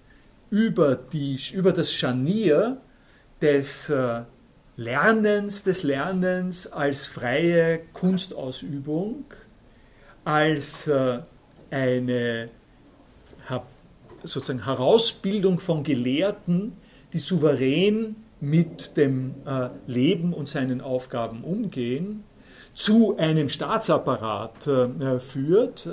über, 0.49 0.95
die, 0.95 1.39
über 1.53 1.71
das 1.71 1.93
Scharnier 1.93 2.81
des 3.39 3.91
Lernens, 4.77 5.63
des 5.63 5.83
Lernens 5.83 6.67
als 6.67 7.07
freie 7.07 7.79
Kunstausübung, 7.93 9.23
als 10.25 10.87
äh, 10.87 11.19
eine 11.69 12.49
sozusagen 14.25 14.65
Herausbildung 14.65 15.59
von 15.59 15.83
Gelehrten, 15.83 16.73
die 17.13 17.19
souverän 17.19 18.15
mit 18.41 18.97
dem 18.97 19.35
äh, 19.45 19.69
Leben 19.87 20.33
und 20.33 20.47
seinen 20.47 20.81
Aufgaben 20.81 21.43
umgehen, 21.43 22.23
zu 22.73 23.17
einem 23.17 23.47
Staatsapparat 23.47 24.67
äh, 24.67 25.19
führt, 25.19 25.87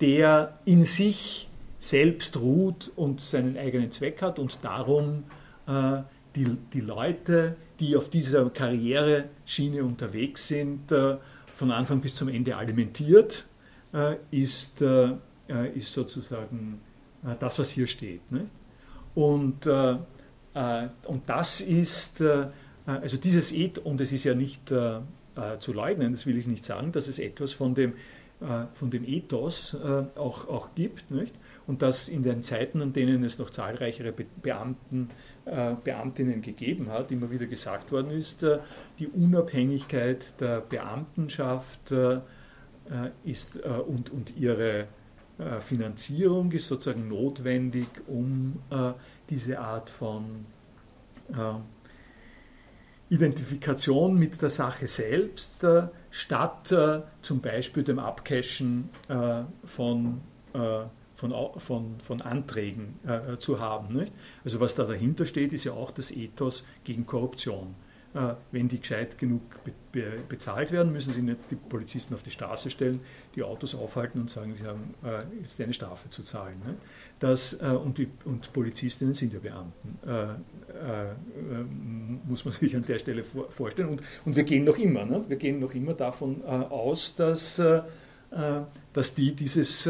der 0.00 0.58
in 0.64 0.84
sich 0.84 1.48
selbst 1.80 2.36
ruht 2.38 2.92
und 2.94 3.20
seinen 3.20 3.56
eigenen 3.56 3.90
Zweck 3.90 4.22
hat 4.22 4.38
und 4.38 4.60
darum 4.62 5.24
die, 6.36 6.56
die 6.72 6.80
Leute, 6.80 7.56
die 7.80 7.96
auf 7.96 8.10
dieser 8.10 8.48
Karriereschiene 8.50 9.82
unterwegs 9.82 10.48
sind, 10.48 10.92
äh, 10.92 11.16
von 11.56 11.70
Anfang 11.70 12.00
bis 12.00 12.14
zum 12.14 12.28
Ende 12.28 12.56
alimentiert, 12.56 13.46
äh, 13.92 14.16
ist, 14.30 14.82
äh, 14.82 15.16
ist 15.74 15.92
sozusagen 15.92 16.80
das, 17.38 17.58
was 17.58 17.70
hier 17.70 17.86
steht. 17.86 18.20
Und, 19.14 19.66
und 19.66 21.22
das 21.26 21.60
ist, 21.60 22.22
also 22.86 23.16
dieses 23.16 23.52
Ethos, 23.52 23.84
und 23.84 24.00
es 24.00 24.12
ist 24.12 24.24
ja 24.24 24.34
nicht 24.34 24.68
zu 24.68 25.72
leugnen, 25.72 26.12
das 26.12 26.26
will 26.26 26.38
ich 26.38 26.46
nicht 26.46 26.64
sagen, 26.64 26.92
dass 26.92 27.08
es 27.08 27.18
etwas 27.18 27.52
von 27.52 27.74
dem, 27.74 27.94
von 28.74 28.90
dem 28.90 29.04
Ethos 29.04 29.76
auch, 30.16 30.48
auch 30.48 30.74
gibt. 30.74 31.10
Nicht? 31.10 31.34
Und 31.66 31.82
dass 31.82 32.08
in 32.08 32.22
den 32.22 32.42
Zeiten, 32.42 32.80
an 32.80 32.92
denen 32.92 33.22
es 33.22 33.38
noch 33.38 33.50
zahlreichere 33.50 34.12
Beamten 34.12 35.08
gibt, 35.08 35.14
äh, 35.46 35.74
Beamtinnen 35.82 36.42
gegeben 36.42 36.90
hat, 36.90 37.10
immer 37.10 37.30
wieder 37.30 37.46
gesagt 37.46 37.90
worden 37.92 38.10
ist, 38.10 38.42
äh, 38.42 38.58
die 38.98 39.08
Unabhängigkeit 39.08 40.40
der 40.40 40.60
Beamtenschaft 40.60 41.90
äh, 41.90 42.20
ist 43.24 43.56
und, 43.56 44.10
und 44.10 44.36
ihre 44.36 44.86
Finanzierung 45.60 46.52
ist 46.52 46.68
sozusagen 46.68 47.08
notwendig, 47.08 47.86
um 48.06 48.60
diese 49.28 49.58
Art 49.58 49.88
von 49.88 50.46
Identifikation 53.08 54.18
mit 54.18 54.40
der 54.42 54.50
Sache 54.50 54.86
selbst, 54.86 55.66
statt 56.10 56.74
zum 57.22 57.40
Beispiel 57.40 57.82
dem 57.82 57.98
Abcashen 57.98 58.90
von 59.64 60.20
von, 61.20 61.34
von, 61.58 62.00
von 62.00 62.20
Anträgen 62.22 62.98
äh, 63.06 63.36
zu 63.38 63.60
haben. 63.60 63.94
Nicht? 63.94 64.12
Also 64.42 64.58
was 64.58 64.74
da 64.74 64.84
dahinter 64.84 65.26
steht, 65.26 65.52
ist 65.52 65.64
ja 65.64 65.72
auch 65.72 65.90
das 65.90 66.10
Ethos 66.10 66.64
gegen 66.82 67.04
Korruption. 67.04 67.74
Äh, 68.12 68.34
wenn 68.50 68.66
die 68.66 68.80
gescheit 68.80 69.18
genug 69.18 69.42
be 69.62 69.72
be 69.92 70.18
bezahlt 70.28 70.72
werden, 70.72 70.92
müssen 70.92 71.12
sie 71.12 71.22
nicht 71.22 71.38
die 71.48 71.54
Polizisten 71.54 72.12
auf 72.12 72.22
die 72.22 72.32
Straße 72.32 72.68
stellen, 72.68 73.00
die 73.36 73.44
Autos 73.44 73.76
aufhalten 73.76 74.20
und 74.20 74.28
sagen, 74.28 74.54
sie 74.56 74.66
haben 74.66 74.94
äh, 75.04 75.22
jetzt 75.38 75.60
eine 75.60 75.72
Strafe 75.72 76.08
zu 76.08 76.24
zahlen. 76.24 76.56
Ne? 76.66 76.74
Das, 77.20 77.52
äh, 77.60 77.66
und, 77.66 77.98
die, 77.98 78.08
und 78.24 78.52
Polizistinnen 78.52 79.14
sind 79.14 79.32
ja 79.32 79.38
Beamten, 79.38 79.98
muss 82.26 82.44
man 82.44 82.52
sich 82.58 82.74
an 82.74 82.84
der 82.84 82.98
Stelle 82.98 83.22
vor, 83.22 83.48
vorstellen. 83.48 83.90
Und, 83.90 84.02
und 84.24 84.34
wir 84.34 84.42
gehen 84.42 84.64
noch 84.64 84.78
immer, 84.78 85.04
ne? 85.04 85.24
wir 85.28 85.36
gehen 85.36 85.60
noch 85.60 85.72
immer 85.72 85.94
davon 85.94 86.44
aus, 86.44 87.14
dass, 87.14 87.62
dass 88.92 89.14
die 89.14 89.34
dieses 89.34 89.88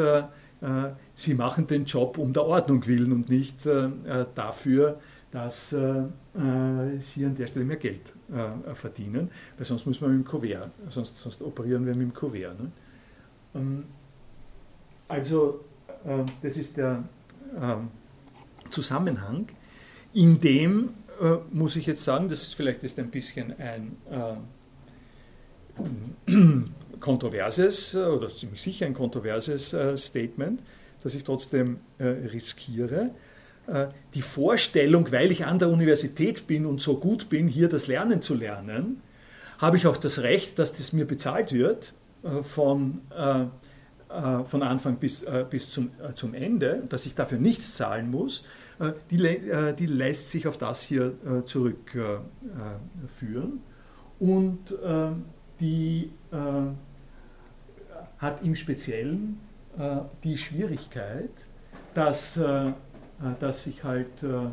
sie 1.15 1.35
machen 1.35 1.67
den 1.67 1.85
Job 1.87 2.19
um 2.19 2.33
der 2.35 2.45
Ordnung 2.45 2.87
willen 2.87 3.13
und 3.13 3.31
nicht 3.31 3.67
dafür, 4.35 5.01
dass 5.31 5.73
äh, 5.73 5.79
äh, 5.79 7.01
sie 7.01 7.25
an 7.25 7.37
der 7.37 7.47
Stelle 7.47 7.65
mehr 7.65 7.77
Geld 7.77 8.13
äh, 8.33 8.75
verdienen, 8.75 9.31
weil 9.57 9.65
sonst 9.65 9.87
muss 9.87 10.01
man 10.01 10.17
mit 10.17 10.27
dem 10.27 10.29
Kuvert, 10.29 10.71
sonst, 10.89 11.17
sonst 11.19 11.43
operieren 11.43 11.87
wir 11.87 11.95
mit 11.95 12.03
dem 12.03 12.15
Kuvert. 12.15 12.59
Ne? 12.59 12.73
Ähm, 13.55 13.85
also 15.07 15.65
äh, 16.05 16.25
das 16.43 16.57
ist 16.57 16.77
der 16.77 17.05
ähm, 17.61 17.89
Zusammenhang, 18.71 19.49
in 20.15 20.41
dem 20.41 20.91
muss 21.53 21.77
ich 21.77 21.85
jetzt 21.85 22.03
sagen, 22.03 22.31
das 22.31 22.41
ist 22.41 22.55
vielleicht 22.55 22.83
ist 22.83 22.99
ein 22.99 23.11
bisschen 23.11 23.53
ein 23.59 23.95
kontroverses 27.01 27.95
oder 27.95 28.31
ziemlich 28.31 28.63
sicher 28.63 28.87
ein 28.87 28.95
kontroverses 28.95 29.77
Statement, 29.97 30.63
das 31.03 31.15
ich 31.15 31.23
trotzdem 31.23 31.81
äh, 31.99 32.05
riskiere. 32.05 33.11
Äh, 33.71 33.89
die 34.15 34.23
Vorstellung, 34.23 35.13
weil 35.13 35.31
ich 35.31 35.47
an 35.47 35.61
der 35.61 35.69
Universität 35.69 36.49
bin 36.49 36.67
und 36.67 36.81
so 36.81 36.97
gut 36.97 37.29
bin, 37.29 37.47
hier 37.47 37.69
das 37.69 37.87
Lernen 37.87 38.21
zu 38.21 38.35
lernen, 38.35 39.01
habe 39.59 39.77
ich 39.77 39.87
auch 39.87 39.97
das 39.97 40.23
Recht, 40.23 40.59
dass 40.59 40.73
das 40.73 40.93
mir 40.93 41.07
bezahlt 41.07 41.53
wird 41.53 41.95
äh, 42.25 42.43
von, 42.43 43.03
äh, 43.17 43.45
von 44.45 44.65
Anfang 44.65 44.97
bis, 44.97 45.25
bis 45.51 45.71
zum, 45.71 45.93
zum 46.15 46.35
Ende, 46.35 46.83
dass 46.89 47.07
ich 47.07 47.15
dafür 47.15 47.39
nichts 47.39 47.77
zahlen 47.77 48.11
muss, 48.11 48.45
die, 49.09 49.41
die 49.79 49.87
lässt 49.87 50.33
sich 50.33 50.49
auf 50.49 50.59
das 50.59 50.83
hier 50.83 51.15
zurückführen. 51.45 53.61
Und 54.19 54.77
die 55.61 56.11
hat 58.19 58.43
im 58.43 58.57
Speziellen 58.57 59.39
die 60.25 60.39
Schwierigkeit, 60.39 61.31
dass, 61.95 62.41
dass 63.41 63.65
sich 63.65 63.85
halt 63.85 64.23
der, 64.23 64.53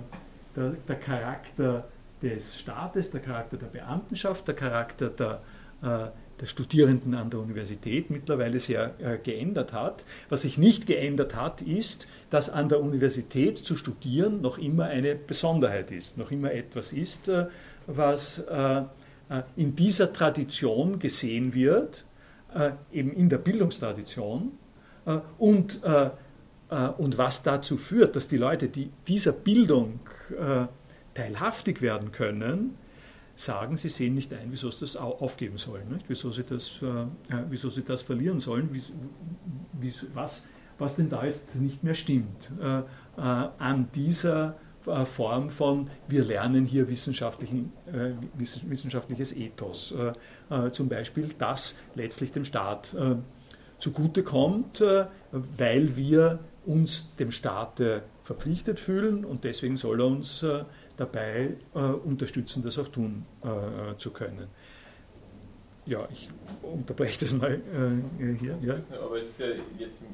der 0.88 0.95
Charakter 0.95 1.88
des 2.22 2.59
Staates, 2.59 3.11
der 3.11 3.22
Charakter 3.22 3.57
der 3.57 3.68
Beamtenschaft, 3.68 4.47
der 4.47 4.55
Charakter 4.55 5.09
der, 5.09 5.41
der 5.82 6.45
Studierenden 6.45 7.13
an 7.13 7.30
der 7.30 7.39
Universität 7.39 8.09
mittlerweile 8.09 8.59
sehr 8.59 8.93
geändert 9.24 9.74
hat. 9.74 10.05
Was 10.30 10.41
sich 10.41 10.57
nicht 10.57 10.88
geändert 10.88 11.36
hat, 11.36 11.61
ist, 11.61 12.07
dass 12.30 12.49
an 12.49 12.70
der 12.70 12.82
Universität 12.82 13.57
zu 13.59 13.76
studieren 13.76 14.41
noch 14.41 14.57
immer 14.57 14.86
eine 14.86 15.15
Besonderheit 15.15 15.91
ist, 15.91 16.18
noch 16.18 16.32
immer 16.32 16.51
etwas 16.51 16.93
ist, 16.93 17.32
was 17.86 18.45
in 19.55 19.76
dieser 19.76 20.13
Tradition 20.13 20.97
gesehen 20.97 21.53
wird, 21.53 22.05
eben 22.91 23.13
in 23.13 23.30
der 23.30 23.38
Bildungstradition, 23.38 24.53
äh, 25.07 25.20
und, 25.38 25.84
äh, 25.84 26.05
äh, 26.05 26.09
und 26.97 27.18
was 27.18 27.43
dazu 27.43 27.78
führt, 27.78 28.15
dass 28.15 28.28
die 28.28 28.38
Leute, 28.38 28.68
die 28.68 28.91
dieser 29.07 29.32
Bildung 29.32 30.01
teilhaftig 31.13 31.82
werden 31.82 32.11
können, 32.11 32.78
sagen, 33.36 33.78
sie 33.78 33.89
sehen 33.89 34.15
nicht 34.15 34.34
ein, 34.34 34.47
wieso 34.49 34.70
sie 34.70 34.82
das 34.82 34.97
aufgeben 34.97 35.57
sollen, 35.57 35.88
nicht? 35.89 36.05
Wieso, 36.09 36.32
sie 36.32 36.43
das, 36.43 36.82
wieso 37.49 37.70
sie 37.70 37.84
das 37.84 38.01
verlieren 38.01 38.41
sollen, 38.41 38.70
was, 40.13 40.45
was 40.78 40.95
denn 40.97 41.09
da 41.09 41.26
jetzt 41.26 41.55
nicht 41.55 41.84
mehr 41.84 41.95
stimmt 41.95 42.51
an 43.15 43.88
dieser 43.95 44.57
Form 45.05 45.49
von, 45.49 45.89
wir 46.07 46.24
lernen 46.24 46.65
hier 46.65 46.88
wissenschaftlichen, 46.89 47.74
äh, 47.88 48.11
wissenschaftliches 48.38 49.34
Ethos. 49.34 49.93
Äh, 50.49 50.72
zum 50.72 50.88
Beispiel, 50.88 51.30
das 51.38 51.78
letztlich 51.95 52.32
dem 52.32 52.45
Staat 52.45 52.95
zugutekommt, 53.80 54.82
äh, 54.82 55.05
weil 55.32 55.95
wir 55.95 56.39
uns 56.68 57.15
dem 57.15 57.32
Staat 57.32 57.82
verpflichtet 58.24 58.80
fühlen 58.80 59.26
und 59.26 59.43
deswegen 59.43 59.78
soll 59.78 60.01
er 60.01 60.07
uns 60.07 60.43
äh, 60.43 60.63
dabei 60.97 61.55
äh, 61.74 61.80
unterstützen, 61.80 62.61
das 62.63 62.78
auch 62.78 62.89
tun 62.89 63.26
zu 63.97 64.11
können. 64.11 64.47
Ja, 65.86 66.07
ich 66.11 66.30
unterbreche 66.61 67.22
das 67.22 67.32
mal 67.32 67.61
hier. 68.20 68.57
Ja. 68.61 68.76
Aber 69.01 69.18
es 69.18 69.30
ist 69.30 69.39
ja 69.39 69.47
jetzt 69.78 70.01
im, 70.01 70.09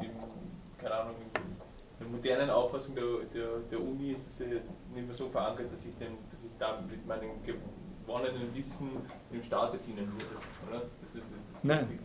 keine 0.78 0.93
Ahnung, 0.93 1.16
in 1.34 1.54
der 1.99 2.08
modernen 2.08 2.49
Auffassung 2.49 2.95
der, 2.95 3.04
der, 3.34 3.47
der 3.72 3.80
Uni 3.82 4.12
ist 4.12 4.28
es 4.28 4.39
ja 4.39 4.45
nicht 4.93 5.06
mehr 5.06 5.14
so 5.14 5.30
verankert, 5.30 5.72
dass 5.72 5.86
ich, 5.86 5.95
den, 5.97 6.18
dass 6.30 6.43
ich 6.43 6.51
da 6.60 6.82
mit 6.89 7.06
meinen 7.08 7.32
gewonnenen 7.43 8.54
Wissen 8.54 8.89
dem 9.32 9.41
Staate 9.41 9.78
dienen 9.78 10.12
würde. 10.12 10.70
Oder? 10.70 10.82
Das 11.01 11.16
ist, 11.16 11.34
das 11.54 11.64
Nein. 11.64 11.99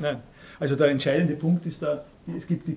nein. 0.00 0.22
Also 0.58 0.74
der 0.76 0.88
entscheidende 0.88 1.36
Punkt 1.36 1.66
ist 1.66 1.82
da, 1.82 2.04
es 2.36 2.46
gibt 2.46 2.66
die, 2.68 2.72
äh, 2.72 2.76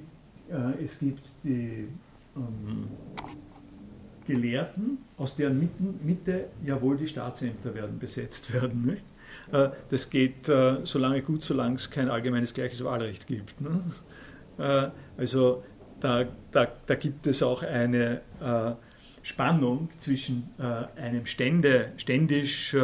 es 0.82 1.00
gibt 1.00 1.28
die 1.44 1.88
ähm, 2.36 2.88
Gelehrten, 4.28 4.98
aus 5.18 5.36
deren 5.36 5.70
Mitte 6.04 6.48
ja 6.64 6.82
wohl 6.82 6.98
die 6.98 7.08
Staatsämter 7.08 7.76
werden 7.76 8.00
besetzt 8.00 8.52
werden. 8.54 8.86
Nicht? 8.86 9.06
Äh, 9.52 9.70
das 9.90 10.10
geht 10.10 10.50
äh, 10.50 10.78
so 10.84 11.00
lange 11.00 11.22
gut, 11.22 11.44
solange 11.44 11.76
es 11.76 11.92
kein 11.92 12.10
allgemeines 12.10 12.54
gleiches 12.54 12.84
Wahlrecht 12.84 13.28
gibt. 13.28 13.62
Ne? 13.62 13.82
Äh, 14.58 14.90
also 15.18 15.64
da, 16.00 16.26
da, 16.52 16.68
da, 16.86 16.96
gibt 16.96 17.28
es 17.28 17.42
auch 17.42 17.64
eine 17.64 18.22
Spannung 19.24 19.90
zwischen 19.98 20.50
einem 20.58 21.26
Stände, 21.26 21.94
ständisch 21.96 22.76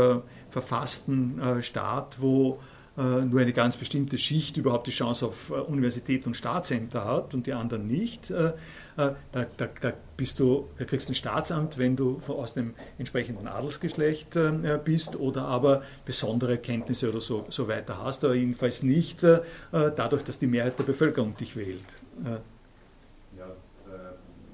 verfassten 0.50 1.40
Staat, 1.62 2.22
wo 2.22 2.54
äh, 2.54 2.58
nur 2.98 3.40
eine 3.40 3.54
ganz 3.54 3.78
bestimmte 3.78 4.18
Schicht 4.18 4.58
überhaupt 4.58 4.88
die 4.88 4.92
Chance 4.92 5.26
auf 5.26 5.50
äh, 5.50 5.54
Universität 5.54 6.28
und 6.28 6.36
Staatsämter 6.36 7.06
hat 7.06 7.34
und 7.34 7.48
die 7.48 7.54
anderen 7.54 7.88
nicht. 7.88 8.30
Äh, 8.30 8.54
da, 8.98 9.16
da, 9.32 9.46
da, 9.58 9.94
du, 10.38 10.70
da 10.78 10.86
kriegst 10.86 11.08
du 11.08 11.14
ein 11.14 11.16
Staatsamt, 11.16 11.78
wenn 11.78 11.96
du 11.96 12.20
aus 12.28 12.54
dem 12.54 12.76
entsprechenden 13.00 13.48
Adelsgeschlecht 13.48 14.38
bist 14.84 15.16
oder 15.16 15.46
aber 15.46 15.82
besondere 16.06 16.58
Kenntnisse 16.58 17.10
oder 17.10 17.22
so, 17.22 17.46
so 17.50 17.68
weiter 17.68 18.04
hast, 18.04 18.24
aber 18.26 18.36
jedenfalls 18.36 18.84
nicht 18.84 19.24
dadurch, 19.72 20.24
dass 20.24 20.38
die 20.38 20.46
Mehrheit 20.46 20.78
der 20.78 20.84
Bevölkerung 20.84 21.36
dich 21.38 21.56
wählt. 21.56 22.00
Ja, 22.26 23.48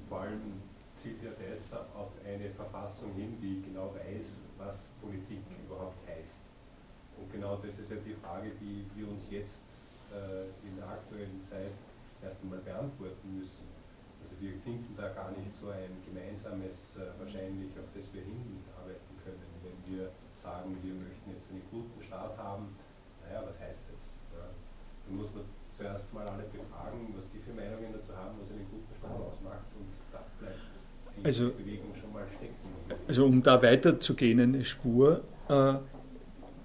vor 0.08 0.20
allem 0.20 0.40
zielt 0.96 1.22
ja 1.22 1.30
das 1.48 1.72
auf 1.72 2.12
eine 2.24 2.48
Verfassung 2.50 3.12
hin, 3.16 3.36
die 3.42 3.60
genau 3.68 3.92
weiß, 3.94 4.40
was 4.56 4.90
Politik 5.02 5.42
überhaupt 5.66 5.98
heißt. 6.08 6.38
Und 7.18 7.32
genau 7.32 7.56
das 7.56 7.78
ist 7.78 7.90
ja 7.90 7.96
die 8.04 8.14
Frage, 8.14 8.50
die 8.60 8.86
wir 8.94 9.08
uns 9.08 9.26
jetzt 9.30 9.64
äh, 10.12 10.46
in 10.66 10.76
der 10.76 10.88
aktuellen 10.88 11.42
Zeit 11.42 11.74
erst 12.22 12.42
einmal 12.42 12.60
beantworten 12.60 13.38
müssen. 13.38 13.66
Also 14.22 14.34
wir 14.40 14.52
finden 14.64 14.94
da 14.96 15.08
gar 15.08 15.30
nicht 15.30 15.54
so 15.54 15.70
ein 15.70 15.90
gemeinsames 16.06 16.96
äh, 16.96 17.10
wahrscheinlich, 17.98 18.06
auf 18.06 18.06
das 18.06 18.14
wir 18.14 18.22
hinarbeiten 18.22 19.12
können. 19.24 19.42
Wenn 19.62 19.78
wir 19.90 20.10
sagen, 20.32 20.76
wir 20.82 20.94
möchten 20.94 21.30
jetzt 21.30 21.50
einen 21.50 21.62
guten 21.70 22.02
Staat 22.02 22.38
haben, 22.38 22.76
naja, 23.26 23.42
was 23.46 23.58
heißt 23.58 23.90
das? 23.92 24.14
Ja? 24.32 24.46
Dann 25.06 25.16
muss 25.16 25.34
man 25.34 25.44
zuerst 25.76 26.12
mal 26.14 26.26
alle 26.26 26.44
befragen, 26.44 27.14
was 27.14 27.26
die 27.30 27.38
für 27.38 27.52
Meinungen 27.52 27.92
dazu 27.92 28.14
haben, 28.14 28.38
was 28.40 28.50
einen 28.50 28.66
guten 28.70 28.94
Staat 28.94 29.18
ausmacht 29.18 29.66
und 29.78 29.90
da 30.12 30.22
bleibt 30.38 30.58
die 31.16 31.24
also, 31.24 31.50
Bewegung 31.50 31.94
schon 31.94 32.12
mal 32.12 32.26
stecken. 32.26 32.54
Also 33.06 33.26
um 33.26 33.42
da 33.42 33.62
weiterzugehen, 33.62 34.40
eine 34.40 34.64
Spur, 34.64 35.22
äh, 35.48 35.74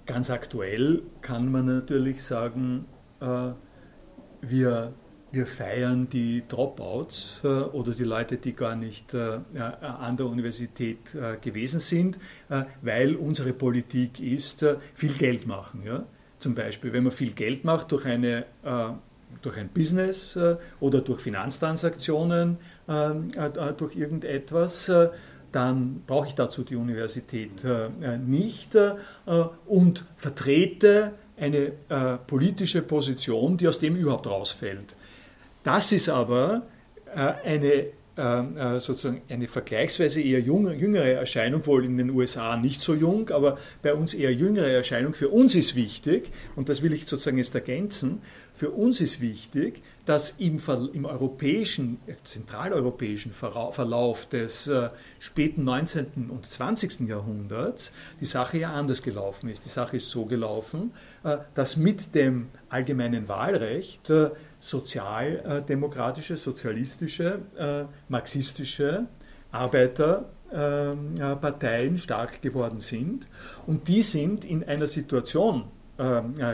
Ganz 0.06 0.28
aktuell 0.28 1.02
kann 1.22 1.50
man 1.50 1.64
natürlich 1.64 2.22
sagen, 2.22 2.84
äh, 3.20 3.52
wir, 4.42 4.92
wir 5.34 5.46
feiern 5.46 6.08
die 6.08 6.44
Dropouts 6.46 7.40
äh, 7.44 7.48
oder 7.48 7.92
die 7.92 8.04
Leute, 8.04 8.36
die 8.36 8.54
gar 8.54 8.76
nicht 8.76 9.14
äh, 9.14 9.38
an 9.58 10.16
der 10.16 10.26
Universität 10.26 11.16
gewesen 11.40 11.80
sind, 11.80 12.18
weil 12.82 13.16
unsere 13.16 13.52
Politik 13.52 14.20
ist, 14.20 14.64
viel 14.94 15.12
Geld 15.12 15.46
machen. 15.46 15.82
Zum 16.38 16.54
Beispiel, 16.54 16.92
wenn 16.92 17.04
man 17.04 17.12
viel 17.12 17.32
Geld 17.32 17.64
macht 17.64 17.92
durch 17.92 18.06
eine 18.06 18.46
durch 19.42 19.56
ein 19.56 19.68
Business 19.68 20.38
oder 20.80 21.00
durch 21.00 21.20
Finanztransaktionen, 21.20 22.58
durch 22.86 23.96
irgendetwas, 23.96 24.90
dann 25.54 26.02
brauche 26.06 26.28
ich 26.28 26.34
dazu 26.34 26.64
die 26.64 26.74
Universität 26.74 27.64
äh, 27.64 27.86
äh, 27.86 28.18
nicht 28.18 28.74
äh, 28.74 28.92
und 29.66 30.04
vertrete 30.16 31.12
eine 31.36 31.72
äh, 31.88 32.16
politische 32.26 32.82
Position, 32.82 33.56
die 33.56 33.68
aus 33.68 33.78
dem 33.78 33.94
überhaupt 33.94 34.26
rausfällt. 34.26 34.96
Das 35.64 35.90
ist 35.90 36.08
aber 36.08 36.62
äh, 37.14 37.32
eine 37.44 37.86
äh, 38.16 38.78
sozusagen 38.78 39.22
eine 39.28 39.48
vergleichsweise 39.48 40.20
eher 40.20 40.38
jüngere 40.40 41.14
Erscheinung, 41.14 41.66
wohl 41.66 41.84
in 41.84 41.98
den 41.98 42.10
USA 42.10 42.56
nicht 42.56 42.80
so 42.80 42.94
jung, 42.94 43.30
aber 43.30 43.58
bei 43.82 43.92
uns 43.92 44.14
eher 44.14 44.32
jüngere 44.32 44.68
Erscheinung. 44.68 45.14
Für 45.14 45.30
uns 45.30 45.56
ist 45.56 45.74
wichtig, 45.74 46.30
und 46.54 46.68
das 46.68 46.82
will 46.82 46.92
ich 46.92 47.06
sozusagen 47.06 47.38
jetzt 47.38 47.56
ergänzen, 47.56 48.22
für 48.56 48.70
uns 48.70 49.00
ist 49.00 49.20
wichtig, 49.20 49.82
dass 50.06 50.36
im, 50.38 50.60
im 50.92 51.06
europäischen, 51.06 51.98
zentraleuropäischen 52.22 53.32
Verlauf 53.32 54.28
des 54.28 54.68
äh, 54.68 54.90
späten 55.18 55.64
19. 55.64 56.30
und 56.30 56.46
20. 56.46 57.08
Jahrhunderts 57.08 57.90
die 58.20 58.26
Sache 58.26 58.58
ja 58.58 58.72
anders 58.72 59.02
gelaufen 59.02 59.48
ist. 59.48 59.64
Die 59.64 59.70
Sache 59.70 59.96
ist 59.96 60.08
so 60.10 60.26
gelaufen, 60.26 60.92
äh, 61.24 61.38
dass 61.54 61.76
mit 61.76 62.14
dem 62.14 62.46
allgemeinen 62.68 63.26
Wahlrecht 63.28 64.08
äh, 64.10 64.30
sozialdemokratische, 64.60 66.36
sozialistische, 66.36 67.40
äh, 67.58 67.86
marxistische 68.08 69.06
Arbeiterparteien 69.50 71.98
stark 71.98 72.40
geworden 72.40 72.80
sind. 72.80 73.26
Und 73.66 73.88
die 73.88 74.02
sind 74.02 74.44
in 74.44 74.62
einer 74.62 74.86
Situation 74.86 75.56
ähm, 75.56 75.62
äh, 75.62 75.73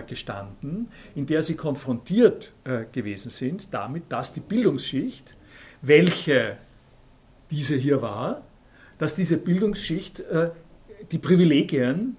gestanden, 0.07 0.89
in 1.15 1.27
der 1.27 1.43
sie 1.43 1.55
konfrontiert 1.55 2.53
äh, 2.65 2.85
gewesen 2.93 3.31
sind 3.31 3.73
damit, 3.73 4.05
dass 4.11 4.35
die 4.35 4.41
Bildungsschicht, 4.41 5.35
welche 5.81 6.59
diese 7.51 7.77
hier 7.77 8.03
war, 8.03 8.43
dass 8.99 9.15
diese 9.15 9.39
Bildungsschicht 9.39 10.21
äh, 10.21 10.51
die 11.11 11.19
Privilegien 11.19 12.17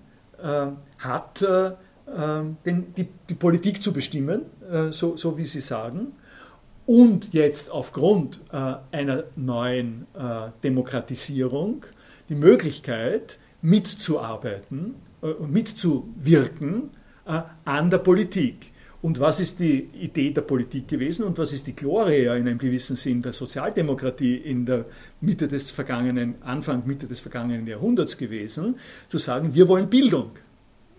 hat, 0.98 1.46
den, 1.46 2.96
die, 2.96 3.36
Politik 3.36 3.84
zu 3.84 3.94
bestimmen, 3.94 4.42
so, 4.90 5.38
wie 5.38 5.46
Sie 5.46 5.62
sagen, 5.62 6.14
und 6.88 7.32
jetzt 7.32 7.70
aufgrund 7.70 8.42
einer 8.50 9.26
neuen 9.36 10.08
Demokratisierung 10.64 11.86
die 12.28 12.34
Möglichkeit 12.34 13.38
mitzuarbeiten 13.62 14.96
und 15.22 15.52
mitzuwirken 15.52 16.84
äh, 16.84 17.01
an 17.66 17.90
der 17.90 18.00
Politik. 18.00 18.72
Und 19.02 19.20
was 19.20 19.40
ist 19.40 19.60
die 19.60 19.90
Idee 20.00 20.30
der 20.30 20.42
Politik 20.42 20.88
gewesen 20.88 21.26
und 21.26 21.38
was 21.40 21.54
ist 21.54 21.66
die 21.66 21.76
Gloria 21.76 22.36
in 22.36 22.48
einem 22.48 22.60
gewissen 22.60 22.96
Sinn 22.96 23.22
der 23.22 23.34
Sozialdemokratie 23.34 24.36
in 24.36 24.66
der 24.66 24.86
Mitte 25.22 25.48
des 25.48 25.72
vergangenen, 25.72 26.36
Anfang, 26.44 26.84
Mitte 26.86 27.08
des 27.08 27.20
vergangenen 27.20 27.66
Jahrhunderts 27.66 28.18
gewesen? 28.18 28.76
Zu 29.10 29.18
sagen, 29.18 29.56
wir 29.56 29.68
wollen 29.68 29.90
Bildung. 29.90 30.34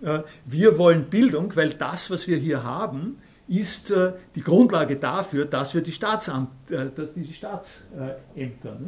Äh, 0.03 0.23
wir 0.45 0.79
wollen 0.79 1.05
Bildung, 1.05 1.55
weil 1.55 1.75
das, 1.75 2.11
was 2.11 2.27
wir 2.27 2.39
hier 2.39 2.65
haben, 2.65 3.19
ist 3.47 3.93
äh, 3.93 4.15
die 4.35 4.43
Grundlage 4.43 4.97
dafür, 4.97 5.45
dass 5.45 5.75
wir 5.75 5.83
die, 5.83 5.93
Staatsamt, 5.93 6.51
dass 6.69 7.15
die 7.15 7.33
Staatsämter, 7.33 8.81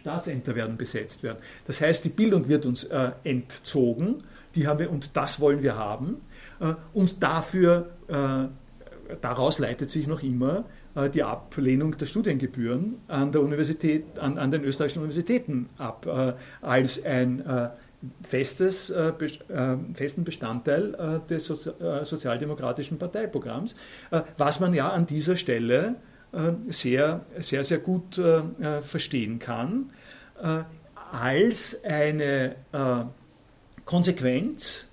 Staatsämter 0.00 0.54
werden 0.54 0.78
besetzt 0.78 1.22
werden. 1.22 1.38
Das 1.66 1.82
heißt, 1.82 2.02
die 2.06 2.10
Bildung 2.10 2.48
wird 2.48 2.64
uns 2.64 2.88
entzogen, 3.24 4.22
die 4.54 4.66
haben 4.66 4.78
wir, 4.78 4.90
und 4.90 5.16
das 5.16 5.40
wollen 5.40 5.62
wir 5.62 5.76
haben. 5.76 6.18
Äh, 6.60 6.74
und 6.92 7.22
dafür, 7.22 7.90
äh, 8.08 9.14
daraus 9.20 9.58
leitet 9.58 9.90
sich 9.90 10.06
noch 10.06 10.22
immer 10.22 10.64
äh, 10.94 11.08
die 11.10 11.22
Ablehnung 11.22 11.96
der 11.96 12.06
Studiengebühren 12.06 12.96
an, 13.08 13.32
der 13.32 13.42
Universität, 13.42 14.18
an, 14.18 14.38
an 14.38 14.50
den 14.50 14.64
österreichischen 14.64 15.00
Universitäten 15.00 15.68
ab, 15.78 16.06
als 16.60 17.04
ein 17.04 17.42
festes, 18.22 18.92
festen 19.94 20.24
Bestandteil 20.24 21.20
des 21.28 21.46
sozialdemokratischen 21.46 22.98
Parteiprogramms, 22.98 23.74
was 24.36 24.60
man 24.60 24.74
ja 24.74 24.90
an 24.90 25.06
dieser 25.06 25.36
Stelle 25.36 25.96
sehr, 26.68 27.24
sehr, 27.38 27.64
sehr 27.64 27.78
gut 27.78 28.20
verstehen 28.82 29.38
kann, 29.38 29.90
als 31.12 31.84
eine 31.84 32.56
Konsequenz 33.84 34.87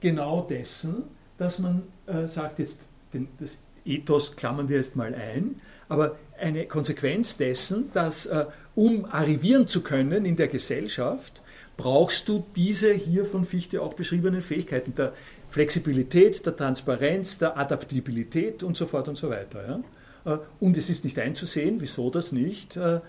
genau 0.00 0.42
dessen, 0.42 1.04
dass 1.38 1.58
man 1.58 1.82
äh, 2.06 2.26
sagt, 2.26 2.58
jetzt 2.58 2.80
den, 3.12 3.28
das 3.38 3.58
Ethos 3.84 4.36
klammern 4.36 4.68
wir 4.68 4.76
jetzt 4.76 4.96
mal 4.96 5.14
ein, 5.14 5.56
aber 5.88 6.16
eine 6.38 6.66
Konsequenz 6.66 7.36
dessen, 7.36 7.90
dass 7.92 8.26
äh, 8.26 8.46
um 8.74 9.04
arrivieren 9.06 9.66
zu 9.66 9.82
können 9.82 10.24
in 10.24 10.36
der 10.36 10.48
Gesellschaft, 10.48 11.40
brauchst 11.76 12.28
du 12.28 12.44
diese 12.56 12.92
hier 12.92 13.24
von 13.24 13.44
Fichte 13.44 13.80
auch 13.80 13.94
beschriebenen 13.94 14.42
Fähigkeiten 14.42 14.94
der 14.94 15.12
Flexibilität, 15.48 16.44
der 16.44 16.54
Transparenz, 16.54 17.38
der 17.38 17.56
Adaptabilität 17.56 18.62
und 18.62 18.76
so 18.76 18.86
fort 18.86 19.08
und 19.08 19.16
so 19.16 19.30
weiter. 19.30 19.82
Ja? 20.24 20.34
Äh, 20.34 20.38
und 20.60 20.76
es 20.76 20.90
ist 20.90 21.04
nicht 21.04 21.18
einzusehen, 21.18 21.80
wieso 21.80 22.10
das 22.10 22.32
nicht 22.32 22.76
äh, 22.76 22.96
äh, 22.96 23.00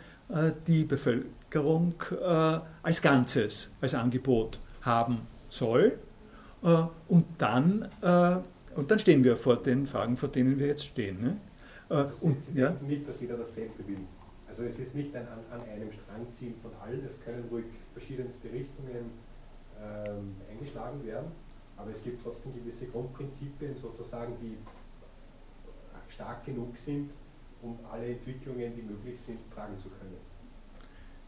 die 0.67 0.83
Bevölkerung 0.83 1.95
als 2.81 3.01
Ganzes, 3.01 3.71
als 3.81 3.93
Angebot 3.93 4.57
haben 4.81 5.27
soll 5.49 5.99
und, 6.61 7.25
dann, 7.37 7.87
äh, 8.01 8.37
und 8.75 8.91
dann 8.91 8.99
stehen 8.99 9.23
wir 9.23 9.35
vor 9.35 9.57
den 9.57 9.87
Fragen, 9.87 10.15
vor 10.17 10.29
denen 10.29 10.59
wir 10.59 10.67
jetzt 10.67 10.85
stehen. 10.85 11.21
Ne? 11.21 11.37
Äh, 11.89 11.93
also 11.93 12.25
und, 12.25 12.37
ja? 12.53 12.75
Nicht, 12.81 13.07
dass 13.07 13.19
jeder 13.19 13.37
dasselbe 13.37 13.87
will. 13.87 13.97
Also 14.47 14.63
es 14.63 14.79
ist 14.79 14.95
nicht 14.95 15.15
ein 15.15 15.27
an, 15.27 15.39
an 15.51 15.61
einem 15.69 15.91
Strang 15.91 16.29
ziehen 16.29 16.55
von 16.61 16.71
allen, 16.83 17.03
es 17.05 17.19
können 17.23 17.45
ruhig 17.49 17.65
verschiedenste 17.93 18.51
Richtungen 18.51 19.11
ähm, 19.81 20.35
eingeschlagen 20.51 21.03
werden, 21.05 21.31
aber 21.77 21.91
es 21.91 22.03
gibt 22.03 22.21
trotzdem 22.21 22.53
gewisse 22.53 22.87
Grundprinzipien, 22.87 23.75
sozusagen, 23.77 24.33
die 24.41 24.57
stark 26.11 26.45
genug 26.45 26.75
sind, 26.75 27.11
um 27.61 27.77
alle 27.91 28.07
Entwicklungen, 28.07 28.75
die 28.75 28.81
möglich 28.81 29.19
sind, 29.19 29.39
tragen 29.53 29.77
zu 29.79 29.89
können. 29.89 30.17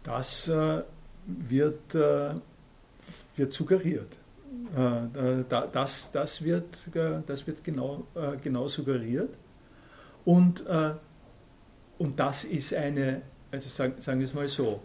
Das 0.03 0.47
äh, 0.49 0.83
wird, 1.25 1.95
äh, 1.95 2.35
wird 3.35 3.53
suggeriert. 3.53 4.17
Äh, 4.73 5.43
das, 5.71 6.11
das, 6.11 6.43
wird, 6.43 6.65
äh, 6.95 7.21
das 7.27 7.45
wird 7.45 7.63
genau, 7.63 8.07
äh, 8.15 8.37
genau 8.41 8.67
suggeriert. 8.67 9.35
Und, 10.25 10.63
und 11.97 12.17
das 12.17 12.45
ist 12.45 12.73
eine, 12.73 13.23
also 13.51 13.67
sagen, 13.67 13.95
sagen 13.99 14.19
wir 14.21 14.25
es 14.25 14.33
mal 14.33 14.47
so, 14.47 14.81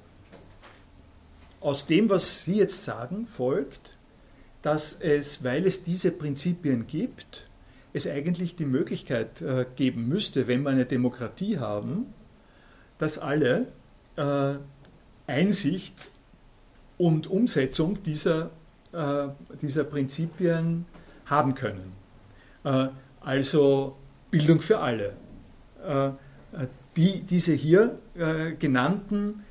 aus 1.60 1.86
dem, 1.86 2.10
was 2.10 2.42
Sie 2.42 2.56
jetzt 2.56 2.82
sagen, 2.82 3.28
folgt, 3.28 3.96
dass 4.62 4.94
es, 4.94 5.44
weil 5.44 5.64
es 5.64 5.84
diese 5.84 6.10
Prinzipien 6.10 6.88
gibt, 6.88 7.48
es 7.92 8.08
eigentlich 8.08 8.56
die 8.56 8.64
Möglichkeit 8.64 9.44
geben 9.76 10.08
müsste, 10.08 10.48
wenn 10.48 10.64
wir 10.64 10.70
eine 10.70 10.86
Demokratie 10.86 11.60
haben, 11.60 12.12
dass 12.98 13.18
alle 13.20 13.68
Einsicht 15.28 16.10
und 16.96 17.28
Umsetzung 17.28 18.02
dieser, 18.02 18.50
dieser 19.60 19.84
Prinzipien 19.84 20.86
haben 21.26 21.54
können. 21.54 21.92
Äh, 22.64 22.88
also 23.20 23.96
Bildung 24.30 24.60
für 24.60 24.78
alle. 24.78 25.12
Äh, 25.86 26.10
die, 26.96 27.20
diese 27.20 27.52
hier 27.52 27.98
äh, 28.16 28.52
genannten 28.52 29.44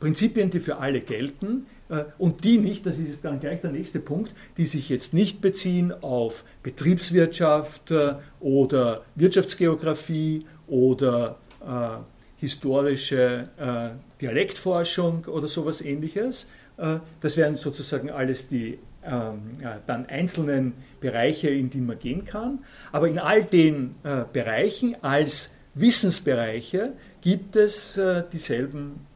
Prinzipien, 0.00 0.48
die 0.48 0.60
für 0.60 0.78
alle 0.78 1.02
gelten, 1.02 1.66
äh, 1.92 2.04
und 2.18 2.44
die 2.44 2.58
nicht, 2.58 2.86
das 2.86 2.98
ist 2.98 3.24
dann 3.24 3.38
gleich 3.38 3.60
der 3.60 3.70
nächste 3.70 4.00
Punkt, 4.00 4.32
die 4.56 4.66
sich 4.66 4.88
jetzt 4.88 5.14
nicht 5.14 5.40
beziehen 5.40 5.92
auf 6.02 6.44
Betriebswirtschaft 6.62 7.90
äh, 7.90 8.14
oder 8.40 9.04
Wirtschaftsgeografie 9.14 10.46
oder 10.66 11.38
äh, 11.60 11.98
historische 12.38 13.48
äh, 13.58 13.90
Dialektforschung 14.20 15.26
oder 15.26 15.46
sowas 15.46 15.80
ähnliches. 15.80 16.48
Äh, 16.76 16.98
das 17.20 17.36
wären 17.36 17.54
sozusagen 17.54 18.10
alles 18.10 18.48
die 18.48 18.78
ähm, 19.04 19.58
ja, 19.60 19.80
dann 19.86 20.06
einzelnen 20.06 20.74
Bereiche, 21.00 21.50
in 21.50 21.70
die 21.70 21.80
man 21.80 21.98
gehen 21.98 22.24
kann. 22.24 22.60
Aber 22.92 23.08
in 23.08 23.18
all 23.18 23.44
den 23.44 23.96
äh, 24.04 24.24
Bereichen 24.32 24.96
als 25.02 25.50
Wissensbereiche 25.74 26.92
gibt 27.22 27.56
es 27.56 27.98
dieselben 28.30 29.06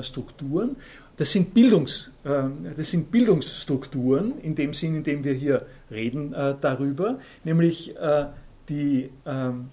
Strukturen. 0.00 0.76
Das 1.18 1.32
sind, 1.32 1.52
Bildungs, 1.52 2.12
äh, 2.22 2.44
das 2.76 2.90
sind 2.90 3.10
Bildungsstrukturen, 3.10 4.38
in 4.40 4.54
dem 4.54 4.72
Sinn, 4.72 4.94
in 4.98 5.02
dem 5.02 5.24
wir 5.24 5.32
hier 5.32 5.66
reden 5.90 6.32
äh, 6.32 6.54
darüber, 6.60 7.18
nämlich 7.42 7.96
äh, 7.96 8.26
die 8.68 9.10
ähm, 9.26 9.70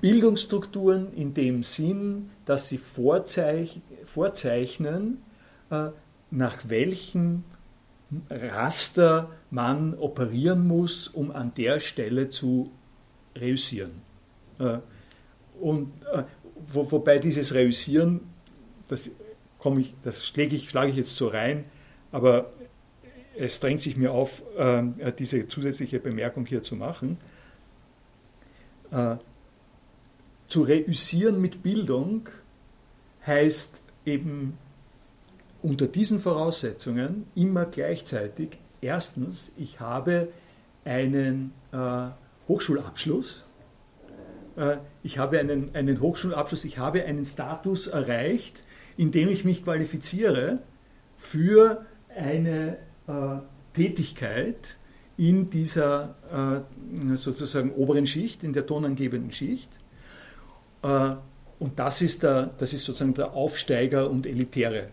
Bildungsstrukturen 0.00 1.12
in 1.14 1.34
dem 1.34 1.62
Sinn, 1.62 2.30
dass 2.44 2.68
sie 2.68 2.78
vorzeich 2.78 3.80
vorzeichnen, 4.04 5.22
nach 6.30 6.58
welchem 6.68 7.44
Raster 8.30 9.30
man 9.50 9.94
operieren 9.94 10.66
muss, 10.66 11.08
um 11.08 11.30
an 11.30 11.52
der 11.54 11.80
Stelle 11.80 12.28
zu 12.28 12.70
reüssieren. 13.34 13.90
Und 15.60 15.92
wo, 16.66 16.90
wobei 16.90 17.18
dieses 17.18 17.54
Reüssieren 17.54 18.20
das, 18.88 19.10
ich, 19.78 19.94
das 20.02 20.26
schlage 20.26 20.54
ich, 20.54 20.68
schlage 20.68 20.90
ich 20.90 20.96
jetzt 20.96 21.16
so 21.16 21.28
rein, 21.28 21.64
aber 22.10 22.50
es 23.36 23.60
drängt 23.60 23.80
sich 23.80 23.96
mir 23.96 24.12
auf, 24.12 24.42
äh, 24.56 25.12
diese 25.18 25.48
zusätzliche 25.48 25.98
Bemerkung 25.98 26.44
hier 26.46 26.62
zu 26.62 26.76
machen. 26.76 27.16
Äh, 28.90 29.16
zu 30.48 30.62
reüssieren 30.62 31.40
mit 31.40 31.62
Bildung 31.62 32.28
heißt 33.26 33.81
eben 34.04 34.58
unter 35.62 35.86
diesen 35.86 36.20
Voraussetzungen 36.20 37.26
immer 37.34 37.64
gleichzeitig, 37.64 38.58
erstens, 38.80 39.52
ich 39.56 39.80
habe 39.80 40.28
einen 40.84 41.52
äh, 41.72 42.08
Hochschulabschluss, 42.48 43.44
äh, 44.56 44.76
ich 45.02 45.18
habe 45.18 45.38
einen, 45.38 45.74
einen 45.74 46.00
Hochschulabschluss, 46.00 46.64
ich 46.64 46.78
habe 46.78 47.04
einen 47.04 47.24
Status 47.24 47.86
erreicht, 47.86 48.64
indem 48.96 49.28
ich 49.28 49.44
mich 49.44 49.64
qualifiziere 49.64 50.58
für 51.16 51.86
eine 52.14 52.76
äh, 53.06 53.12
Tätigkeit 53.74 54.76
in 55.16 55.50
dieser 55.50 56.64
äh, 57.12 57.16
sozusagen 57.16 57.72
oberen 57.72 58.06
Schicht, 58.06 58.42
in 58.42 58.52
der 58.52 58.66
tonangebenden 58.66 59.30
Schicht. 59.30 59.70
Und 61.62 61.78
das 61.78 62.02
ist, 62.02 62.24
der, 62.24 62.50
das 62.58 62.72
ist 62.72 62.84
sozusagen 62.84 63.14
der 63.14 63.34
Aufsteiger 63.34 64.10
und 64.10 64.26
elitäre 64.26 64.88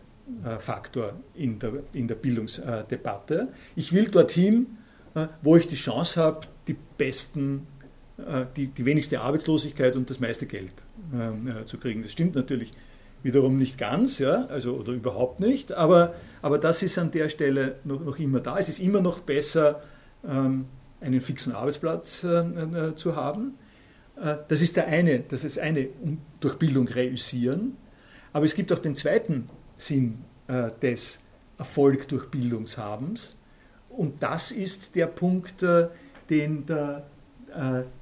äh, 0.46 0.60
Faktor 0.60 1.14
in 1.34 1.58
der, 1.58 1.74
in 1.94 2.08
der 2.08 2.14
Bildungsdebatte. 2.14 3.48
Ich 3.76 3.92
will 3.92 4.10
dorthin, 4.10 4.78
äh, 5.16 5.26
wo 5.42 5.56
ich 5.56 5.66
die 5.66 5.76
Chance 5.76 6.22
habe, 6.22 6.42
die 6.68 6.76
besten 7.00 7.66
äh, 8.18 8.46
die, 8.56 8.68
die 8.68 8.86
wenigste 8.86 9.20
Arbeitslosigkeit 9.20 9.96
und 9.96 10.12
das 10.12 10.20
meiste 10.20 10.46
Geld 10.46 10.74
äh, 11.12 11.66
zu 11.66 11.80
kriegen. 11.80 12.04
Das 12.04 12.12
stimmt 12.12 12.36
natürlich 12.36 12.72
Wiederum 13.24 13.58
nicht 13.58 13.80
ganz, 13.80 14.20
ja, 14.20 14.46
also 14.46 14.76
oder 14.76 14.94
überhaupt 14.94 15.40
nicht, 15.40 15.72
aber, 15.72 16.14
aber 16.44 16.60
das 16.60 16.84
ist 16.84 17.00
an 17.00 17.10
der 17.10 17.30
Stelle 17.30 17.78
noch, 17.84 18.00
noch 18.00 18.20
immer 18.20 18.42
da. 18.42 18.60
Es 18.60 18.70
ist 18.70 18.80
immer 18.80 19.02
noch 19.02 19.20
besser, 19.20 19.82
ähm, 20.24 20.68
einen 21.02 21.20
fixen 21.20 21.54
Arbeitsplatz 21.54 22.26
zu 22.96 23.16
haben. 23.16 23.56
Äh, 24.22 24.38
das 24.48 24.62
ist 24.62 24.76
der 24.76 24.88
eine, 24.88 25.20
das 25.20 25.44
ist 25.44 25.60
eine 25.60 25.88
um, 26.02 26.20
durch 26.40 26.56
Bildung 26.58 26.88
reüssieren. 26.88 27.78
Aber 28.34 28.46
es 28.46 28.56
gibt 28.56 28.72
auch 28.72 28.80
den 28.80 28.96
zweiten 28.96 29.48
Sinn 29.78 30.20
äh, 30.48 30.70
des 30.82 31.22
Erfolg 31.58 32.08
durch 32.08 32.30
Bildungshabens. 32.30 33.38
Und 33.90 34.22
das 34.22 34.52
ist 34.52 34.96
der 34.96 35.08
Punkt, 35.08 35.64
äh, 35.64 35.88
den 36.30 36.66
der 36.66 37.06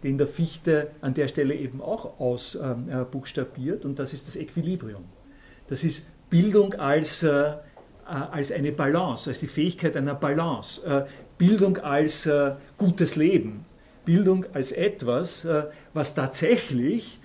den 0.03 0.17
der 0.17 0.27
Fichte 0.27 0.91
an 0.99 1.13
der 1.13 1.29
Stelle 1.29 1.55
eben 1.55 1.81
auch 1.81 2.19
ausbuchstabiert, 2.19 3.85
und 3.85 3.97
das 3.97 4.11
ist 4.11 4.27
das 4.27 4.35
Equilibrium. 4.35 5.05
Das 5.69 5.85
ist 5.85 6.05
Bildung 6.29 6.73
als, 6.73 7.25
als 8.03 8.51
eine 8.51 8.73
Balance, 8.73 9.29
als 9.29 9.39
die 9.39 9.47
Fähigkeit 9.47 9.95
einer 9.95 10.15
Balance, 10.15 11.07
Bildung 11.37 11.77
als 11.77 12.29
gutes 12.77 13.15
Leben, 13.15 13.63
Bildung 14.07 14.45
als 14.53 14.71
etwas, 14.71 15.45
was 15.93 16.15
tatsächlich 16.15 17.19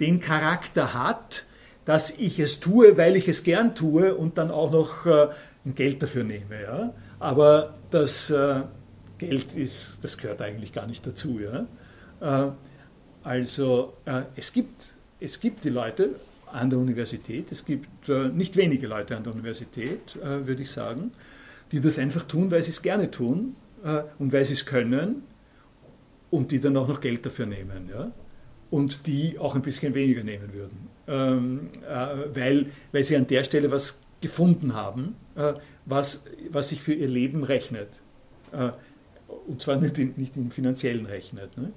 den 0.00 0.18
Charakter 0.20 0.92
hat, 0.92 1.46
dass 1.84 2.10
ich 2.10 2.40
es 2.40 2.60
tue, 2.60 2.96
weil 2.96 3.16
ich 3.16 3.28
es 3.28 3.44
gern 3.44 3.74
tue 3.74 4.14
und 4.14 4.36
dann 4.36 4.50
auch 4.50 4.72
noch 4.72 5.06
ein 5.06 5.74
Geld 5.74 6.02
dafür 6.02 6.24
nehme. 6.24 6.92
Aber 7.20 7.74
das 7.90 8.32
Geld 9.18 9.56
ist, 9.56 9.98
das 10.02 10.16
gehört 10.16 10.40
eigentlich 10.40 10.72
gar 10.72 10.86
nicht 10.86 11.06
dazu. 11.06 11.40
Äh, 12.20 12.46
also 13.22 13.94
äh, 14.04 14.22
es, 14.36 14.52
gibt, 14.52 14.94
es 15.20 15.40
gibt 15.40 15.64
die 15.64 15.70
Leute 15.70 16.10
an 16.50 16.70
der 16.70 16.78
Universität, 16.78 17.52
es 17.52 17.64
gibt 17.64 18.08
äh, 18.08 18.28
nicht 18.28 18.56
wenige 18.56 18.86
Leute 18.86 19.16
an 19.16 19.24
der 19.24 19.34
Universität, 19.34 20.16
würde 20.22 20.62
ich 20.62 20.70
sagen, 20.70 21.12
die 21.72 21.80
das 21.80 21.98
einfach 21.98 22.22
tun, 22.22 22.50
weil 22.50 22.62
sie 22.62 22.70
es 22.70 22.80
gerne 22.80 23.10
tun 23.10 23.54
und 24.18 24.32
weil 24.32 24.44
sie 24.44 24.54
es 24.54 24.64
können 24.64 25.22
und 26.30 26.50
die 26.52 26.60
dann 26.60 26.76
auch 26.76 26.88
noch 26.88 27.00
Geld 27.00 27.24
dafür 27.24 27.46
nehmen. 27.46 27.88
Ja? 27.90 28.10
Und 28.70 29.06
die 29.06 29.38
auch 29.38 29.54
ein 29.54 29.62
bisschen 29.62 29.94
weniger 29.94 30.22
nehmen 30.22 30.52
würden, 30.52 30.88
ähm, 31.06 31.68
weil, 32.34 32.66
weil 32.92 33.02
sie 33.02 33.16
an 33.16 33.26
der 33.26 33.44
Stelle 33.44 33.70
was 33.70 34.02
gefunden 34.20 34.74
haben, 34.74 35.14
was, 35.86 36.26
was 36.50 36.68
sich 36.68 36.82
für 36.82 36.92
ihr 36.92 37.08
Leben 37.08 37.44
rechnet 37.44 37.88
und 39.46 39.62
zwar 39.62 39.76
nicht, 39.76 39.98
in, 39.98 40.14
nicht 40.16 40.36
im 40.36 40.50
finanziellen 40.50 41.06
rechnet. 41.06 41.56
Ne? 41.56 41.72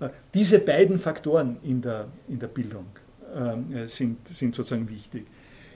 Äh, 0.00 0.10
diese 0.34 0.58
beiden 0.58 0.98
Faktoren 0.98 1.56
in 1.62 1.80
der, 1.80 2.08
in 2.28 2.38
der 2.38 2.48
Bildung 2.48 2.86
äh, 3.34 3.86
sind, 3.86 4.26
sind 4.28 4.54
sozusagen 4.54 4.88
wichtig. 4.88 5.26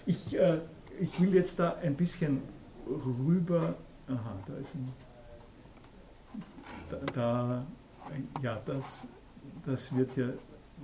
Ich, 0.07 0.39
äh, 0.39 0.59
ich 1.01 1.21
will 1.21 1.35
jetzt 1.35 1.59
da 1.59 1.77
ein 1.83 1.95
bisschen 1.95 2.43
rüber. 2.87 3.75
Aha, 4.09 4.39
da 4.47 4.57
ist 4.57 4.75
ein. 4.75 4.93
Da, 6.91 6.99
da 7.15 7.67
ja, 8.43 8.61
das, 8.67 9.09
das 9.67 9.95
wird 9.97 10.17
ja, 10.17 10.29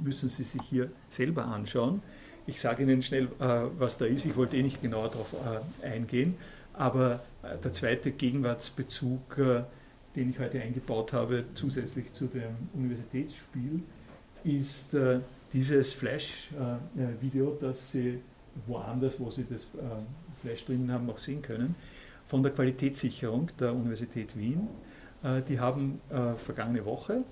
müssen 0.00 0.28
Sie 0.28 0.44
sich 0.44 0.62
hier 0.62 0.90
selber 1.08 1.46
anschauen. 1.46 2.02
Ich 2.46 2.60
sage 2.60 2.84
Ihnen 2.84 3.02
schnell, 3.02 3.24
äh, 3.40 3.64
was 3.78 3.98
da 3.98 4.04
ist. 4.04 4.24
Ich 4.24 4.36
wollte 4.36 4.56
eh 4.56 4.62
nicht 4.62 4.80
genauer 4.80 5.08
darauf 5.08 5.34
äh, 5.82 5.86
eingehen. 5.86 6.36
Aber 6.74 7.20
äh, 7.42 7.56
der 7.58 7.72
zweite 7.72 8.12
Gegenwartsbezug 8.12 9.40
den 10.14 10.30
ich 10.30 10.38
heute 10.38 10.62
eingebaut 10.62 11.12
habe, 11.12 11.44
zusätzlich 11.52 12.10
zu 12.14 12.26
dem 12.26 12.56
Universitätsspiel, 12.72 13.82
ist 14.44 14.96
dieses 15.52 15.92
Flash-Video, 15.92 17.58
das 17.60 17.92
Sie 17.92 18.20
woanders, 18.66 19.20
wo 19.20 19.30
Sie 19.30 19.44
das 19.44 19.68
Flash 20.40 20.64
drinnen 20.64 20.90
haben, 20.90 21.10
auch 21.10 21.18
sehen 21.18 21.42
können, 21.42 21.74
von 22.26 22.42
der 22.42 22.52
Qualitätssicherung 22.52 23.48
der 23.60 23.74
Universität 23.74 24.38
Wien. 24.38 24.68
Äh, 25.22 25.42
die 25.42 25.60
haben 25.60 26.00
äh, 26.10 26.34
vergangene 26.36 26.84
Woche 26.84 27.22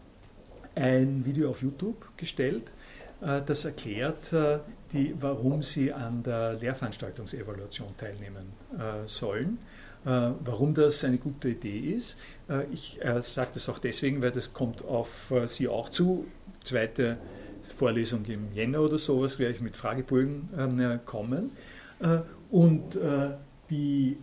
ein 0.75 1.25
Video 1.25 1.51
auf 1.51 1.63
YouTube 1.63 2.17
gestellt, 2.17 2.73
das 3.21 3.65
erklärt, 3.65 4.35
die, 4.93 5.15
warum 5.21 5.63
sie 5.63 5.93
an 5.93 6.25
der 6.25 6.55
Lehrveranstaltungsevaluation 6.55 7.97
teilnehmen 7.97 8.53
sollen. 9.07 9.59
Warum 10.03 10.75
das 10.75 11.05
eine 11.05 11.19
gute 11.19 11.51
Idee 11.51 11.79
ist. 11.79 12.19
Ich 12.73 12.99
sage 13.21 13.51
das 13.55 13.69
auch 13.69 13.79
deswegen, 13.79 14.21
weil 14.21 14.33
das 14.33 14.53
kommt 14.53 14.85
auf 14.85 15.33
Sie 15.47 15.69
auch 15.69 15.91
zu. 15.91 16.27
Zweite 16.65 17.19
Vorlesung 17.77 18.25
im 18.25 18.53
Jänner 18.53 18.81
oder 18.81 18.99
sowas 18.99 19.39
werde 19.39 19.55
ich 19.55 19.61
mit 19.61 19.77
Fragebögen 19.77 20.49
ähm, 20.59 21.01
kommen. 21.07 21.53
Und 22.51 22.99
die, 23.71 24.19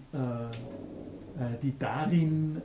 die 1.63 1.79
darin 1.79 2.61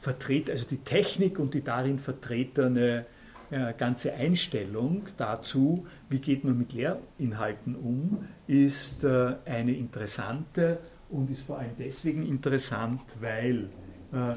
vertritt, 0.00 0.50
also 0.50 0.66
die 0.66 0.78
Technik 0.78 1.38
und 1.38 1.54
die 1.54 1.62
darin 1.62 1.98
vertretene 1.98 3.06
äh, 3.50 3.74
ganze 3.76 4.14
Einstellung 4.14 5.02
dazu, 5.16 5.86
wie 6.08 6.20
geht 6.20 6.44
man 6.44 6.56
mit 6.56 6.72
Lehrinhalten 6.72 7.74
um, 7.74 8.24
ist 8.46 9.04
äh, 9.04 9.34
eine 9.44 9.72
interessante 9.72 10.78
und 11.10 11.30
ist 11.30 11.42
vor 11.42 11.58
allem 11.58 11.72
deswegen 11.78 12.26
interessant, 12.26 13.00
weil 13.20 13.68
äh, 14.12 14.36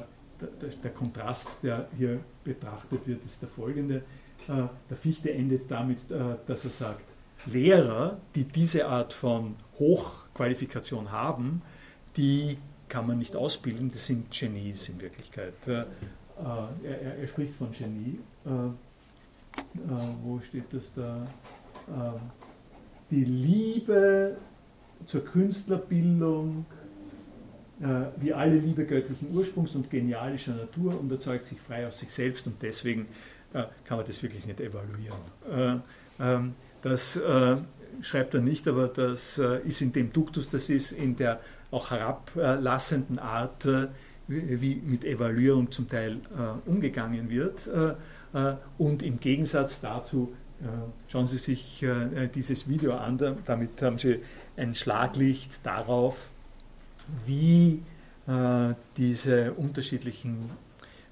der, 0.62 0.70
der, 0.84 0.92
Kontrast, 0.92 1.64
der 1.64 1.88
hier 1.98 2.20
betrachtet 2.44 3.08
wird, 3.08 3.24
ist 3.24 3.42
der 3.42 3.50
folgende. 3.50 3.98
Äh, 4.48 4.68
der 4.90 4.98
Fichte 4.98 5.32
endet 5.32 5.70
damit, 5.70 6.10
äh, 6.12 6.36
dass 6.48 6.66
er 6.66 6.72
sagt, 6.72 7.04
Lehrer, 7.46 8.18
die 8.36 8.46
diese 8.46 8.88
Art 8.88 9.14
von 9.14 9.56
Hochqualifikation 9.78 11.12
haben, 11.12 11.62
die 12.16 12.58
kann 12.94 13.08
man 13.08 13.18
nicht 13.18 13.36
ausbilden, 13.36 13.90
das 13.90 14.06
sind 14.06 14.30
Genies 14.30 14.88
in 14.88 15.02
Wirklichkeit. 15.02 15.56
Äh, 15.66 15.72
er, 16.44 16.70
er, 16.84 17.18
er, 17.18 17.28
spricht 17.28 17.56
von 17.56 17.72
Genie. 17.72 18.20
Äh, 18.46 18.50
äh, 18.50 18.72
wo 20.24 20.40
steht 20.40 20.66
das 20.72 20.94
da? 20.94 21.28
Ähm, 21.90 22.22
die 23.10 23.26
Liebe 23.26 24.38
zur 25.08 25.26
Künstlerbildung, 25.26 26.66
wie 28.18 28.32
alle 28.32 28.56
Liebe 28.56 28.86
göttlichen 28.86 29.36
Ursprungs 29.36 29.76
und 29.76 29.90
genialischer 29.90 30.54
Natur 30.54 30.98
und 30.98 31.12
erzeugt 31.12 31.46
sich 31.46 31.60
frei 31.60 31.86
aus 31.86 32.00
sich 32.00 32.12
selbst 32.12 32.48
und 32.48 32.62
deswegen 32.62 33.08
kann 33.52 33.98
man 33.98 34.06
das 34.06 34.24
wirklich 34.24 34.46
nicht 34.46 34.62
evaluieren. 34.62 35.82
Ähm, 36.20 36.56
das 36.82 37.20
schreibt 38.02 38.34
er 38.34 38.42
nicht, 38.42 38.68
aber 38.68 38.88
das 38.88 39.38
ist 39.38 39.82
in 39.82 39.92
dem 39.92 40.12
Duktus, 40.12 40.50
das 40.50 40.70
ist 40.70 40.92
in 40.92 41.16
der 41.16 41.40
auch 41.74 41.90
herablassenden 41.90 43.20
Art, 43.20 43.66
äh, 43.66 43.88
wie 44.28 44.76
mit 44.76 45.04
Evaluierung 45.04 45.70
zum 45.72 45.90
Teil 45.90 46.14
äh, 46.14 46.70
umgegangen 46.70 47.30
wird. 47.30 47.68
Äh, 47.68 48.56
und 48.78 49.04
im 49.04 49.20
Gegensatz 49.20 49.82
dazu 49.82 50.34
schauen 51.10 51.28
Sie 51.28 51.38
sich 51.38 51.86
dieses 52.34 52.70
Video 52.70 52.94
an, 52.94 53.18
damit 53.44 53.82
haben 53.82 53.98
Sie 53.98 54.22
ein 54.56 54.76
Schlaglicht 54.76 55.66
darauf, 55.66 56.30
wie 57.26 57.82
diese 58.96 59.54
unterschiedlichen 59.54 60.50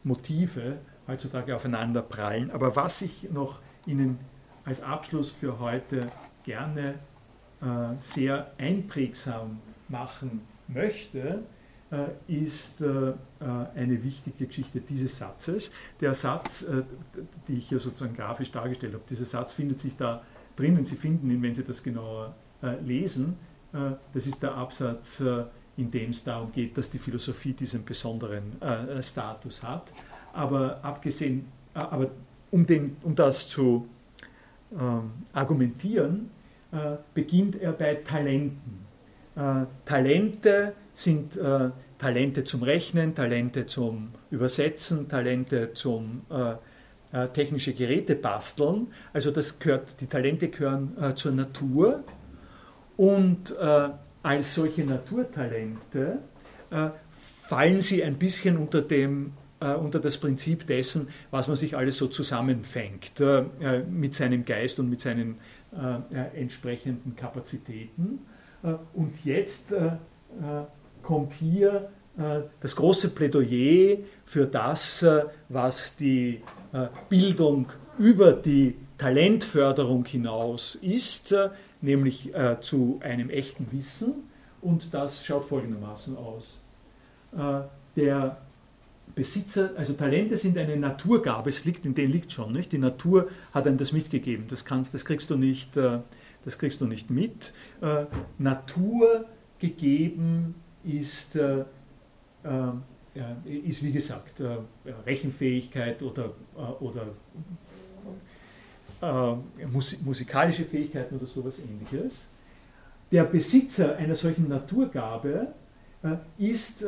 Motive 0.03 0.77
heutzutage 1.05 1.53
aufeinander 1.53 2.01
prallen. 2.01 2.49
Aber 2.49 2.77
was 2.77 3.01
ich 3.01 3.29
noch 3.31 3.59
Ihnen 3.85 4.19
als 4.63 4.83
Abschluss 4.83 5.29
für 5.29 5.59
heute 5.59 6.07
gerne 6.43 6.95
sehr 7.99 8.51
einprägsam 8.57 9.59
machen 9.87 10.41
möchte, 10.67 11.43
äh, 11.91 12.05
ist 12.33 12.79
äh, 12.79 13.09
äh, 13.09 13.13
eine 13.75 14.01
wichtige 14.01 14.45
Geschichte 14.45 14.79
dieses 14.79 15.17
Satzes. 15.17 15.71
Der 15.99 16.13
Satz, 16.13 16.65
die 17.49 17.57
ich 17.57 17.67
hier 17.67 17.81
sozusagen 17.81 18.15
grafisch 18.15 18.49
dargestellt 18.49 18.93
habe, 18.93 19.03
dieser 19.09 19.25
Satz 19.25 19.51
findet 19.51 19.79
sich 19.79 19.97
da 19.97 20.21
drinnen. 20.55 20.85
Sie 20.85 20.95
finden 20.95 21.29
ihn, 21.29 21.41
wenn 21.41 21.53
Sie 21.53 21.65
das 21.65 21.83
genauer 21.83 22.33
lesen. 22.85 23.37
Das 23.71 24.27
ist 24.27 24.43
der 24.43 24.53
Absatz, 24.53 25.23
in 25.77 25.89
dem 25.89 26.11
es 26.11 26.23
darum 26.23 26.51
geht, 26.51 26.77
dass 26.77 26.91
die 26.91 26.99
Philosophie 26.99 27.53
diesen 27.53 27.83
besonderen 27.83 28.43
Status 29.01 29.63
hat. 29.63 29.91
Aber 30.33 30.79
abgesehen, 30.83 31.47
aber 31.73 32.11
um, 32.51 32.67
den, 32.67 32.97
um 33.01 33.15
das 33.15 33.47
zu 33.47 33.87
ähm, 34.71 35.11
argumentieren, 35.33 36.29
beginnt 37.13 37.61
er 37.61 37.73
bei 37.73 37.95
Talenten. 37.95 38.81
Äh, 39.35 39.65
Talente 39.85 40.73
sind 40.93 41.37
äh, 41.37 41.69
Talente 41.97 42.43
zum 42.43 42.63
Rechnen, 42.63 43.15
Talente 43.15 43.65
zum 43.65 44.09
Übersetzen, 44.29 45.07
Talente 45.07 45.73
zum 45.73 46.23
äh, 46.29 47.27
technische 47.33 47.73
Geräte 47.73 48.15
basteln. 48.15 48.87
Also 49.13 49.31
das 49.31 49.59
gehört, 49.59 49.99
die 49.99 50.07
Talente 50.07 50.47
gehören 50.47 50.95
zur 51.15 51.33
Natur 51.33 52.05
und 52.95 53.53
als 54.23 54.55
solche 54.55 54.85
Naturtalente 54.85 56.19
fallen 57.41 57.81
sie 57.81 58.01
ein 58.01 58.15
bisschen 58.15 58.55
unter 58.55 58.81
dem 58.81 59.33
unter 59.61 59.99
das 59.99 60.17
Prinzip 60.17 60.65
dessen, 60.65 61.07
was 61.29 61.47
man 61.47 61.55
sich 61.55 61.77
alles 61.77 61.97
so 61.97 62.07
zusammenfängt 62.07 63.21
mit 63.89 64.13
seinem 64.13 64.43
Geist 64.43 64.79
und 64.79 64.89
mit 64.89 64.99
seinen 64.99 65.37
entsprechenden 66.33 67.15
Kapazitäten. 67.15 68.19
Äh, 68.63 68.73
und 68.93 69.25
jetzt 69.25 69.71
äh, 69.71 69.87
äh, 69.87 69.91
kommt 71.01 71.33
hier 71.33 71.89
das 72.59 72.75
große 72.75 73.11
Plädoyer 73.11 73.99
für 74.25 74.45
das, 74.45 75.05
was 75.47 75.95
die 75.95 76.41
Bildung 77.07 77.67
über 77.97 78.33
die 78.33 78.75
Talentförderung 78.97 80.03
hinaus 80.05 80.75
ist, 80.75 81.33
nämlich 81.79 82.33
zu 82.59 82.99
einem 83.01 83.29
echten 83.29 83.71
Wissen. 83.71 84.29
Und 84.59 84.93
das 84.93 85.25
schaut 85.25 85.45
folgendermaßen 85.45 86.17
aus. 86.17 86.59
Der 87.95 88.37
Besitzer, 89.13 89.71
also 89.75 89.93
Talente 89.93 90.37
sind 90.37 90.57
eine 90.57 90.77
Naturgabe, 90.77 91.49
es 91.49 91.65
liegt, 91.65 91.85
in 91.85 91.93
denen 91.93 92.11
liegt 92.11 92.31
schon, 92.31 92.53
nicht? 92.53 92.71
Die 92.71 92.77
Natur 92.77 93.29
hat 93.53 93.67
einem 93.67 93.77
das 93.77 93.91
mitgegeben, 93.91 94.45
das, 94.47 94.65
kannst, 94.65 94.93
das 94.93 95.05
kriegst 95.05 95.29
du 95.29 95.35
nicht 95.35 95.77
das 96.43 96.57
kriegst 96.57 96.81
du 96.81 96.85
nicht 96.85 97.09
mit. 97.09 97.53
Äh, 97.81 98.05
Natur 98.37 99.25
gegeben 99.59 100.55
ist, 100.83 101.35
äh, 101.35 101.59
äh, 102.43 103.59
ist 103.63 103.83
wie 103.83 103.91
gesagt 103.91 104.39
äh, 104.39 104.57
Rechenfähigkeit 105.05 106.01
oder, 106.01 106.33
äh, 106.55 106.83
oder 106.83 107.07
äh, 109.01 109.65
musikalische 110.03 110.65
Fähigkeiten 110.65 111.15
oder 111.15 111.27
sowas 111.27 111.59
ähnliches. 111.59 112.27
Der 113.11 113.25
Besitzer 113.25 113.97
einer 113.97 114.15
solchen 114.15 114.47
Naturgabe 114.47 115.47
ist 116.37 116.85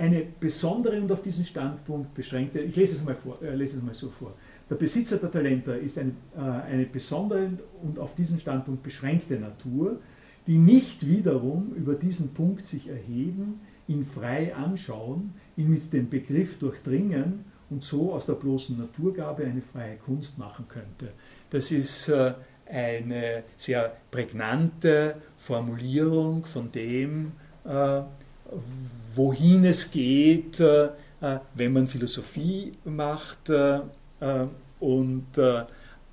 eine 0.00 0.22
besondere 0.40 0.98
und 0.98 1.12
auf 1.12 1.22
diesen 1.22 1.44
Standpunkt 1.44 2.14
beschränkte, 2.14 2.60
ich 2.60 2.74
lese 2.74 2.96
es 2.96 3.04
mal, 3.04 3.14
vor, 3.14 3.38
lese 3.42 3.76
es 3.76 3.82
mal 3.82 3.94
so 3.94 4.08
vor, 4.08 4.34
der 4.70 4.76
Besitzer 4.76 5.18
der 5.18 5.30
Talente 5.30 5.72
ist 5.72 5.98
eine, 5.98 6.12
äh, 6.34 6.40
eine 6.40 6.86
besondere 6.86 7.50
und 7.82 7.98
auf 7.98 8.14
diesen 8.14 8.40
Standpunkt 8.40 8.82
beschränkte 8.82 9.38
Natur, 9.38 9.98
die 10.46 10.56
nicht 10.56 11.06
wiederum 11.06 11.74
über 11.74 11.94
diesen 11.94 12.32
Punkt 12.32 12.66
sich 12.66 12.88
erheben, 12.88 13.60
ihn 13.88 14.06
frei 14.06 14.54
anschauen, 14.54 15.34
ihn 15.56 15.68
mit 15.68 15.92
dem 15.92 16.08
Begriff 16.08 16.58
durchdringen 16.58 17.44
und 17.68 17.84
so 17.84 18.14
aus 18.14 18.24
der 18.24 18.34
bloßen 18.34 18.78
Naturgabe 18.78 19.44
eine 19.44 19.60
freie 19.60 19.96
Kunst 19.96 20.38
machen 20.38 20.64
könnte. 20.66 21.12
Das 21.50 21.70
ist 21.70 22.08
äh, 22.08 22.32
eine 22.64 23.44
sehr 23.58 23.94
prägnante 24.10 25.16
Formulierung 25.36 26.46
von 26.46 26.72
dem, 26.72 27.32
äh, 27.64 28.00
wohin 29.14 29.64
es 29.64 29.90
geht, 29.90 30.60
wenn 30.60 31.72
man 31.72 31.86
Philosophie 31.86 32.72
macht 32.84 33.50
äh, 33.50 33.80
und, 34.78 35.36
äh, 35.36 35.64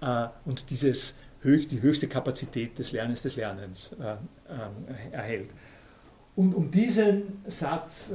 äh, 0.01 0.27
und 0.45 0.69
dieses 0.69 1.19
die 1.43 1.81
höchste 1.81 2.09
Kapazität 2.09 2.77
des 2.77 2.91
Lernens 2.91 3.21
des 3.21 3.37
Lernens 3.37 3.95
erhält. 5.11 5.51
Und 6.35 6.53
um 6.53 6.71
diesen 6.71 7.41
Satz 7.47 8.11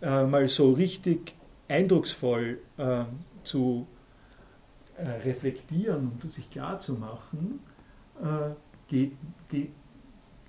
mal 0.00 0.46
so 0.46 0.74
richtig 0.74 1.34
eindrucksvoll 1.66 2.60
zu 3.42 3.84
reflektieren 5.24 6.12
und 6.22 6.32
sich 6.32 6.48
klar 6.52 6.78
zu 6.78 6.92
machen, 6.92 7.58
geht, 8.86 9.16
geht, 9.48 9.70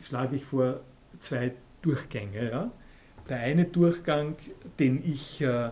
schlage 0.01 0.35
ich 0.35 0.45
vor 0.45 0.81
zwei 1.19 1.53
Durchgänge. 1.81 2.51
Ja? 2.51 2.71
Der 3.29 3.37
eine 3.39 3.65
Durchgang, 3.65 4.35
den 4.79 5.03
ich 5.05 5.41
äh, 5.41 5.69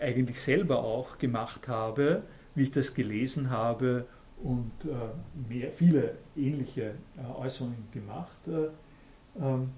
eigentlich 0.00 0.40
selber 0.40 0.78
auch 0.78 1.18
gemacht 1.18 1.68
habe, 1.68 2.22
wie 2.54 2.64
ich 2.64 2.70
das 2.70 2.94
gelesen 2.94 3.50
habe 3.50 4.06
und 4.42 4.72
äh, 4.84 5.48
mehr, 5.48 5.70
viele 5.72 6.16
ähnliche 6.36 6.94
äh, 7.16 7.40
Äußerungen 7.40 7.88
gemacht, 7.92 8.36
äh, 8.46 9.42
ähm, 9.42 9.70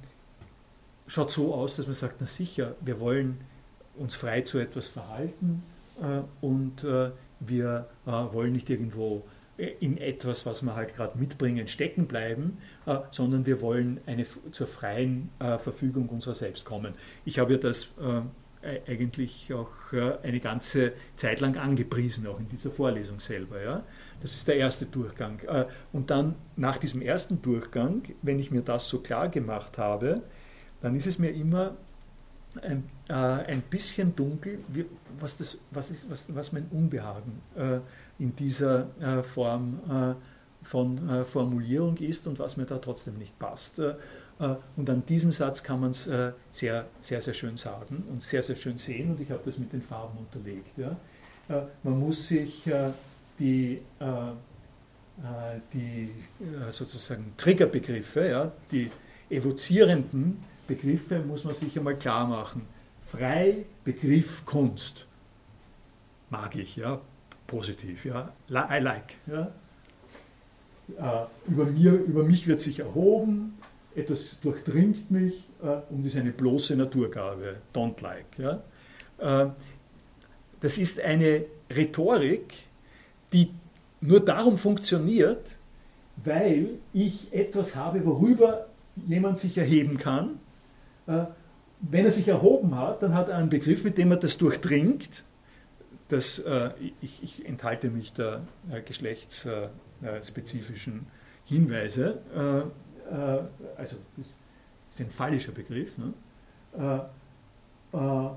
schaut 1.06 1.30
so 1.30 1.54
aus, 1.54 1.76
dass 1.76 1.86
man 1.86 1.94
sagt, 1.94 2.16
na 2.20 2.26
sicher, 2.26 2.74
wir 2.80 3.00
wollen 3.00 3.38
uns 3.96 4.14
frei 4.14 4.42
zu 4.42 4.58
etwas 4.58 4.88
verhalten 4.88 5.62
äh, 6.00 6.20
und 6.44 6.84
äh, 6.84 7.10
wir 7.40 7.86
wollen 8.04 8.52
nicht 8.52 8.70
irgendwo 8.70 9.24
in 9.58 9.96
etwas, 9.96 10.44
was 10.44 10.62
wir 10.62 10.74
halt 10.74 10.94
gerade 10.94 11.18
mitbringen, 11.18 11.66
stecken 11.68 12.06
bleiben, 12.06 12.58
äh, 12.84 12.98
sondern 13.10 13.46
wir 13.46 13.60
wollen 13.60 14.00
eine, 14.06 14.26
zur 14.50 14.66
freien 14.66 15.30
äh, 15.38 15.58
Verfügung 15.58 16.08
unserer 16.08 16.34
selbst 16.34 16.64
kommen. 16.64 16.94
Ich 17.24 17.38
habe 17.38 17.54
ja 17.54 17.58
das 17.58 17.94
äh, 18.00 18.22
eigentlich 18.86 19.52
auch 19.54 19.92
äh, 19.92 20.18
eine 20.22 20.40
ganze 20.40 20.92
Zeit 21.14 21.40
lang 21.40 21.56
angepriesen, 21.56 22.26
auch 22.26 22.38
in 22.38 22.48
dieser 22.48 22.70
Vorlesung 22.70 23.20
selber. 23.20 23.62
Ja? 23.62 23.84
Das 24.20 24.34
ist 24.34 24.46
der 24.46 24.56
erste 24.56 24.86
Durchgang. 24.86 25.40
Äh, 25.46 25.66
und 25.92 26.10
dann 26.10 26.34
nach 26.56 26.76
diesem 26.76 27.00
ersten 27.00 27.40
Durchgang, 27.40 28.02
wenn 28.22 28.38
ich 28.38 28.50
mir 28.50 28.62
das 28.62 28.88
so 28.88 29.00
klar 29.00 29.28
gemacht 29.28 29.78
habe, 29.78 30.22
dann 30.80 30.94
ist 30.94 31.06
es 31.06 31.18
mir 31.18 31.30
immer 31.30 31.76
ein, 32.60 32.84
äh, 33.08 33.12
ein 33.12 33.62
bisschen 33.62 34.14
dunkel, 34.14 34.58
wie, 34.68 34.84
was, 35.18 35.38
das, 35.38 35.58
was, 35.70 35.90
ist, 35.90 36.10
was, 36.10 36.34
was 36.34 36.52
mein 36.52 36.66
Unbehagen 36.70 37.40
in 38.18 38.34
dieser 38.34 38.88
äh, 39.00 39.22
Form 39.22 39.80
äh, 39.88 40.14
von 40.64 41.08
äh, 41.08 41.24
Formulierung 41.24 41.96
ist 41.98 42.26
und 42.26 42.38
was 42.38 42.56
mir 42.56 42.64
da 42.64 42.78
trotzdem 42.78 43.18
nicht 43.18 43.38
passt. 43.38 43.80
Und 44.76 44.90
an 44.90 45.06
diesem 45.06 45.32
Satz 45.32 45.62
kann 45.62 45.80
man 45.80 45.92
es 45.92 46.10
sehr, 46.52 46.86
sehr, 47.00 47.20
sehr 47.22 47.32
schön 47.32 47.56
sagen 47.56 48.04
und 48.10 48.22
sehr, 48.22 48.42
sehr 48.42 48.56
schön 48.56 48.76
sehen 48.76 49.12
und 49.12 49.20
ich 49.22 49.30
habe 49.30 49.40
das 49.46 49.56
mit 49.56 49.72
den 49.72 49.80
Farben 49.80 50.18
unterlegt. 50.18 50.76
Ja. 50.76 50.94
Man 51.82 51.98
muss 51.98 52.28
sich 52.28 52.64
die, 53.38 53.80
die 55.72 56.10
sozusagen 56.68 57.32
Triggerbegriffe, 57.38 58.28
ja, 58.28 58.52
die 58.70 58.90
evozierenden 59.30 60.44
Begriffe, 60.68 61.20
muss 61.20 61.44
man 61.44 61.54
sich 61.54 61.74
einmal 61.78 61.96
klar 61.96 62.26
machen. 62.26 62.66
Frei, 63.06 63.64
Begriff, 63.84 64.44
Kunst. 64.44 65.06
Mag 66.28 66.56
ich, 66.56 66.76
ja 66.76 67.00
positiv, 67.46 68.04
ja. 68.04 68.32
I 68.48 68.80
like. 68.80 69.16
Ja. 69.26 69.52
Äh, 70.98 71.50
über, 71.50 71.64
mir, 71.64 71.92
über 71.92 72.22
mich 72.22 72.46
wird 72.46 72.60
sich 72.60 72.80
erhoben, 72.80 73.58
etwas 73.94 74.40
durchdringt 74.40 75.10
mich 75.10 75.44
äh, 75.62 75.78
und 75.90 76.04
ist 76.06 76.16
eine 76.16 76.30
bloße 76.30 76.76
Naturgabe. 76.76 77.56
Don't 77.74 78.02
like. 78.02 78.38
Ja. 78.38 78.62
Äh, 79.18 79.50
das 80.60 80.78
ist 80.78 81.00
eine 81.00 81.44
Rhetorik, 81.74 82.54
die 83.32 83.50
nur 84.00 84.20
darum 84.20 84.58
funktioniert, 84.58 85.56
weil 86.24 86.78
ich 86.92 87.32
etwas 87.32 87.76
habe, 87.76 88.04
worüber 88.06 88.66
jemand 89.06 89.38
sich 89.38 89.58
erheben 89.58 89.98
kann. 89.98 90.40
Wenn 91.06 92.04
er 92.04 92.10
sich 92.10 92.28
erhoben 92.28 92.76
hat, 92.76 93.02
dann 93.02 93.14
hat 93.14 93.28
er 93.28 93.36
einen 93.36 93.50
Begriff, 93.50 93.84
mit 93.84 93.98
dem 93.98 94.10
er 94.10 94.16
das 94.16 94.38
durchdringt 94.38 95.24
das, 96.08 96.40
äh, 96.40 96.70
ich, 97.00 97.22
ich, 97.22 97.46
enthalte 97.46 97.90
mich 97.90 98.12
der 98.12 98.42
äh, 98.70 98.80
geschlechtsspezifischen 98.80 101.06
Hinweise. 101.44 102.18
Äh, 102.34 102.62
äh, 103.12 103.42
also 103.76 103.98
das 104.16 104.38
ist 104.90 105.00
ein 105.00 105.10
fallischer 105.10 105.52
Begriff. 105.52 105.92
Ne? 105.98 106.14
Äh, 107.92 108.28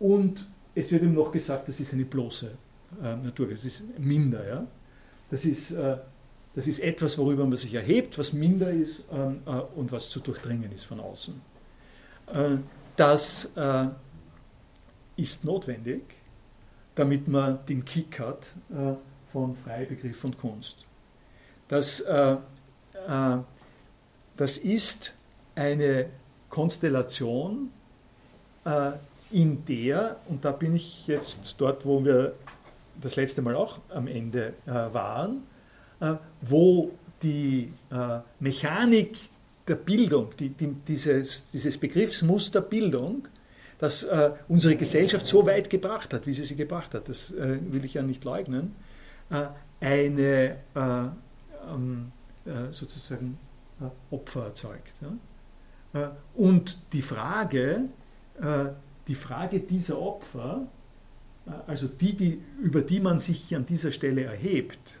und 0.00 0.46
es 0.74 0.90
wird 0.90 1.02
ihm 1.02 1.14
noch 1.14 1.30
gesagt, 1.32 1.68
das 1.68 1.80
ist 1.80 1.92
eine 1.92 2.04
bloße 2.04 2.50
Natur, 3.00 3.48
das 3.48 3.64
ist 3.64 3.82
minder. 3.98 4.46
Ja? 4.46 4.66
Das, 5.30 5.44
ist, 5.44 5.74
das 5.74 6.66
ist 6.66 6.80
etwas, 6.80 7.18
worüber 7.18 7.46
man 7.46 7.56
sich 7.56 7.74
erhebt, 7.74 8.18
was 8.18 8.32
minder 8.32 8.70
ist 8.70 9.04
ähm, 9.12 9.40
und 9.74 9.90
was 9.90 10.10
zu 10.10 10.20
durchdringen 10.20 10.70
ist 10.72 10.84
von 10.84 11.00
außen. 11.00 11.40
das 12.96 13.50
ist 15.16 15.44
notwendig 15.44 16.02
damit 16.94 17.28
man 17.28 17.58
den 17.66 17.84
Kick 17.84 18.20
hat 18.20 18.46
äh, 18.70 18.94
von 19.32 19.56
Freibegriff 19.56 20.24
und 20.24 20.38
Kunst. 20.38 20.84
Das, 21.68 22.00
äh, 22.00 22.36
äh, 23.08 23.38
das 24.36 24.58
ist 24.58 25.14
eine 25.54 26.06
Konstellation, 26.48 27.70
äh, 28.64 28.92
in 29.30 29.64
der, 29.64 30.16
und 30.28 30.44
da 30.44 30.52
bin 30.52 30.76
ich 30.76 31.06
jetzt 31.08 31.56
dort, 31.58 31.84
wo 31.84 32.04
wir 32.04 32.34
das 33.00 33.16
letzte 33.16 33.42
Mal 33.42 33.56
auch 33.56 33.78
am 33.88 34.06
Ende 34.06 34.54
äh, 34.66 34.70
waren, 34.70 35.42
äh, 36.00 36.14
wo 36.40 36.92
die 37.22 37.72
Mechanik 38.38 39.16
der 39.66 39.76
Bildung, 39.76 40.28
die, 40.38 40.50
die, 40.50 40.74
dieses, 40.86 41.50
dieses 41.50 41.78
Begriffsmuster 41.78 42.60
Bildung, 42.60 43.26
das 43.78 44.04
äh, 44.04 44.30
unsere 44.48 44.76
Gesellschaft 44.76 45.26
so 45.26 45.46
weit 45.46 45.70
gebracht 45.70 46.12
hat, 46.14 46.26
wie 46.26 46.34
sie 46.34 46.44
sie 46.44 46.56
gebracht 46.56 46.94
hat, 46.94 47.08
das 47.08 47.32
äh, 47.32 47.58
will 47.72 47.84
ich 47.84 47.94
ja 47.94 48.02
nicht 48.02 48.24
leugnen, 48.24 48.74
äh, 49.30 49.46
eine 49.80 50.56
äh, 50.74 50.78
ähm, 51.70 52.12
äh, 52.46 52.72
sozusagen 52.72 53.38
Opfer 54.10 54.44
erzeugt. 54.44 54.94
Ja? 55.00 56.12
und 56.34 56.78
die 56.92 57.02
Frage, 57.02 57.82
die 59.08 59.14
Frage 59.14 59.60
dieser 59.60 60.00
Opfer, 60.00 60.66
also 61.66 61.88
die, 61.88 62.14
die, 62.14 62.42
über 62.62 62.82
die 62.82 63.00
man 63.00 63.18
sich 63.18 63.54
an 63.54 63.66
dieser 63.66 63.90
Stelle 63.90 64.24
erhebt, 64.24 64.96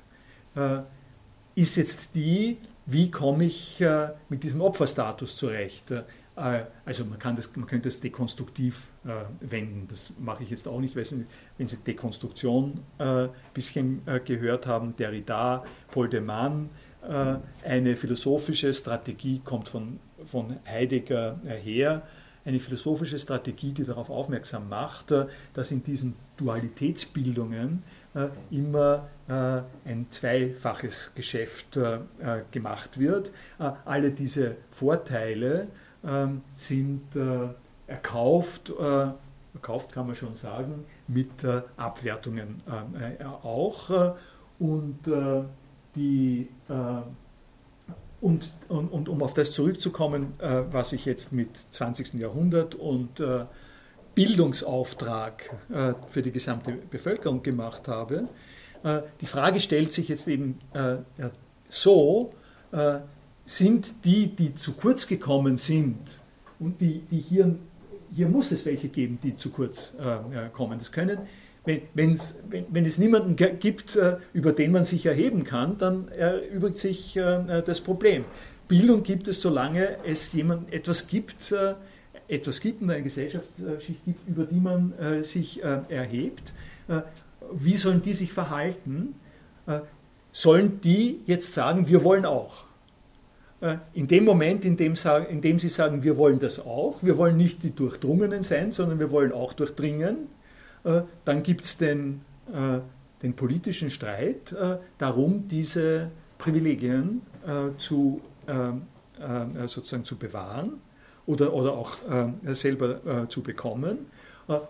ist 1.54 1.76
jetzt 1.76 2.14
die, 2.14 2.58
wie 2.86 3.10
komme 3.10 3.44
ich 3.44 3.82
mit 4.28 4.42
diesem 4.42 4.60
Opferstatus 4.60 5.36
zurecht? 5.36 5.92
Äh, 6.36 6.64
also 6.84 7.04
man, 7.04 7.18
kann 7.18 7.36
das, 7.36 7.54
man 7.56 7.66
könnte 7.66 7.88
das 7.88 8.00
dekonstruktiv 8.00 8.86
äh, 9.04 9.10
wenden. 9.40 9.86
Das 9.88 10.12
mache 10.18 10.42
ich 10.42 10.50
jetzt 10.50 10.66
auch 10.66 10.80
nicht, 10.80 10.96
weil 10.96 11.04
Sie, 11.04 11.26
wenn 11.58 11.68
Sie 11.68 11.76
Dekonstruktion 11.76 12.80
ein 12.98 13.26
äh, 13.26 13.28
bisschen 13.52 14.02
äh, 14.06 14.20
gehört 14.20 14.66
haben, 14.66 14.96
Derrida, 14.96 15.64
Paul 15.90 16.08
de 16.08 16.20
Man, 16.20 16.70
äh, 17.02 17.36
eine 17.66 17.96
philosophische 17.96 18.72
Strategie 18.72 19.40
kommt 19.44 19.68
von, 19.68 20.00
von 20.26 20.56
Heidegger 20.66 21.38
äh, 21.44 21.56
her, 21.56 22.02
eine 22.46 22.60
philosophische 22.60 23.18
Strategie, 23.18 23.72
die 23.72 23.84
darauf 23.84 24.10
aufmerksam 24.10 24.68
macht, 24.68 25.14
dass 25.54 25.70
in 25.70 25.82
diesen 25.82 26.14
Dualitätsbildungen 26.36 27.82
immer 28.50 29.08
ein 29.26 30.06
zweifaches 30.10 31.14
Geschäft 31.14 31.78
gemacht 32.50 32.98
wird. 32.98 33.32
Alle 33.86 34.12
diese 34.12 34.56
Vorteile, 34.70 35.68
sind 36.56 37.16
äh, 37.16 37.48
erkauft, 37.86 38.70
äh, 38.70 39.06
erkauft 39.54 39.92
kann 39.92 40.06
man 40.06 40.16
schon 40.16 40.34
sagen, 40.34 40.84
mit 41.08 41.44
äh, 41.44 41.62
Abwertungen 41.76 42.62
auch. 43.42 44.14
Und, 44.58 45.00
die, 45.96 46.48
und, 48.20 48.54
und, 48.68 48.88
und, 48.88 49.08
um 49.08 49.22
auf 49.22 49.34
das 49.34 49.52
zurückzukommen, 49.52 50.34
was 50.70 50.92
ich 50.92 51.04
jetzt 51.04 51.32
mit 51.32 51.56
20. 51.56 52.14
Jahrhundert 52.14 52.76
und 52.76 53.22
Bildungsauftrag 54.14 55.56
für 56.06 56.22
die 56.22 56.30
gesamte 56.30 56.72
Bevölkerung 56.72 57.42
gemacht 57.42 57.88
habe, 57.88 58.28
die 59.20 59.26
Frage 59.26 59.60
stellt 59.60 59.92
sich 59.92 60.08
jetzt 60.08 60.28
eben 60.28 60.60
so, 61.68 62.32
sind 63.44 64.04
die, 64.04 64.28
die 64.28 64.54
zu 64.54 64.72
kurz 64.72 65.06
gekommen 65.06 65.56
sind 65.56 66.18
und 66.58 66.80
die, 66.80 67.00
die 67.10 67.20
hier, 67.20 67.56
hier 68.14 68.28
muss 68.28 68.52
es 68.52 68.64
welche 68.64 68.88
geben, 68.88 69.18
die 69.22 69.36
zu 69.36 69.50
kurz 69.50 69.94
äh, 69.98 70.48
kommen. 70.50 70.78
Das 70.78 70.92
können, 70.92 71.18
wenn, 71.64 71.82
wenn, 71.94 72.18
wenn 72.68 72.84
es 72.84 72.98
niemanden 72.98 73.36
gibt, 73.36 73.96
äh, 73.96 74.16
über 74.32 74.52
den 74.52 74.72
man 74.72 74.84
sich 74.84 75.06
erheben 75.06 75.44
kann, 75.44 75.78
dann 75.78 76.08
erübrigt 76.08 76.78
sich 76.78 77.16
äh, 77.16 77.62
das 77.64 77.80
Problem. 77.80 78.24
Bildung 78.68 79.02
gibt 79.02 79.28
es, 79.28 79.42
solange 79.42 79.98
es 80.04 80.32
jemand 80.32 80.72
etwas 80.72 81.06
gibt, 81.06 81.52
äh, 81.52 81.74
etwas 82.28 82.60
gibt 82.60 82.80
und 82.80 82.90
eine 82.90 83.02
Gesellschaftsschicht 83.02 84.04
gibt, 84.04 84.28
über 84.28 84.44
die 84.44 84.60
man 84.60 84.94
äh, 84.98 85.22
sich 85.22 85.62
äh, 85.62 85.80
erhebt. 85.88 86.52
wie 87.52 87.76
sollen 87.76 88.02
die 88.02 88.14
sich 88.14 88.32
verhalten? 88.32 89.14
sollen 90.30 90.80
die 90.82 91.22
jetzt 91.24 91.54
sagen, 91.54 91.88
wir 91.88 92.04
wollen 92.04 92.26
auch? 92.26 92.66
Äh, 93.64 93.78
in 93.94 94.06
dem 94.06 94.24
Moment, 94.24 94.64
in 94.66 94.76
dem, 94.76 94.94
in 95.30 95.40
dem, 95.40 95.58
sie 95.58 95.70
sagen, 95.70 96.02
wir 96.02 96.18
wollen 96.18 96.38
das 96.38 96.60
auch, 96.60 97.02
wir 97.02 97.16
wollen 97.16 97.38
nicht 97.38 97.62
die 97.62 97.74
Durchdrungenen 97.74 98.42
sein, 98.42 98.72
sondern 98.72 98.98
wir 98.98 99.10
wollen 99.10 99.32
auch 99.32 99.54
durchdringen, 99.54 100.28
äh, 100.84 101.00
dann 101.24 101.42
gibt 101.42 101.64
es 101.64 101.78
den, 101.78 102.20
äh, 102.52 102.80
den, 103.22 103.32
politischen 103.32 103.90
Streit 103.90 104.54
darum, 104.98 105.48
diese 105.48 106.10
Privilegien 106.36 107.22
zu, 107.78 108.20
sozusagen 109.66 110.04
zu 110.04 110.16
bewahren 110.16 110.74
oder, 111.24 111.54
oder 111.54 111.72
auch 111.72 111.96
selber 112.42 113.26
zu 113.30 113.42
bekommen. 113.42 114.10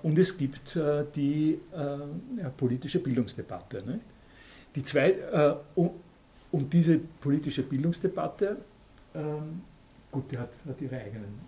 Und 0.05 0.17
es 0.21 0.39
gibt 0.39 0.79
die 1.17 1.59
politische 2.57 3.01
Bildungsdebatte. 3.01 3.83
Die 4.77 4.83
zwei, 4.85 5.17
und 5.75 6.73
diese 6.73 6.99
politische 6.99 7.65
Bildungsdebatte 7.65 8.59
ähm, 9.15 9.63
gut, 10.11 10.31
die 10.31 10.39
hat, 10.39 10.51
hat 10.67 10.81
ihre 10.81 10.97
eigenen 10.97 11.41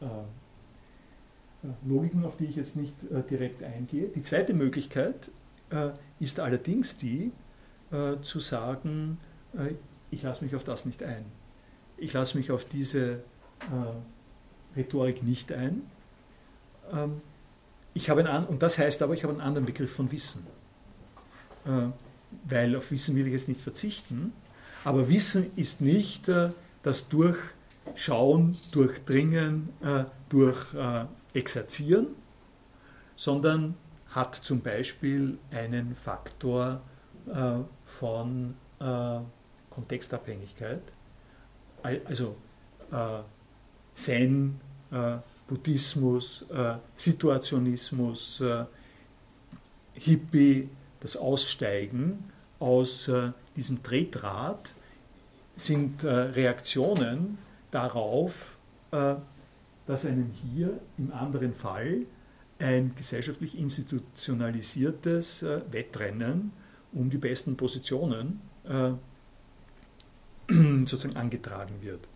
äh, 0.00 0.04
äh, 0.04 1.70
Logiken, 1.86 2.24
auf 2.24 2.36
die 2.36 2.46
ich 2.46 2.56
jetzt 2.56 2.76
nicht 2.76 2.94
äh, 3.10 3.22
direkt 3.22 3.62
eingehe. 3.62 4.08
Die 4.08 4.22
zweite 4.22 4.54
Möglichkeit 4.54 5.30
ist 6.20 6.38
allerdings 6.38 6.98
die, 6.98 7.32
zu 8.20 8.40
sagen, 8.40 9.16
ich 10.10 10.22
lasse 10.22 10.44
mich 10.44 10.54
auf 10.54 10.64
das 10.64 10.84
nicht 10.84 11.02
ein. 11.02 11.24
Ich 11.96 12.12
lasse 12.12 12.36
mich 12.36 12.50
auf 12.50 12.66
diese 12.66 13.20
Rhetorik 14.76 15.22
nicht 15.22 15.50
ein. 15.50 15.80
Ähm, 16.92 17.22
ich 17.94 18.10
habe 18.10 18.22
einen, 18.28 18.44
und 18.44 18.62
das 18.62 18.76
heißt 18.76 19.00
aber, 19.00 19.14
ich 19.14 19.22
habe 19.22 19.32
einen 19.32 19.40
anderen 19.40 19.64
Begriff 19.64 19.90
von 19.90 20.12
Wissen. 20.12 20.46
Weil 22.44 22.76
auf 22.76 22.90
Wissen 22.90 23.16
will 23.16 23.26
ich 23.26 23.32
jetzt 23.32 23.48
nicht 23.48 23.62
verzichten. 23.62 24.34
Aber 24.84 25.08
Wissen 25.08 25.52
ist 25.56 25.80
nicht 25.80 26.30
das 26.82 27.08
Durchschauen, 27.08 28.56
Durchdringen, 28.72 29.68
durch 30.28 30.74
Exerzieren, 31.34 32.08
sondern 33.16 33.74
hat 34.10 34.34
zum 34.34 34.60
Beispiel 34.60 35.38
einen 35.50 35.94
Faktor 35.94 36.80
äh, 37.26 37.60
von 37.84 38.54
äh, 38.78 39.20
Kontextabhängigkeit. 39.70 40.82
Also 41.82 42.36
äh, 42.90 43.20
Zen, 43.94 44.60
äh, 44.90 45.16
Buddhismus, 45.46 46.44
äh, 46.50 46.74
Situationismus, 46.94 48.40
äh, 48.40 48.64
Hippie, 49.94 50.68
das 51.00 51.16
Aussteigen 51.16 52.30
aus 52.60 53.10
diesem 53.56 53.82
Tretrad 53.82 54.72
sind 55.56 56.04
Reaktionen 56.04 57.38
darauf, 57.70 58.56
dass 58.90 60.06
einem 60.06 60.30
hier 60.30 60.80
im 60.98 61.12
anderen 61.12 61.54
Fall 61.54 62.06
ein 62.62 62.94
gesellschaftlich 62.94 63.58
institutionalisiertes 63.58 65.42
äh, 65.42 65.60
Wettrennen 65.70 66.52
um 66.92 67.10
die 67.10 67.18
besten 67.18 67.56
Positionen 67.56 68.40
äh, 68.64 68.92
sozusagen 70.86 71.16
angetragen 71.16 71.74
wird. 71.80 72.06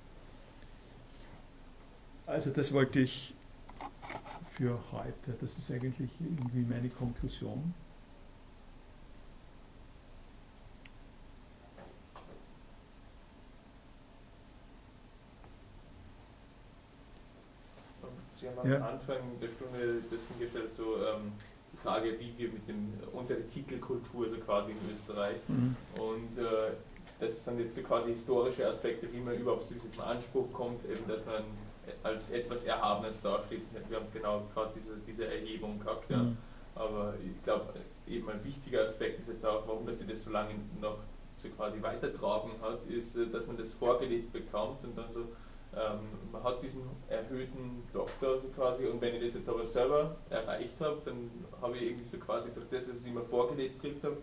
Also 2.26 2.50
das 2.50 2.72
wollte 2.72 3.00
ich 3.00 3.34
für 4.50 4.78
heute, 4.92 5.34
das 5.40 5.58
ist 5.58 5.70
eigentlich 5.70 6.10
irgendwie 6.20 6.62
meine 6.62 6.88
Konklusion. 6.88 7.74
Haben 18.56 18.72
am 18.72 18.80
ja. 18.80 18.88
Anfang 18.88 19.18
der 19.40 19.48
Stunde 19.48 20.02
das 20.10 20.20
hingestellt, 20.28 20.72
so 20.72 20.96
ähm, 20.96 21.32
die 21.72 21.76
Frage, 21.76 22.18
wie 22.18 22.32
wir 22.36 22.52
mit 22.52 22.66
dem, 22.68 22.92
unsere 23.12 23.46
Titelkultur, 23.46 24.28
so 24.28 24.36
quasi 24.36 24.72
in 24.72 24.92
Österreich. 24.92 25.36
Mhm. 25.48 25.76
Und 26.00 26.38
äh, 26.38 26.72
das 27.20 27.44
sind 27.44 27.58
jetzt 27.60 27.76
so 27.76 27.82
quasi 27.82 28.10
historische 28.10 28.66
Aspekte, 28.66 29.12
wie 29.12 29.20
man 29.20 29.34
überhaupt 29.34 29.64
zu 29.64 29.74
diesem 29.74 30.00
Anspruch 30.02 30.52
kommt, 30.52 30.84
eben, 30.84 31.06
dass 31.08 31.24
man 31.24 31.44
als 32.02 32.30
etwas 32.30 32.64
Erhabenes 32.64 33.20
dasteht. 33.20 33.62
Wir 33.88 33.98
haben 33.98 34.06
genau 34.12 34.42
gerade 34.52 34.72
diese, 34.74 34.96
diese 35.06 35.26
Erhebung 35.26 35.78
gehabt. 35.78 36.10
Ja. 36.10 36.18
Mhm. 36.18 36.36
Aber 36.74 37.14
ich 37.24 37.42
glaube, 37.42 37.72
eben 38.06 38.28
ein 38.28 38.44
wichtiger 38.44 38.82
Aspekt 38.82 39.18
ist 39.18 39.28
jetzt 39.28 39.46
auch, 39.46 39.66
warum 39.66 39.86
dass 39.86 39.98
sie 40.00 40.06
das 40.06 40.24
so 40.24 40.30
lange 40.30 40.54
noch 40.80 40.98
so 41.36 41.48
quasi 41.50 41.82
weitertragen 41.82 42.50
hat, 42.62 42.86
ist, 42.86 43.16
äh, 43.16 43.26
dass 43.26 43.46
man 43.46 43.56
das 43.56 43.72
vorgelegt 43.72 44.32
bekommt 44.32 44.84
und 44.84 44.96
dann 44.96 45.10
so 45.12 45.26
man 46.32 46.42
hat 46.42 46.62
diesen 46.62 46.82
erhöhten 47.08 47.82
Doktor 47.92 48.40
so 48.40 48.48
quasi 48.48 48.86
und 48.86 49.00
wenn 49.00 49.14
ich 49.14 49.22
das 49.22 49.34
jetzt 49.34 49.48
aber 49.48 49.64
selber 49.64 50.16
erreicht 50.30 50.80
habe, 50.80 51.00
dann 51.04 51.30
habe 51.60 51.76
ich 51.76 51.82
irgendwie 51.82 52.04
so 52.04 52.18
quasi 52.18 52.50
durch 52.54 52.66
das, 52.70 52.86
dass 52.86 52.96
ich 52.96 53.02
es 53.02 53.06
immer 53.06 53.22
vorgelebt 53.22 53.80
gekriegt 53.80 54.04
habe, 54.04 54.16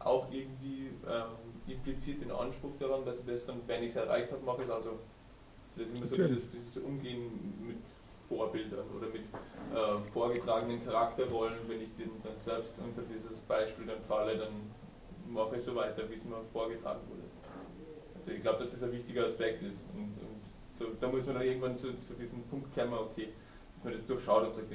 auch 0.00 0.26
irgendwie 0.30 0.90
ähm, 1.08 1.46
implizit 1.66 2.22
den 2.22 2.30
Anspruch 2.30 2.72
daran, 2.78 3.04
dass 3.04 3.20
ich 3.20 3.26
das 3.26 3.46
dann, 3.46 3.60
wenn 3.66 3.82
ich 3.82 3.90
es 3.90 3.96
erreicht 3.96 4.32
habe, 4.32 4.44
mache 4.44 4.62
ich 4.62 4.68
es 4.68 4.74
also. 4.74 4.98
Das 5.76 5.86
ist 5.86 5.96
immer 5.96 6.06
so 6.06 6.16
dieses, 6.16 6.50
dieses, 6.50 6.76
Umgehen 6.78 7.64
mit 7.66 7.76
Vorbildern 8.28 8.86
oder 8.96 9.08
mit 9.08 9.22
äh, 9.22 10.10
vorgetragenen 10.10 10.82
Charakterrollen, 10.84 11.58
wenn 11.68 11.82
ich 11.82 11.94
den 11.96 12.10
dann 12.24 12.36
selbst 12.36 12.74
unter 12.78 13.02
dieses 13.02 13.40
Beispiel 13.40 13.86
dann 13.86 14.00
falle, 14.00 14.38
dann 14.38 14.52
mache 15.28 15.56
ich 15.56 15.62
so 15.62 15.74
weiter, 15.74 16.08
wie 16.08 16.14
es 16.14 16.24
mir 16.24 16.36
vorgetragen 16.52 17.00
wurde. 17.10 17.22
Also 18.16 18.32
ich 18.32 18.40
glaube, 18.40 18.60
dass 18.60 18.70
das 18.70 18.82
ein 18.82 18.92
wichtiger 18.92 19.26
Aspekt 19.26 19.62
ist 19.62 19.82
und 19.94 20.15
da, 20.78 20.84
da, 21.00 21.08
muss 21.08 21.26
man 21.26 21.36
dann 21.36 21.44
irgendwann 21.44 21.76
zu, 21.76 21.96
zu 21.98 22.14
diesem 22.14 22.42
Punkt 22.44 22.74
kommen, 22.74 22.94
okay, 22.94 23.28
dass 23.74 23.84
man 23.84 23.92
das 23.94 24.06
durchschaut 24.06 24.44
und 24.46 24.54
sagt, 24.54 24.66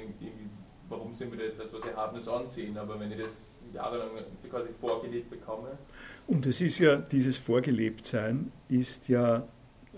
warum 0.88 1.12
sind 1.12 1.32
wir 1.32 1.38
da 1.38 1.44
jetzt 1.44 1.60
als 1.60 1.72
was 1.72 1.86
Erhabenes 1.86 2.28
ansehen, 2.28 2.76
aber 2.76 2.98
wenn 3.00 3.10
ich 3.12 3.18
das 3.18 3.60
jahrelang 3.72 4.10
quasi 4.50 4.68
vorgelebt 4.80 5.30
bekomme. 5.30 5.78
Und 6.26 6.46
es 6.46 6.60
ist 6.60 6.78
ja, 6.78 6.96
dieses 6.96 7.38
Vorgelebtsein 7.38 8.52
ist 8.68 9.08
ja 9.08 9.38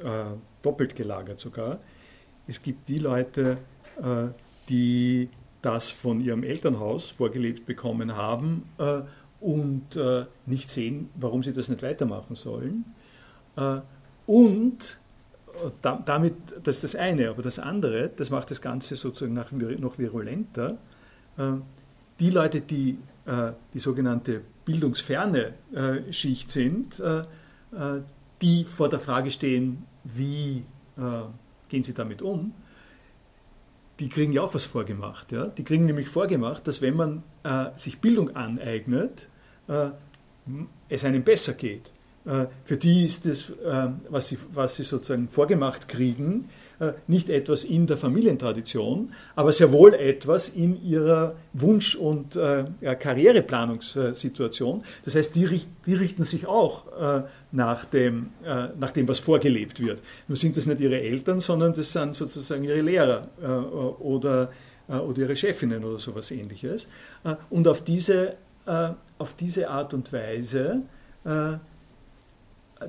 äh, 0.00 0.24
doppelt 0.62 0.94
gelagert 0.94 1.40
sogar. 1.40 1.80
Es 2.46 2.62
gibt 2.62 2.88
die 2.88 2.98
Leute, 2.98 3.58
äh, 4.00 4.28
die 4.68 5.28
das 5.62 5.90
von 5.90 6.20
ihrem 6.20 6.42
Elternhaus 6.42 7.10
vorgelebt 7.10 7.66
bekommen 7.66 8.16
haben 8.16 8.68
äh, 8.78 9.00
und 9.40 9.96
äh, 9.96 10.26
nicht 10.46 10.68
sehen, 10.68 11.10
warum 11.14 11.42
sie 11.42 11.52
das 11.52 11.68
nicht 11.68 11.82
weitermachen 11.82 12.36
sollen. 12.36 12.84
Äh, 13.56 13.80
und 15.62 15.72
damit, 15.82 16.34
das 16.62 16.76
ist 16.76 16.84
das 16.84 16.94
eine, 16.96 17.30
aber 17.30 17.42
das 17.42 17.58
andere, 17.58 18.10
das 18.14 18.30
macht 18.30 18.50
das 18.50 18.60
Ganze 18.60 18.96
sozusagen 18.96 19.34
noch 19.34 19.98
virulenter. 19.98 20.78
Äh, 21.36 21.52
die 22.20 22.30
Leute, 22.30 22.60
die 22.60 22.98
äh, 23.26 23.52
die 23.72 23.78
sogenannte 23.78 24.40
bildungsferne 24.64 25.54
äh, 25.74 26.12
Schicht 26.12 26.50
sind, 26.50 27.02
die 28.40 28.64
vor 28.64 28.88
der 28.88 29.00
Frage 29.00 29.30
stehen, 29.30 29.84
wie 30.04 30.64
gehen 31.68 31.82
sie 31.82 31.92
damit 31.92 32.22
um, 32.22 32.54
die 33.98 34.08
kriegen 34.08 34.32
ja 34.32 34.42
auch 34.42 34.54
was 34.54 34.64
vorgemacht. 34.64 35.32
Ja? 35.32 35.46
Die 35.46 35.64
kriegen 35.64 35.86
nämlich 35.86 36.08
vorgemacht, 36.08 36.68
dass 36.68 36.80
wenn 36.80 36.94
man 36.94 37.22
sich 37.74 38.00
Bildung 38.00 38.36
aneignet, 38.36 39.28
es 40.88 41.04
einem 41.04 41.24
besser 41.24 41.54
geht. 41.54 41.90
Äh, 42.26 42.46
für 42.64 42.76
die 42.76 43.04
ist 43.04 43.26
das, 43.26 43.50
äh, 43.50 43.88
was 44.08 44.28
sie, 44.28 44.38
was 44.52 44.76
sie 44.76 44.82
sozusagen 44.82 45.28
vorgemacht 45.28 45.88
kriegen, 45.88 46.48
äh, 46.80 46.92
nicht 47.06 47.28
etwas 47.28 47.64
in 47.64 47.86
der 47.86 47.98
Familientradition, 47.98 49.12
aber 49.36 49.52
sehr 49.52 49.72
wohl 49.72 49.92
etwas 49.94 50.48
in 50.48 50.82
ihrer 50.82 51.34
Wunsch- 51.52 51.96
und 51.96 52.38
Karriereplanungssituation. 52.80 54.82
Das 55.04 55.14
heißt, 55.14 55.36
die, 55.36 55.60
die 55.86 55.94
richten 55.94 56.24
sich 56.24 56.46
auch 56.46 56.84
nach 57.52 57.84
dem, 57.84 58.30
nach 58.78 58.90
dem, 58.90 59.06
was 59.08 59.20
vorgelebt 59.20 59.80
wird. 59.80 60.00
Nur 60.28 60.36
sind 60.36 60.56
das 60.56 60.66
nicht 60.66 60.80
ihre 60.80 61.00
Eltern, 61.00 61.40
sondern 61.40 61.74
das 61.74 61.92
sind 61.92 62.14
sozusagen 62.14 62.64
ihre 62.64 62.80
Lehrer 62.80 63.28
oder, 64.00 64.50
oder 64.88 65.18
ihre 65.18 65.36
Chefinnen 65.36 65.84
oder 65.84 65.98
sowas 65.98 66.30
ähnliches. 66.30 66.88
Und 67.50 67.68
auf 67.68 67.84
diese, 67.84 68.36
auf 69.18 69.34
diese 69.34 69.68
Art 69.70 69.92
und 69.94 70.12
Weise 70.12 70.82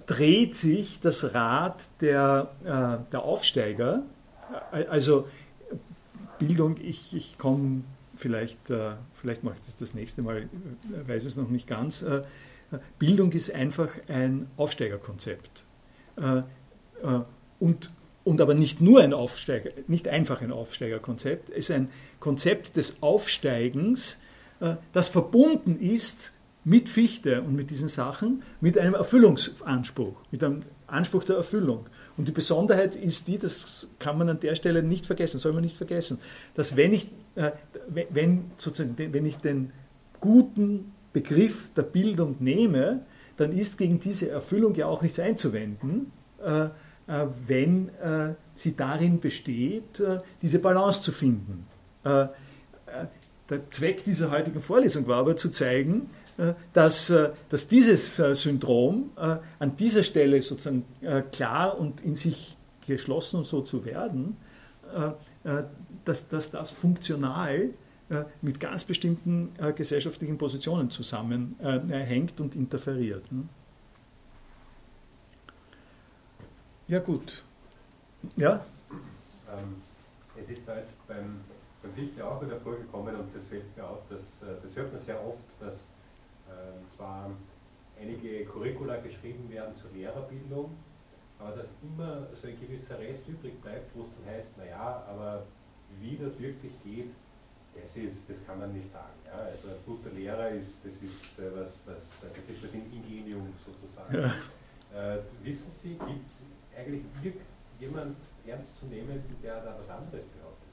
dreht 0.06 0.56
sich 0.56 1.00
das 1.00 1.34
Rad 1.34 1.88
der, 2.02 2.50
äh, 2.64 3.12
der 3.12 3.24
Aufsteiger. 3.24 4.04
Also 4.72 5.28
Bildung, 6.40 6.78
ich, 6.82 7.16
ich 7.16 7.38
komme 7.38 7.84
vielleicht, 8.16 8.70
äh, 8.70 8.92
vielleicht 9.14 9.44
mache 9.44 9.56
ich 9.58 9.66
das 9.66 9.76
das 9.76 9.94
nächste 9.94 10.22
Mal, 10.22 10.38
äh, 10.44 10.48
weiß 11.08 11.26
es 11.26 11.36
noch 11.36 11.50
nicht 11.50 11.68
ganz. 11.68 12.02
Äh, 12.02 12.24
Bildung 13.00 13.32
ist 13.32 13.54
einfach 13.54 13.90
ein 14.08 14.48
Aufsteigerkonzept. 14.58 15.64
Äh, 16.18 16.38
äh, 16.38 16.44
und, 17.60 17.92
und 18.24 18.42
aber 18.42 18.54
nicht 18.54 18.82
nur 18.82 19.02
ein 19.02 19.14
Aufsteiger, 19.14 19.72
nicht 19.88 20.08
einfach 20.08 20.42
ein 20.42 20.52
Aufsteigerkonzept, 20.52 21.50
es 21.50 21.70
ist 21.70 21.72
ein 21.72 21.90
Konzept 22.20 22.76
des 22.76 23.02
Aufsteigens, 23.02 24.20
das 24.94 25.10
verbunden 25.10 25.78
ist 25.80 26.32
mit 26.66 26.90
Fichte 26.90 27.42
und 27.44 27.56
mit 27.56 27.70
diesen 27.70 27.88
Sachen 27.88 28.44
mit 28.60 28.78
einem 28.78 28.96
Erfüllungsanspruch, 28.96 30.16
mit 30.32 30.44
einem 30.44 30.62
Anspruch 30.88 31.24
der 31.24 31.38
Erfüllung. 31.38 31.86
Und 32.18 32.28
die 32.28 32.32
Besonderheit 32.32 32.96
ist 32.96 33.28
die, 33.28 33.38
das 33.38 33.88
kann 34.00 34.18
man 34.18 34.30
an 34.30 34.40
der 34.40 34.56
Stelle 34.56 34.84
nicht 34.84 35.06
vergessen, 35.06 35.40
soll 35.40 35.54
man 35.54 35.64
nicht 35.64 35.78
vergessen, 35.78 36.20
dass 36.56 36.76
wenn 36.76 36.92
ich, 36.92 37.10
äh, 37.36 37.52
wenn, 38.10 38.52
sozusagen, 38.58 38.96
wenn 38.98 39.26
ich 39.26 39.38
den 39.38 39.72
guten 40.20 40.92
Begriff 41.14 41.70
der 41.76 41.84
Bildung 41.84 42.36
nehme, 42.40 43.06
dann 43.38 43.56
ist 43.56 43.78
gegen 43.78 44.00
diese 44.00 44.30
Erfüllung 44.30 44.74
ja 44.76 44.88
auch 44.88 45.02
nichts 45.02 45.20
einzuwenden, 45.20 46.12
äh, 46.44 46.66
äh, 46.66 46.70
wenn 47.46 47.90
äh, 47.90 48.34
sie 48.56 48.76
darin 48.76 49.20
besteht, 49.20 50.00
äh, 50.00 50.20
diese 50.42 50.60
Balance 50.60 51.04
zu 51.04 51.12
finden. 51.12 51.68
Äh, 52.04 52.28
der 53.50 53.70
Zweck 53.70 54.04
dieser 54.04 54.32
heutigen 54.32 54.60
Vorlesung 54.60 55.06
war 55.08 55.18
aber 55.18 55.38
zu 55.38 55.50
zeigen, 55.50 56.10
dass, 56.74 57.10
äh, 57.10 57.30
dass 57.50 57.68
dieses 57.68 58.20
äh, 58.20 58.36
Syndrom 58.36 59.12
an 59.16 59.78
dieser 59.78 60.04
Stelle 60.04 60.42
sozusagen 60.42 60.84
klar 61.32 61.78
und 61.80 62.02
in 62.02 62.16
sich 62.16 62.58
geschlossen 62.86 63.44
so 63.44 63.62
zu 63.62 63.86
werden, 63.86 64.38
dass, 66.04 66.28
dass 66.28 66.52
das 66.52 66.72
funktional 66.72 67.72
äh, 68.08 68.24
mit 68.44 68.60
ganz 68.60 68.84
bestimmten 68.84 69.52
äh, 69.58 69.74
gesellschaftlichen 69.74 70.38
Positionen 70.38 70.92
zusammenhängt 70.92 72.40
und 72.40 72.56
interferiert. 72.56 73.32
Ne? 73.32 73.46
Ja, 76.88 77.00
gut. 77.00 77.44
Ja? 78.36 78.64
Ähm, 79.52 79.82
es 80.40 80.52
ist 80.52 80.68
da 80.68 80.78
jetzt 80.78 80.96
beim, 81.08 81.40
beim 81.82 81.94
Fichte 81.94 82.24
auch 82.24 82.40
wieder 82.46 82.60
vorgekommen 82.60 83.16
und 83.16 83.36
das 83.36 83.46
fällt 83.46 83.76
mir 83.76 83.84
auf, 83.84 84.02
dass, 84.08 84.44
äh, 84.44 84.54
das 84.62 84.76
hört 84.76 84.94
man 84.94 85.02
sehr 85.02 85.20
oft, 85.26 85.44
dass 85.60 85.86
äh, 85.86 85.95
zwar 86.96 87.32
einige 88.00 88.46
Curricula 88.46 88.98
geschrieben 88.98 89.50
werden 89.50 89.76
zur 89.76 89.92
Lehrerbildung, 89.92 90.76
aber 91.40 91.56
dass 91.56 91.70
immer 91.82 92.28
so 92.34 92.48
ein 92.48 92.60
gewisser 92.60 93.00
Rest 93.00 93.28
übrig 93.28 93.62
bleibt, 93.62 93.96
wo 93.96 94.02
es 94.02 94.08
dann 94.18 94.34
heißt, 94.34 94.58
naja, 94.58 95.04
aber 95.08 95.46
wie 96.00 96.18
das 96.18 96.40
wirklich 96.40 96.74
geht, 96.84 97.12
das, 97.80 97.98
ist, 97.98 98.30
das 98.30 98.46
kann 98.46 98.60
man 98.60 98.74
nicht 98.74 98.90
sagen. 98.90 99.14
Ja? 99.26 99.34
Also 99.34 99.68
ein 99.68 99.76
guter 99.86 100.10
Lehrer 100.12 100.50
ist, 100.50 100.86
das 100.86 101.02
ist, 101.02 101.40
äh, 101.40 101.52
was, 101.56 101.84
was, 101.86 102.22
das, 102.34 102.50
ist 102.50 102.64
das 102.64 102.74
Ingenium 102.74 103.54
sozusagen. 103.66 104.16
Ja. 104.16 105.16
Äh, 105.16 105.20
wissen 105.44 105.72
Sie, 105.72 105.90
gibt 105.90 106.26
es 106.26 106.46
eigentlich 106.78 107.04
irgendjemand 107.22 108.16
ernst 108.46 108.80
zu 108.80 108.86
nehmen, 108.86 109.22
der 109.44 109.62
da 109.62 109.76
was 109.78 109.90
anderes 109.90 110.24
behauptet. 110.24 110.70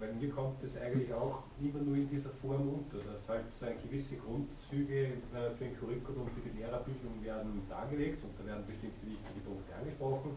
Weil 0.00 0.14
mir 0.14 0.30
kommt 0.30 0.62
das 0.62 0.80
eigentlich 0.80 1.12
auch 1.12 1.42
immer 1.60 1.82
nur 1.82 1.94
in 1.94 2.08
dieser 2.08 2.30
Form 2.30 2.66
unter, 2.68 3.04
dass 3.04 3.28
halt 3.28 3.52
so 3.52 3.66
gewisse 3.84 4.16
Grundzüge 4.16 5.04
äh, 5.04 5.50
für 5.58 5.66
ein 5.66 5.76
Curriculum, 5.78 6.26
für 6.34 6.40
die 6.40 6.58
Lehrerbildung 6.58 7.22
werden 7.22 7.62
dargelegt 7.68 8.24
und 8.24 8.32
da 8.40 8.46
werden 8.46 8.64
bestimmte 8.66 9.04
wichtige 9.04 9.40
Punkte 9.44 9.74
angesprochen. 9.74 10.30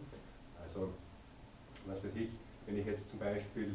Also, 0.61 0.89
was 1.85 2.03
weiß 2.03 2.15
ich, 2.15 2.29
wenn 2.65 2.77
ich 2.77 2.85
jetzt 2.85 3.09
zum 3.09 3.19
Beispiel 3.19 3.73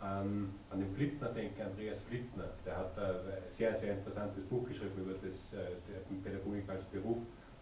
an, 0.00 0.54
an 0.70 0.78
den 0.78 0.88
Flittner 0.88 1.30
denke, 1.30 1.64
Andreas 1.64 1.98
Flittner, 1.98 2.50
der 2.64 2.76
hat 2.76 2.96
ein 2.96 3.42
sehr, 3.48 3.74
sehr 3.74 3.94
interessantes 3.94 4.44
Buch 4.44 4.68
geschrieben 4.68 5.02
über 5.02 5.14
das, 5.14 5.52
äh, 5.52 6.22
Pädagogik 6.22 6.68
als 6.68 6.84
Beruf 6.84 7.18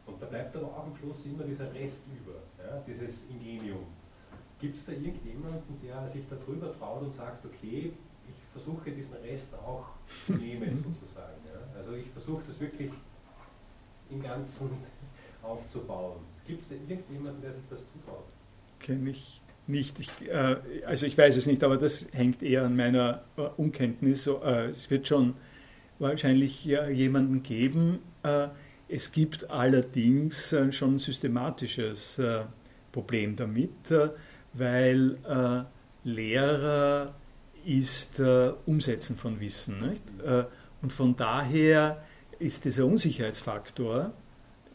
und 0.07 0.21
da 0.21 0.27
bleibt 0.27 0.55
aber 0.57 0.67
auch 0.67 0.85
am 0.85 0.95
Schluss 0.95 1.25
immer 1.25 1.45
dieser 1.45 1.73
Rest 1.73 2.05
über, 2.09 2.35
ja, 2.63 2.83
dieses 2.87 3.31
Ingenium. 3.31 3.87
Gibt 4.63 4.77
es 4.77 4.87
da 4.87 4.93
irgendjemanden, 4.93 5.77
der 5.83 6.09
sich 6.09 6.23
darüber 6.31 6.73
traut 6.79 7.03
und 7.03 7.13
sagt, 7.13 7.45
okay, 7.45 7.93
ich 8.27 8.35
versuche 8.53 8.91
diesen 8.91 9.17
Rest 9.17 9.55
auch 9.55 9.89
zu 10.25 10.33
nehmen 10.33 10.77
sozusagen. 10.77 11.43
Ja? 11.45 11.77
Also 11.77 11.93
ich 11.95 12.09
versuche 12.09 12.43
das 12.47 12.59
wirklich 12.61 12.91
im 14.09 14.23
Ganzen 14.23 14.71
aufzubauen. 15.43 16.21
Gibt 16.47 16.63
es 16.63 16.69
da 16.69 16.75
irgendjemanden, 16.75 17.43
der 17.43 17.53
sich 17.53 17.63
das 17.69 17.81
zutraut? 17.81 18.25
Kenne 18.79 19.11
ich 19.11 19.41
nicht. 19.67 19.99
Ich, 19.99 20.11
äh, 20.29 20.57
also 20.87 21.07
ich 21.07 21.19
weiß 21.19 21.37
es 21.37 21.47
nicht, 21.47 21.63
aber 21.65 21.77
das 21.77 22.09
hängt 22.13 22.43
eher 22.43 22.65
an 22.65 22.77
meiner 22.77 23.25
äh, 23.37 23.43
Unkenntnis. 23.57 24.27
Äh, 24.27 24.69
es 24.69 24.91
wird 24.91 25.09
schon 25.09 25.35
wahrscheinlich 25.99 26.65
jemanden 26.65 27.43
geben, 27.43 28.01
äh, 28.23 28.49
es 28.89 29.11
gibt 29.11 29.51
allerdings 29.51 30.53
äh, 30.53 30.71
schon 30.71 30.97
ein 30.97 30.99
systematisches 30.99 32.19
äh, 32.19 32.43
Problem 32.91 33.37
damit, 33.37 33.91
äh, 34.55 34.59
weil 34.59 35.67
Lehrer 36.05 37.15
ist 37.65 38.21
Umsetzen 38.67 39.17
von 39.17 39.39
Wissen. 39.39 39.89
Nicht? 39.89 40.03
Und 40.83 40.93
von 40.93 41.15
daher 41.15 42.03
ist 42.41 42.65
dieser 42.65 42.85
Unsicherheitsfaktor 42.87 44.13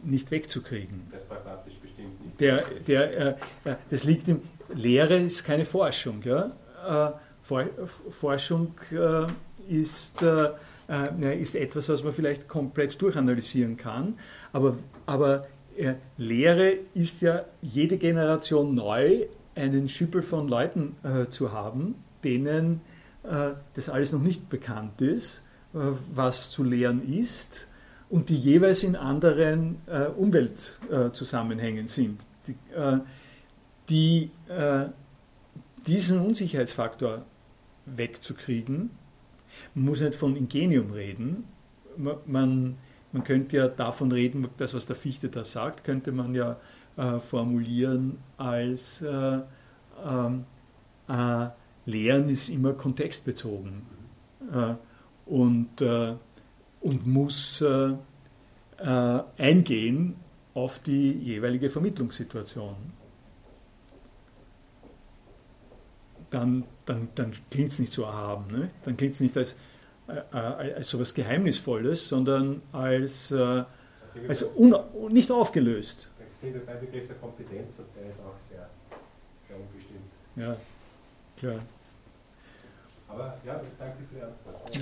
nicht 0.03 0.31
wegzukriegen. 0.31 1.07
Das 1.11 1.23
pragmatisch 1.23 1.75
bestimmt 1.81 2.23
nicht. 2.23 2.39
Der, 2.39 2.63
der, 2.87 3.37
äh, 3.65 3.75
das 3.89 4.03
liegt 4.03 4.27
im. 4.27 4.41
Lehre 4.73 5.17
ist 5.17 5.45
keine 5.45 5.65
Forschung. 5.65 6.21
Ja? 6.23 6.51
Äh, 6.87 7.65
Forschung 8.11 8.75
äh, 8.91 9.27
ist 9.73 10.21
äh, 10.21 11.39
ist 11.39 11.55
etwas, 11.55 11.89
was 11.89 12.03
man 12.03 12.13
vielleicht 12.13 12.47
komplett 12.47 13.01
durchanalysieren 13.01 13.77
kann. 13.77 14.17
Aber, 14.53 14.77
aber 15.05 15.47
äh, 15.75 15.95
Lehre 16.17 16.77
ist 16.93 17.21
ja 17.21 17.45
jede 17.61 17.97
Generation 17.97 18.75
neu, 18.75 19.25
einen 19.57 19.89
Schüppel 19.89 20.21
von 20.21 20.47
Leuten 20.47 20.95
äh, 21.03 21.27
zu 21.27 21.51
haben, 21.51 21.95
denen 22.23 22.81
äh, 23.23 23.51
das 23.73 23.89
alles 23.89 24.11
noch 24.11 24.21
nicht 24.21 24.49
bekannt 24.49 25.01
ist, 25.01 25.43
äh, 25.73 25.79
was 26.13 26.49
zu 26.49 26.63
lehren 26.63 27.13
ist 27.13 27.67
und 28.09 28.29
die 28.29 28.37
jeweils 28.37 28.83
in 28.83 28.95
anderen 28.95 29.81
äh, 29.87 30.05
Umweltzusammenhängen 30.05 31.87
sind. 31.87 32.21
Die, 32.47 32.55
die 33.89 34.31
diesen 35.85 36.21
Unsicherheitsfaktor 36.21 37.25
wegzukriegen, 37.85 38.91
man 39.75 39.85
muss 39.85 39.99
nicht 39.99 40.15
von 40.15 40.37
Ingenium 40.37 40.91
reden. 40.91 41.43
Man, 41.97 42.77
man 43.11 43.23
könnte 43.25 43.57
ja 43.57 43.67
davon 43.67 44.13
reden, 44.13 44.47
das, 44.57 44.73
was 44.73 44.85
der 44.85 44.95
Fichte 44.95 45.27
da 45.27 45.43
sagt, 45.43 45.83
könnte 45.83 46.13
man 46.13 46.33
ja 46.33 46.57
äh, 46.97 47.19
formulieren 47.19 48.17
als 48.37 49.01
äh, 49.01 49.39
ähm, 50.05 50.45
äh, 51.07 51.47
Lehren 51.85 52.27
ist 52.27 52.49
immer 52.49 52.73
kontextbezogen 52.73 53.83
äh, 54.51 54.73
und, 55.25 55.79
äh, 55.79 56.15
und 56.81 57.07
muss 57.07 57.63
eingehen 59.37 60.15
auf 60.53 60.77
die 60.79 61.11
jeweilige 61.13 61.69
Vermittlungssituation. 61.71 62.75
Dann 66.29 66.63
dann, 66.85 67.09
dann 67.15 67.31
klingt 67.49 67.71
es 67.71 67.79
nicht 67.79 67.91
so 67.91 68.03
erhaben. 68.03 68.45
Ne? 68.51 68.67
Dann 68.83 68.95
klingt 68.95 69.15
es 69.15 69.19
nicht 69.19 69.35
als, 69.35 69.55
als 70.31 70.89
so 70.89 70.97
etwas 70.97 71.15
Geheimnisvolles, 71.15 72.07
sondern 72.07 72.61
als, 72.71 73.33
als 73.33 74.43
un, 74.55 74.75
nicht 75.09 75.31
aufgelöst. 75.31 76.09
Ich 76.37 76.41
sehe 76.41 76.53
den 76.53 76.65
Begriff 76.67 77.07
der 77.07 77.15
Kompetenz 77.15 77.79
und 77.79 77.87
der 77.95 78.09
ist 78.09 78.19
auch 78.19 78.37
sehr, 78.37 78.69
sehr 79.47 79.57
unbestimmt. 79.57 80.11
Ja, 80.35 80.55
klar. 81.35 81.59
Aber 83.07 83.39
ja, 83.43 83.59
danke 83.79 84.03
für 84.07 84.15
die 84.15 84.21
Antwort. 84.21 84.75
Ja. 84.75 84.81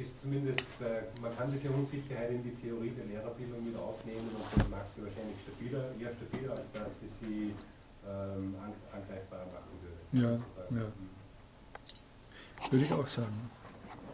Ist 0.00 0.20
zumindest, 0.20 0.80
äh, 0.80 1.02
man 1.20 1.36
kann 1.36 1.50
diese 1.50 1.72
Unsicherheit 1.72 2.30
in 2.30 2.44
die 2.44 2.54
Theorie 2.54 2.90
der 2.90 3.06
Lehrerbildung 3.06 3.64
mit 3.64 3.76
aufnehmen 3.76 4.30
und 4.30 4.44
dann 4.62 4.70
macht 4.70 4.92
sie 4.92 5.02
wahrscheinlich 5.02 5.38
stabiler, 5.42 5.90
eher 5.98 6.12
stabiler, 6.12 6.52
als 6.52 6.70
dass 6.70 7.00
sie 7.00 7.08
sie 7.08 7.52
ähm, 8.08 8.54
angreifbarer 8.94 9.46
machen 9.46 9.80
würde. 9.82 9.98
Ja, 10.12 10.38
ja. 10.70 10.86
Würde 12.70 12.84
ich 12.84 12.92
auch 12.92 13.08
sagen. 13.08 13.50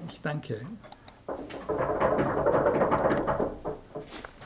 Ich 0.09 0.23
danke. 0.23 0.65